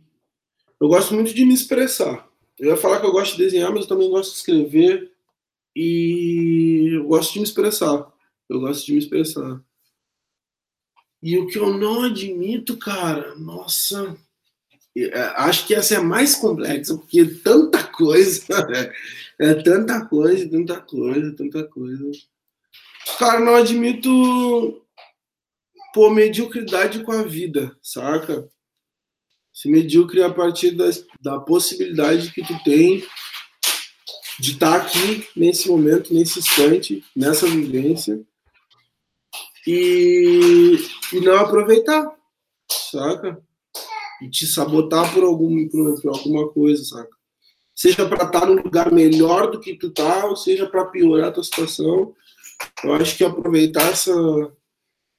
[0.80, 2.29] Eu gosto muito de me expressar.
[2.60, 5.12] Eu ia falar que eu gosto de desenhar, mas eu também gosto de escrever.
[5.76, 8.12] E eu gosto de me expressar.
[8.50, 9.62] Eu gosto de me expressar.
[11.22, 14.18] E o que eu não admito, cara, nossa.
[14.98, 18.46] É, acho que essa é mais complexa, porque é tanta coisa.
[19.42, 22.12] É tanta coisa, tanta coisa, tanta coisa.
[23.18, 24.84] Cara, não admito
[25.94, 28.50] pô, mediocridade com a vida, saca?
[29.60, 33.04] Se medíocre a partir da, da possibilidade que tu tem
[34.40, 38.24] de estar tá aqui nesse momento, nesse instante, nessa vivência
[39.68, 40.78] e,
[41.12, 42.10] e não aproveitar,
[42.72, 43.38] saca?
[44.22, 47.18] E te sabotar por, algum, por, por alguma coisa, saca?
[47.76, 51.28] Seja para estar tá num lugar melhor do que tu tá, ou seja para piorar
[51.28, 52.16] a tua situação
[52.82, 54.14] eu acho que aproveitar essa,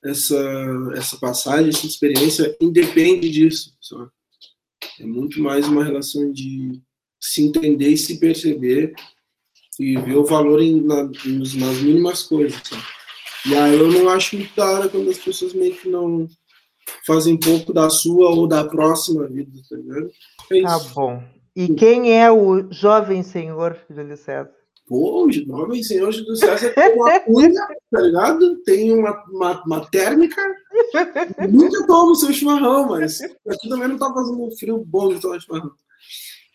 [0.03, 3.77] essa, essa passagem, essa experiência, independe disso.
[3.83, 4.11] Sabe?
[5.01, 6.78] É muito mais uma relação de
[7.18, 8.93] se entender e se perceber
[9.78, 12.60] e ver o valor em, na, nas mínimas coisas.
[12.62, 12.82] Sabe?
[13.47, 16.28] E aí eu não acho muito da hora quando as pessoas meio que não
[17.06, 20.10] fazem pouco da sua ou da próxima vida, tá ligado?
[20.52, 21.22] É tá bom.
[21.56, 24.51] E quem é o jovem senhor Júlio César?
[24.86, 28.56] Pô, o jovem senhor do César tem uma cunha, tá ligado?
[28.64, 30.43] Tem uma, uma, uma térmica.
[31.49, 35.41] Nunca tomo seu chimarrão, mas aqui também não tá fazendo um frio bom de tomar
[35.41, 35.73] chimarrão.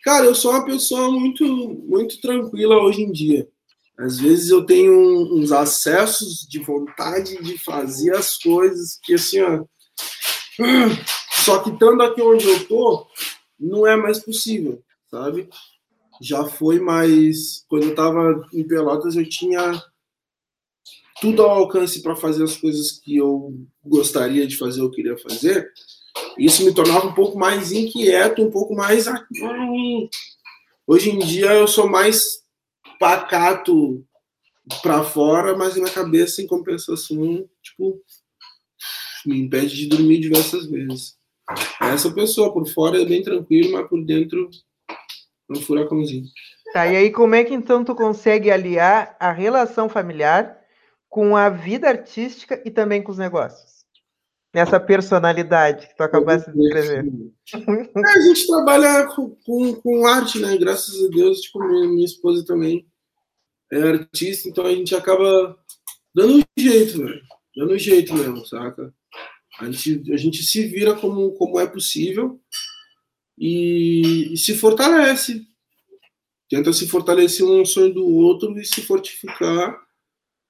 [0.03, 1.45] Cara, eu sou uma pessoa muito,
[1.87, 3.47] muito tranquila hoje em dia.
[3.97, 4.93] Às vezes eu tenho
[5.33, 9.63] uns acessos de vontade de fazer as coisas que assim, ó.
[11.43, 13.07] Só que estando aqui onde eu tô,
[13.59, 15.49] não é mais possível, sabe?
[16.21, 17.65] já foi mais.
[17.67, 19.81] Quando eu estava em Pelotas, eu tinha
[21.25, 23.51] tudo ao alcance para fazer as coisas que eu
[23.83, 25.67] gostaria de fazer, eu queria fazer.
[26.37, 29.07] Isso me tornava um pouco mais inquieto, um pouco mais.
[30.85, 32.43] Hoje em dia eu sou mais
[32.99, 34.05] pacato
[34.83, 37.99] para fora, mas na cabeça, em compensação, tipo,
[39.25, 41.15] me impede de dormir diversas vezes.
[41.81, 44.47] Essa pessoa por fora é bem tranquilo, mas por dentro
[45.49, 46.25] um furacãozinho.
[46.71, 50.64] Tá, e aí como é que então tu consegue aliar a relação familiar
[51.15, 53.85] com a vida artística e também com os negócios?
[54.53, 57.05] Nessa personalidade que tu acabaste de descrever.
[57.53, 60.57] É, a gente trabalha com, com, com, arte, né?
[60.57, 62.85] Graças a Deus, tipo, minha, minha esposa também
[63.71, 65.57] é artista, então a gente acaba
[66.13, 67.21] dando um jeito, velho.
[67.55, 68.93] Dando um jeito mesmo, saca?
[69.61, 72.41] A gente, a gente se vira como, como é possível
[73.37, 75.47] e, e se fortalece.
[76.49, 79.84] Tenta se fortalecer um sonho do outro e se fortificar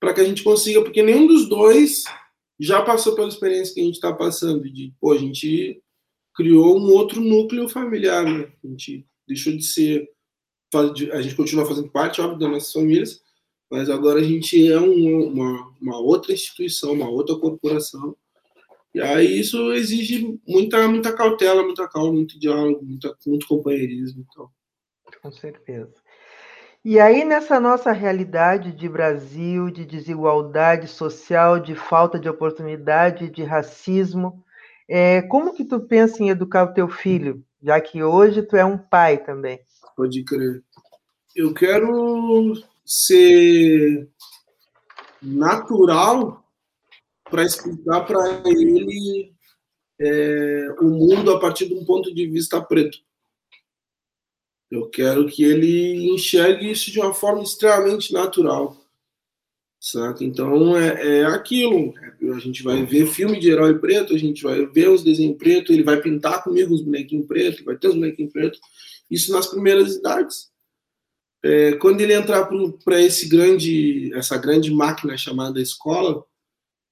[0.05, 2.03] para que a gente consiga, porque nenhum dos dois
[2.59, 5.81] já passou pela experiência que a gente está passando, de, pô, a gente
[6.35, 8.53] criou um outro núcleo familiar, né?
[8.63, 10.07] A gente deixou de ser,
[11.11, 13.19] a gente continua fazendo parte, óbvio, das nossas famílias,
[13.71, 18.15] mas agora a gente é um, uma, uma outra instituição, uma outra corporação,
[18.93, 24.23] e aí isso exige muita, muita cautela, muita calma, muito diálogo, muita, muito companheirismo.
[24.29, 24.51] Então.
[25.19, 25.95] Com certeza.
[26.85, 33.41] E aí, nessa nossa realidade de Brasil, de desigualdade social, de falta de oportunidade, de
[33.41, 34.45] racismo,
[34.87, 38.63] é, como que tu pensa em educar o teu filho, já que hoje tu é
[38.63, 39.59] um pai também?
[39.97, 40.63] Pode crer.
[41.35, 42.53] Eu quero
[42.85, 44.07] ser
[45.19, 46.45] natural
[47.31, 49.33] para explicar para ele
[49.99, 52.99] é, o mundo a partir de um ponto de vista preto.
[54.69, 58.81] Eu quero que ele enxergue isso de uma forma extremamente natural.
[59.79, 60.23] Certo?
[60.23, 61.93] Então é, é aquilo.
[62.35, 65.71] A gente vai ver filme de herói preto, a gente vai ver os desenhos preto,
[65.71, 68.59] ele vai pintar comigo os bonequinhos pretos, vai ter os bonequinhos pretos.
[69.09, 70.49] Isso nas primeiras idades.
[71.43, 72.49] É, quando ele entrar
[72.83, 76.25] para esse grande, essa grande máquina chamada escola,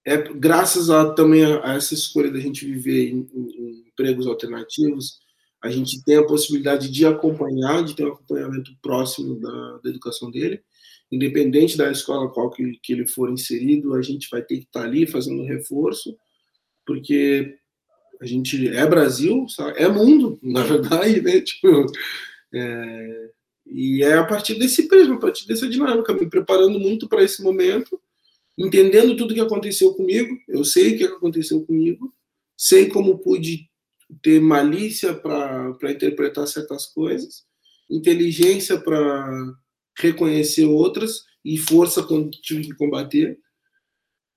[0.06, 4.28] é graças a, também a, a essa escolha da gente viver em, em, em empregos
[4.28, 5.23] alternativos,
[5.64, 10.30] a gente tem a possibilidade de acompanhar, de ter um acompanhamento próximo da, da educação
[10.30, 10.62] dele,
[11.10, 14.84] independente da escola qual que, que, ele for inserido, a gente vai ter que estar
[14.84, 16.18] ali fazendo reforço,
[16.86, 17.56] porque
[18.20, 19.80] a gente é Brasil, sabe?
[19.80, 21.40] é mundo, na verdade, né?
[21.40, 21.86] Tipo,
[22.54, 23.30] é,
[23.66, 27.42] e é a partir desse prisma, a partir dessa dinâmica, me preparando muito para esse
[27.42, 27.98] momento,
[28.58, 32.14] entendendo tudo que aconteceu comigo, eu sei o que aconteceu comigo,
[32.58, 33.72] sei como pude
[34.22, 37.46] ter malícia para interpretar certas coisas,
[37.90, 39.54] inteligência para
[39.98, 43.40] reconhecer outras e força quando tive que combater.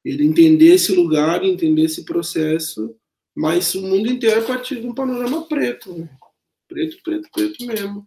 [0.05, 2.95] Ele entender esse lugar, entender esse processo,
[3.35, 5.93] mas o mundo inteiro a partir de um panorama preto.
[5.93, 6.09] Né?
[6.69, 8.07] Preto, preto, preto mesmo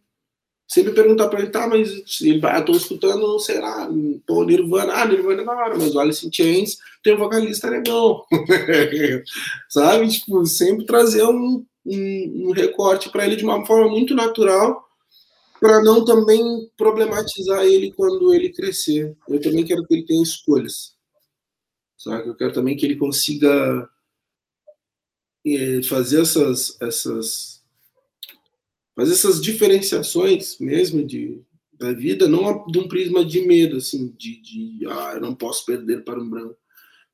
[0.69, 3.89] sempre perguntar para ele, tá, mas ele vai, ah, tô escutando, sei lá,
[4.27, 7.67] pô, Nirvana, ah, Nirvana é da hora, mas o Alice in Chains tem um vocalista
[7.67, 8.27] legal,
[9.67, 10.07] sabe?
[10.07, 14.87] Tipo, sempre trazer um, um, um recorte para ele de uma forma muito natural,
[15.59, 19.17] para não também problematizar ele quando ele crescer.
[19.27, 20.95] Eu também quero que ele tenha escolhas,
[21.97, 22.27] sabe?
[22.27, 23.89] Eu quero também que ele consiga
[25.45, 27.58] é, fazer essas, essas
[28.99, 34.41] mas essas diferenciações mesmo de, da vida, não de um prisma de medo, assim, de,
[34.41, 36.57] de ah, eu não posso perder para um branco,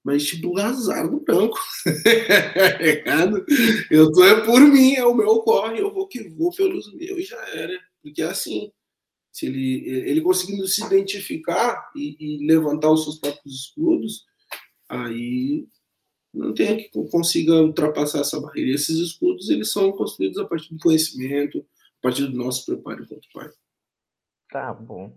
[0.03, 1.60] mas tipo, azar do branco.
[3.91, 7.20] eu tô é por mim, é o meu corre, eu vou que vou pelos meus
[7.20, 7.80] e já era.
[8.02, 8.72] Porque é assim,
[9.32, 14.26] se ele, ele conseguindo se identificar e, e levantar os seus próprios escudos,
[14.90, 15.68] aí
[16.34, 18.72] não tem que consiga ultrapassar essa barreira.
[18.72, 21.64] E esses escudos eles são construídos a partir do conhecimento,
[22.06, 23.49] partir do nosso preparo enquanto pai.
[24.52, 25.11] Tá bom.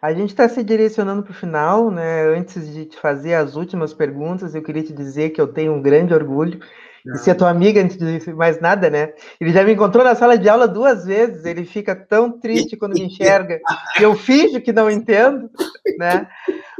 [0.00, 2.24] A gente está se direcionando para o final, né?
[2.36, 5.80] Antes de te fazer as últimas perguntas, eu queria te dizer que eu tenho um
[5.80, 6.60] grande orgulho
[7.04, 9.12] de ser tua amiga antes de mais nada, né?
[9.40, 12.94] Ele já me encontrou na sala de aula duas vezes, ele fica tão triste quando
[12.94, 13.60] me enxerga,
[13.96, 15.48] que eu finjo que não entendo,
[15.96, 16.28] né?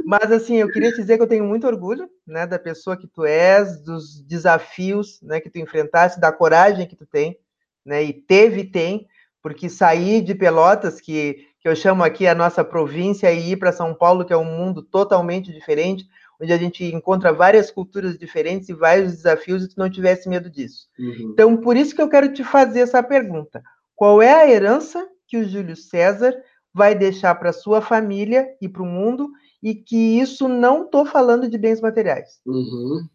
[0.05, 3.07] Mas assim, eu queria te dizer que eu tenho muito orgulho, né, da pessoa que
[3.07, 7.37] tu és, dos desafios, né, que tu enfrentaste, da coragem que tu tem,
[7.85, 8.03] né?
[8.03, 9.07] E teve e tem
[9.43, 13.73] porque sair de Pelotas, que, que eu chamo aqui a nossa província, e ir para
[13.73, 16.07] São Paulo, que é um mundo totalmente diferente,
[16.41, 20.49] onde a gente encontra várias culturas diferentes e vários desafios, e tu não tivesse medo
[20.49, 20.87] disso.
[20.97, 21.31] Uhum.
[21.33, 23.61] Então, por isso que eu quero te fazer essa pergunta.
[23.93, 26.33] Qual é a herança que o Júlio César
[26.73, 29.29] vai deixar para sua família e para o mundo,
[29.61, 32.39] e que isso não estou falando de bens materiais?
[32.45, 33.05] Uhum.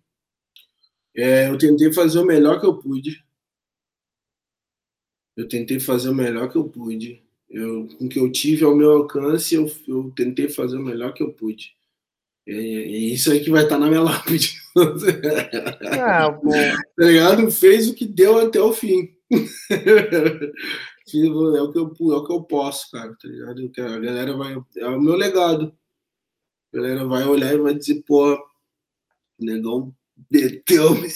[1.16, 3.26] É, eu tentei fazer o melhor que eu pude
[5.38, 7.22] eu tentei fazer o melhor que eu pude.
[7.48, 11.14] Eu, com o que eu tive ao meu alcance, eu, eu tentei fazer o melhor
[11.14, 11.76] que eu pude.
[12.44, 14.60] E, e isso aí que vai estar na minha lápide.
[15.92, 16.50] Ah, bom.
[16.50, 17.48] tá ligado?
[17.52, 19.14] Fez o que deu até o fim.
[19.30, 19.36] é
[21.62, 23.70] o que eu, é o que eu posso, cara, tá ligado?
[23.78, 24.60] A galera vai.
[24.76, 25.72] É o meu legado.
[26.74, 28.36] A galera vai olhar e vai dizer, pô,
[29.38, 29.94] negão
[30.28, 31.14] meteu mesmo.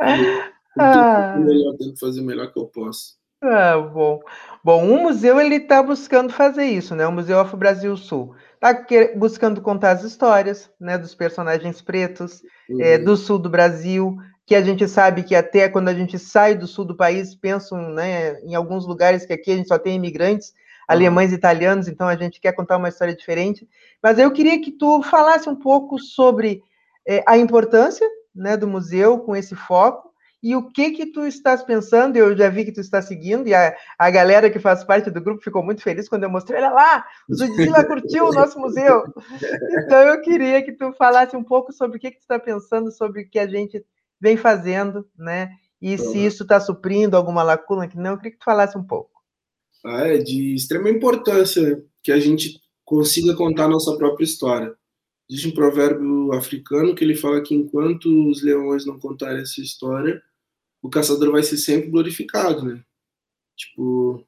[0.78, 1.36] Ah.
[1.38, 3.20] Melhor, tento fazer o melhor que eu posso.
[3.42, 4.20] Ah, bom.
[4.62, 7.06] Bom, um museu ele está buscando fazer isso, né?
[7.06, 8.86] O Museu Afro Brasil Sul está
[9.16, 12.80] buscando contar as histórias, né, dos personagens pretos é, uhum.
[12.82, 16.54] é, do sul do Brasil, que a gente sabe que até quando a gente sai
[16.54, 19.96] do sul do país pensam, né, em alguns lugares que aqui a gente só tem
[19.96, 20.54] imigrantes uhum.
[20.88, 23.66] alemães e italianos, então a gente quer contar uma história diferente.
[24.02, 26.62] Mas eu queria que tu falasse um pouco sobre
[27.08, 30.09] é, a importância, né, do museu com esse foco
[30.42, 32.16] e o que que tu estás pensando?
[32.16, 35.20] Eu já vi que tu está seguindo e a, a galera que faz parte do
[35.20, 39.04] grupo ficou muito feliz quando eu mostrei, olha lá, o Zudzilla curtiu o nosso museu.
[39.84, 42.90] Então eu queria que tu falasse um pouco sobre o que que tu está pensando
[42.90, 43.84] sobre o que a gente
[44.18, 45.50] vem fazendo, né?
[45.80, 48.84] E se isso está suprindo alguma lacuna que não, eu queria que tu falasse um
[48.84, 49.20] pouco.
[49.84, 54.74] Ah, é de extrema importância que a gente consiga contar a nossa própria história.
[55.28, 60.20] Existe um provérbio africano que ele fala que enquanto os leões não contarem essa história,
[60.82, 62.82] o caçador vai ser sempre glorificado, né?
[63.56, 64.26] Tipo,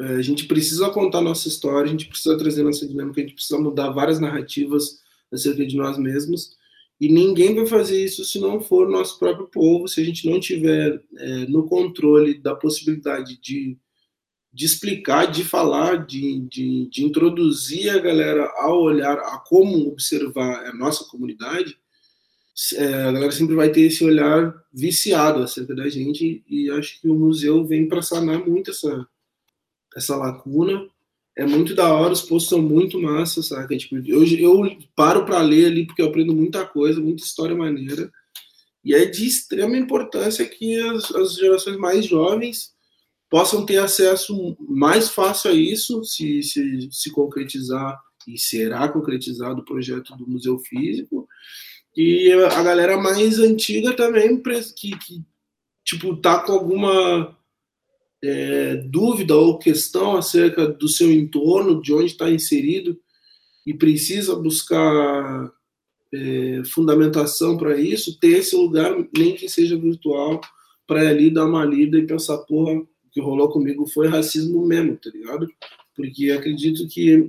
[0.00, 3.34] é, a gente precisa contar nossa história, a gente precisa trazer nossa dinâmica, a gente
[3.34, 5.00] precisa mudar várias narrativas
[5.32, 6.56] acerca de nós mesmos.
[7.00, 10.40] E ninguém vai fazer isso se não for nosso próprio povo, se a gente não
[10.40, 13.78] tiver é, no controle da possibilidade de
[14.52, 20.66] de explicar, de falar, de, de, de, introduzir a galera ao olhar, a como observar
[20.66, 21.78] a nossa comunidade,
[22.78, 27.14] a galera sempre vai ter esse olhar viciado acerca da gente e acho que o
[27.14, 29.06] museu vem para sanar muito essa,
[29.96, 30.88] essa lacuna.
[31.36, 33.78] É muito da hora, os postos são muito massa, sabe?
[33.78, 38.10] Tipo, eu, eu paro para ler ali porque eu aprendo muita coisa, muita história maneira.
[38.84, 42.72] E é de extrema importância que as, as gerações mais jovens
[43.30, 49.64] possam ter acesso mais fácil a isso, se, se, se concretizar e será concretizado o
[49.64, 51.28] projeto do Museu Físico.
[52.00, 54.40] E a galera mais antiga também,
[54.76, 55.20] que, que
[55.84, 57.36] tipo, tá com alguma
[58.22, 62.96] é, dúvida ou questão acerca do seu entorno, de onde está inserido,
[63.66, 65.52] e precisa buscar
[66.14, 70.40] é, fundamentação para isso, ter esse lugar, nem que seja virtual,
[70.86, 72.80] para ali dar uma lida e pensar, porra,
[73.10, 75.48] que rolou comigo foi racismo mesmo, tá ligado?
[75.96, 77.28] Porque acredito que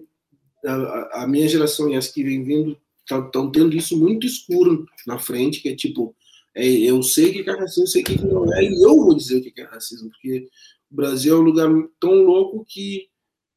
[0.63, 2.77] a, a minha geração e as que vem vindo
[3.10, 6.15] estão tendo isso muito escuro na frente, que é tipo,
[6.56, 9.15] é, eu sei o que é racismo, sei o que não é, e eu vou
[9.15, 10.48] dizer o que é racismo, porque
[10.91, 11.69] o Brasil é um lugar
[11.99, 13.07] tão louco que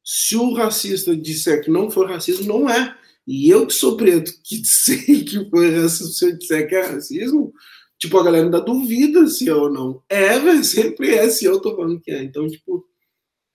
[0.03, 2.97] se o racista disser que não for racismo, não é.
[3.25, 6.85] E eu que sou preto, que sei que foi racismo, se eu disser que é
[6.85, 7.53] racismo,
[7.97, 10.03] tipo, a galera ainda duvida se é ou não.
[10.09, 12.21] É, velho, sempre é se eu tô falando que é.
[12.21, 12.85] Então, tipo,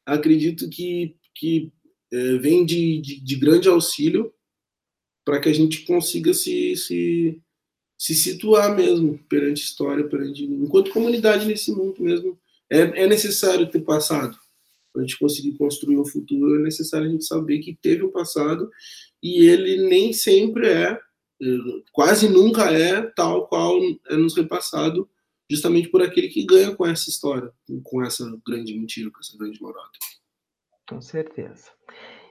[0.07, 1.71] acredito que, que
[2.11, 4.33] é, vem de, de, de, grande auxílio
[5.29, 7.39] para que a gente consiga se, se,
[7.99, 12.41] se situar mesmo perante história, perante, enquanto comunidade nesse mundo mesmo.
[12.71, 14.39] É, é necessário ter passado.
[14.91, 18.11] Para a gente conseguir construir um futuro, é necessário a gente saber que teve um
[18.11, 18.71] passado
[19.23, 20.99] e ele nem sempre é
[21.93, 23.79] quase nunca é tal qual
[24.09, 25.07] é nos repassado,
[25.51, 27.53] justamente por aquele que ganha com essa história,
[27.83, 29.91] com essa grande mentira, com essa grande morada.
[30.89, 31.71] Com certeza.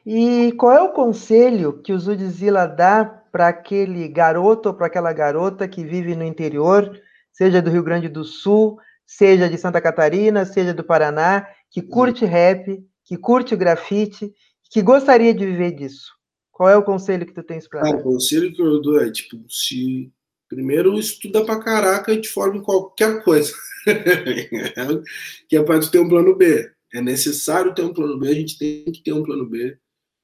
[0.09, 5.11] E qual é o conselho que o Zudzilla dá para aquele garoto ou para aquela
[5.11, 6.97] garota que vive no interior,
[7.29, 12.23] seja do Rio Grande do Sul, seja de Santa Catarina, seja do Paraná, que curte
[12.23, 14.34] rap, que curte grafite,
[14.71, 16.13] que gostaria de viver disso?
[16.53, 17.97] Qual é o conselho que tu tens para dar?
[17.97, 20.09] o conselho que eu dou é, tipo, se
[20.47, 23.51] primeiro estuda pra caraca e te forma em qualquer coisa.
[25.49, 26.71] que é para tu ter um plano B.
[26.93, 29.77] É necessário ter um plano B, a gente tem que ter um plano B.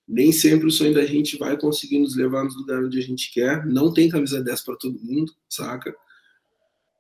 [0.08, 3.32] Nem sempre o sonho da gente vai conseguir nos levar nos lugares onde a gente
[3.32, 3.66] quer.
[3.66, 5.96] Não tem camisa 10 para todo mundo, saca?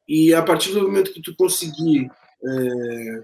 [0.07, 2.09] E a partir do momento que tu conseguir
[2.45, 3.23] é,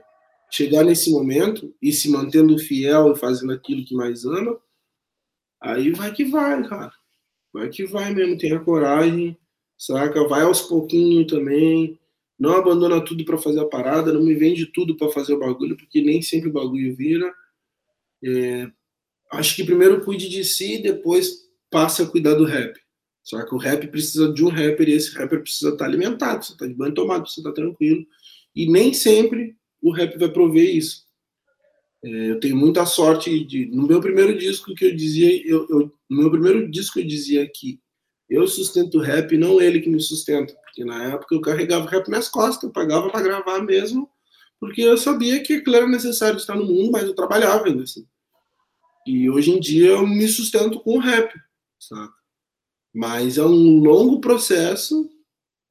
[0.51, 4.60] chegar nesse momento e se mantendo fiel e fazendo aquilo que mais ama,
[5.61, 6.93] Aí vai que vai, cara.
[7.53, 9.38] Vai que vai mesmo, tenha coragem,
[9.77, 10.27] saca?
[10.27, 11.99] Vai aos pouquinhos também.
[12.38, 15.76] Não abandona tudo para fazer a parada, não me vende tudo para fazer o bagulho,
[15.76, 17.34] porque nem sempre o bagulho vira.
[18.23, 18.72] É,
[19.31, 22.80] acho que primeiro cuide de si e depois passe a cuidar do rap.
[23.23, 26.43] Só que o rap precisa de um rapper e esse rapper precisa estar tá alimentado,
[26.43, 28.06] você tá de banho tomado, você tá tranquilo.
[28.56, 31.07] E nem sempre o rap vai prover isso.
[32.03, 33.68] É, eu tenho muita sorte de.
[33.68, 37.47] No meu primeiro disco que eu dizia, eu, eu, no meu primeiro disco eu dizia
[37.47, 37.80] que
[38.30, 41.89] eu sustento o rap, não ele que me sustenta, porque na época eu carregava o
[41.89, 44.10] rap nas costas, eu pagava para gravar mesmo,
[44.60, 48.06] porque eu sabia que aquilo era necessário estar no mundo, mas eu trabalhava ainda assim.
[49.10, 51.34] E hoje em dia eu me sustento com o rap,
[51.80, 52.11] sabe?
[52.94, 55.10] Mas é um longo processo,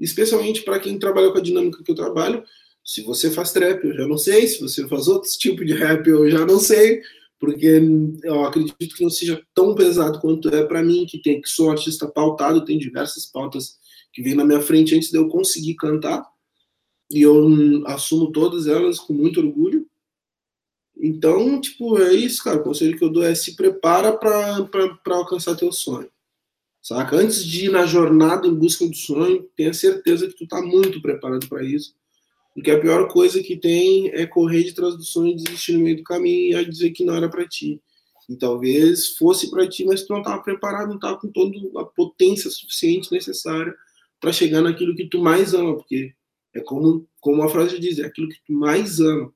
[0.01, 2.43] especialmente para quem trabalha com a dinâmica que eu trabalho,
[2.85, 4.49] se você faz trap, eu já não sei.
[4.49, 7.01] Se você faz outros tipos de rap, eu já não sei.
[7.39, 7.81] Porque
[8.25, 11.71] eu acredito que não seja tão pesado quanto é para mim, que tem que sou
[11.71, 13.77] artista pautado, tem diversas pautas
[14.13, 16.27] que vêm na minha frente antes de eu conseguir cantar.
[17.09, 19.88] E eu assumo todas elas com muito orgulho.
[21.01, 22.59] Então, tipo, é isso, cara.
[22.59, 24.69] O conselho que eu dou é se prepara para
[25.11, 26.11] alcançar teu sonho.
[26.83, 27.17] Saca?
[27.17, 31.01] Antes de ir na jornada em busca do sonho, tenha certeza que tu tá muito
[31.03, 31.95] preparado para isso
[32.59, 36.03] porque a pior coisa que tem é correr de do sonho, desistir no meio do
[36.03, 37.81] caminho e dizer que não era para ti.
[38.29, 41.85] E talvez fosse para ti, mas tu não estava preparado, não estava com toda a
[41.85, 43.73] potência suficiente necessária
[44.21, 46.13] para chegar naquilo que tu mais ama, porque
[46.53, 49.33] é como, como a frase diz, é aquilo que tu mais ama.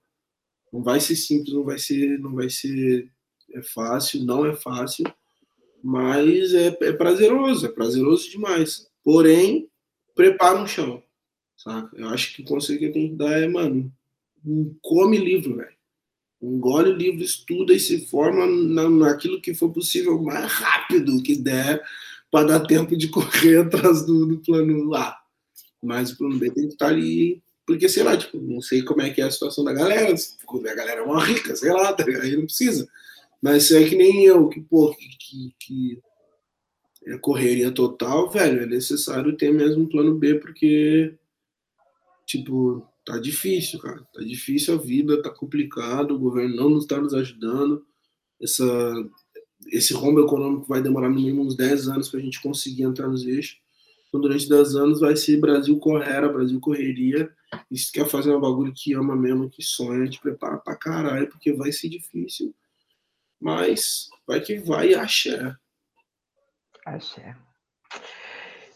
[0.73, 3.11] Não vai ser simples, não vai ser, não vai ser
[3.53, 5.05] é fácil, não é fácil,
[5.83, 8.89] mas é, é prazeroso, é prazeroso demais.
[9.05, 9.69] Porém,
[10.15, 11.03] prepara um chão,
[11.57, 11.95] saca?
[11.97, 13.93] Eu acho que o conselho que eu tenho que dar é, mano,
[14.81, 15.73] come livro, velho.
[16.41, 21.37] Engole o livro, estuda e se forma na, naquilo que for possível mais rápido que
[21.37, 21.81] der
[22.31, 25.17] para dar tempo de correr atrás do, do, plano lá.
[25.81, 28.83] Mas o plano B tem que estar tá ali, porque sei lá, tipo, não sei
[28.83, 31.93] como é que é a situação da galera, a galera é uma rica, sei lá,
[31.95, 32.89] tá aí não precisa.
[33.41, 36.03] Mas é que nem eu, que, pô, que, que, que
[37.07, 41.15] é correria total, velho, é necessário ter mesmo um plano B, porque,
[42.25, 44.07] tipo, tá difícil, cara.
[44.13, 47.85] Tá difícil a vida, tá complicado, o governo não está nos ajudando.
[48.41, 48.65] Essa,
[49.71, 53.09] esse rombo econômico vai demorar no mínimo uns 10 anos para a gente conseguir entrar
[53.09, 53.61] nos eixos.
[54.13, 57.33] Então, durante 10 anos vai ser Brasil correra, Brasil correria.
[57.71, 61.31] E se quer fazer um bagulho que ama mesmo, que sonha, te prepara pra caralho,
[61.31, 62.55] porque vai ser difícil.
[63.41, 65.55] Mas vai que vai, axé.
[66.85, 67.35] Axé.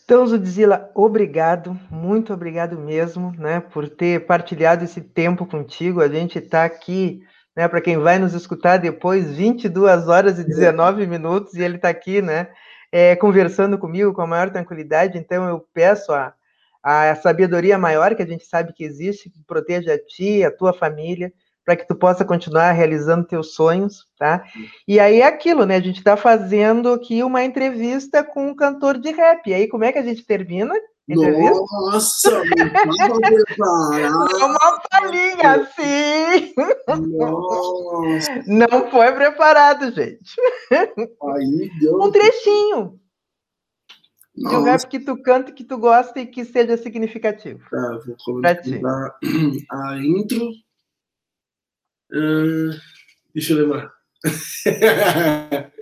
[0.06, 6.00] Então, Zudzila, obrigado, muito obrigado mesmo, né, por ter partilhado esse tempo contigo.
[6.00, 7.22] A gente está aqui,
[7.56, 11.88] né, para quem vai nos escutar depois, 22 horas e 19 minutos, e ele está
[11.88, 12.48] aqui, né,
[12.92, 15.16] é, conversando comigo com a maior tranquilidade.
[15.16, 16.34] Então, eu peço a,
[16.82, 20.72] a sabedoria maior que a gente sabe que existe, que proteja a ti, a tua
[20.72, 21.32] família,
[21.64, 24.44] para que tu possa continuar realizando teus sonhos, tá?
[24.86, 25.74] E aí é aquilo, né?
[25.74, 29.50] A gente está fazendo aqui uma entrevista com um cantor de rap.
[29.50, 30.72] E aí, como é que a gente termina?
[31.08, 32.42] Nossa,
[33.58, 36.52] não uma palhinha assim.
[37.16, 38.42] Nossa.
[38.46, 40.34] Não foi preparado, gente.
[40.72, 42.00] Aí deu.
[42.00, 43.00] Um trechinho.
[44.36, 44.56] Nossa.
[44.56, 47.60] De um rap que tu canta, que tu gosta e que seja significativo.
[47.70, 48.60] Tá, vou colocar
[49.70, 50.50] a intro
[52.12, 52.70] Uh,
[53.34, 53.92] deixa eu lembrar.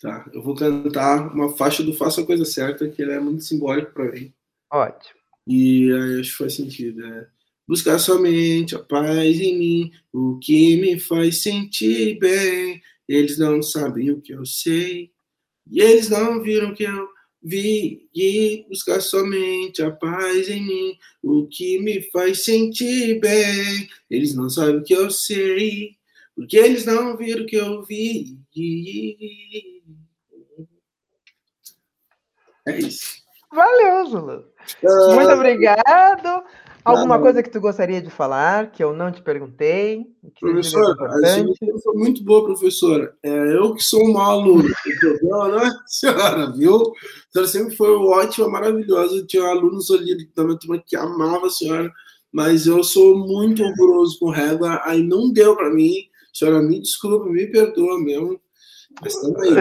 [0.00, 3.44] tá, eu vou cantar uma faixa do Faça a Coisa Certa, que ele é muito
[3.44, 4.32] simbólico para mim.
[4.72, 5.20] Ótimo.
[5.46, 7.04] E aí acho que faz sentido.
[7.04, 7.26] É,
[7.68, 12.82] Buscar somente a paz em mim, o que me faz sentir bem.
[13.08, 15.12] Eles não sabem o que eu sei,
[15.70, 17.08] e eles não viram o que eu
[17.42, 23.88] Vi e buscar somente a paz em mim, o que me faz sentir bem.
[24.10, 25.96] Eles não sabem o que eu sei,
[26.36, 28.38] porque eles não viram o que eu vi.
[32.66, 33.20] É isso.
[33.52, 34.44] Valeu, Zulu.
[34.82, 36.44] Uh, Muito obrigado.
[36.84, 40.06] Alguma não, coisa que tu gostaria de falar, que eu não te perguntei?
[40.40, 43.14] Professora, a foi muito boa, professora.
[43.22, 44.68] É, eu que sou um mau aluno,
[45.22, 46.76] não, não é senhora, viu?
[46.76, 49.16] A senhora sempre foi ótima, maravilhosa.
[49.16, 51.92] Eu tinha alunos ali da minha turma que amava a senhora,
[52.32, 56.09] mas eu sou muito horroroso com régua, aí não deu para mim.
[56.32, 58.40] Senhora me desculpa, me perdoa mesmo.
[59.00, 59.54] Mas também.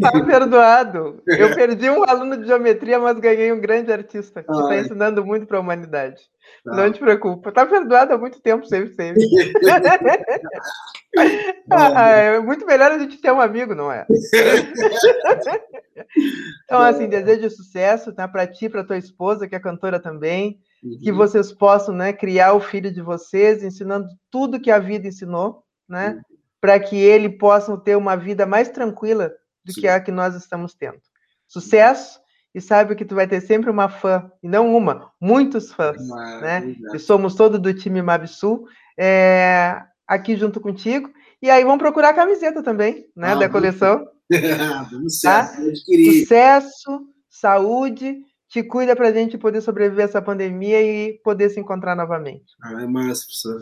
[0.00, 1.20] Tá perdoado.
[1.26, 5.46] Eu perdi um aluno de geometria, mas ganhei um grande artista que está ensinando muito
[5.46, 6.22] para a humanidade.
[6.64, 6.76] Tá.
[6.76, 7.50] Não te preocupa.
[7.50, 9.24] Tá perdoado há muito tempo, sempre, sempre.
[11.70, 14.06] ah, é muito melhor a gente ter um amigo, não é?
[16.64, 20.60] então, assim, desejo sucesso tá, para ti, para tua esposa, que é cantora também.
[20.84, 20.98] Uhum.
[21.02, 25.64] Que vocês possam né, criar o filho de vocês, ensinando tudo que a vida ensinou,
[25.88, 26.20] né?
[26.60, 29.32] Para que ele possa ter uma vida mais tranquila
[29.64, 29.82] do Sim.
[29.82, 31.00] que a que nós estamos tendo.
[31.46, 32.20] Sucesso!
[32.56, 36.00] e saiba que tu vai ter sempre uma fã, e não uma, muitos fãs,
[36.40, 36.74] né?
[36.94, 38.66] E somos todos do time Mabsul,
[38.98, 41.10] é, aqui junto contigo.
[41.42, 44.08] E aí vamos procurar a camiseta também, né, ah, da coleção.
[45.22, 45.52] tá?
[45.84, 51.94] Sucesso, saúde, te cuida para a gente poder sobreviver essa pandemia e poder se encontrar
[51.94, 52.54] novamente.
[52.62, 53.60] Ah, é massa, professor.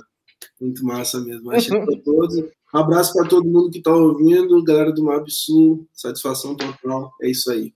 [0.60, 1.50] Muito massa mesmo.
[2.04, 2.36] Todos.
[2.74, 7.12] Um abraço para todo mundo que está ouvindo, galera do Mabsul, satisfação total.
[7.22, 7.72] É isso aí.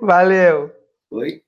[0.00, 0.70] Valeu.
[1.10, 1.43] Oi.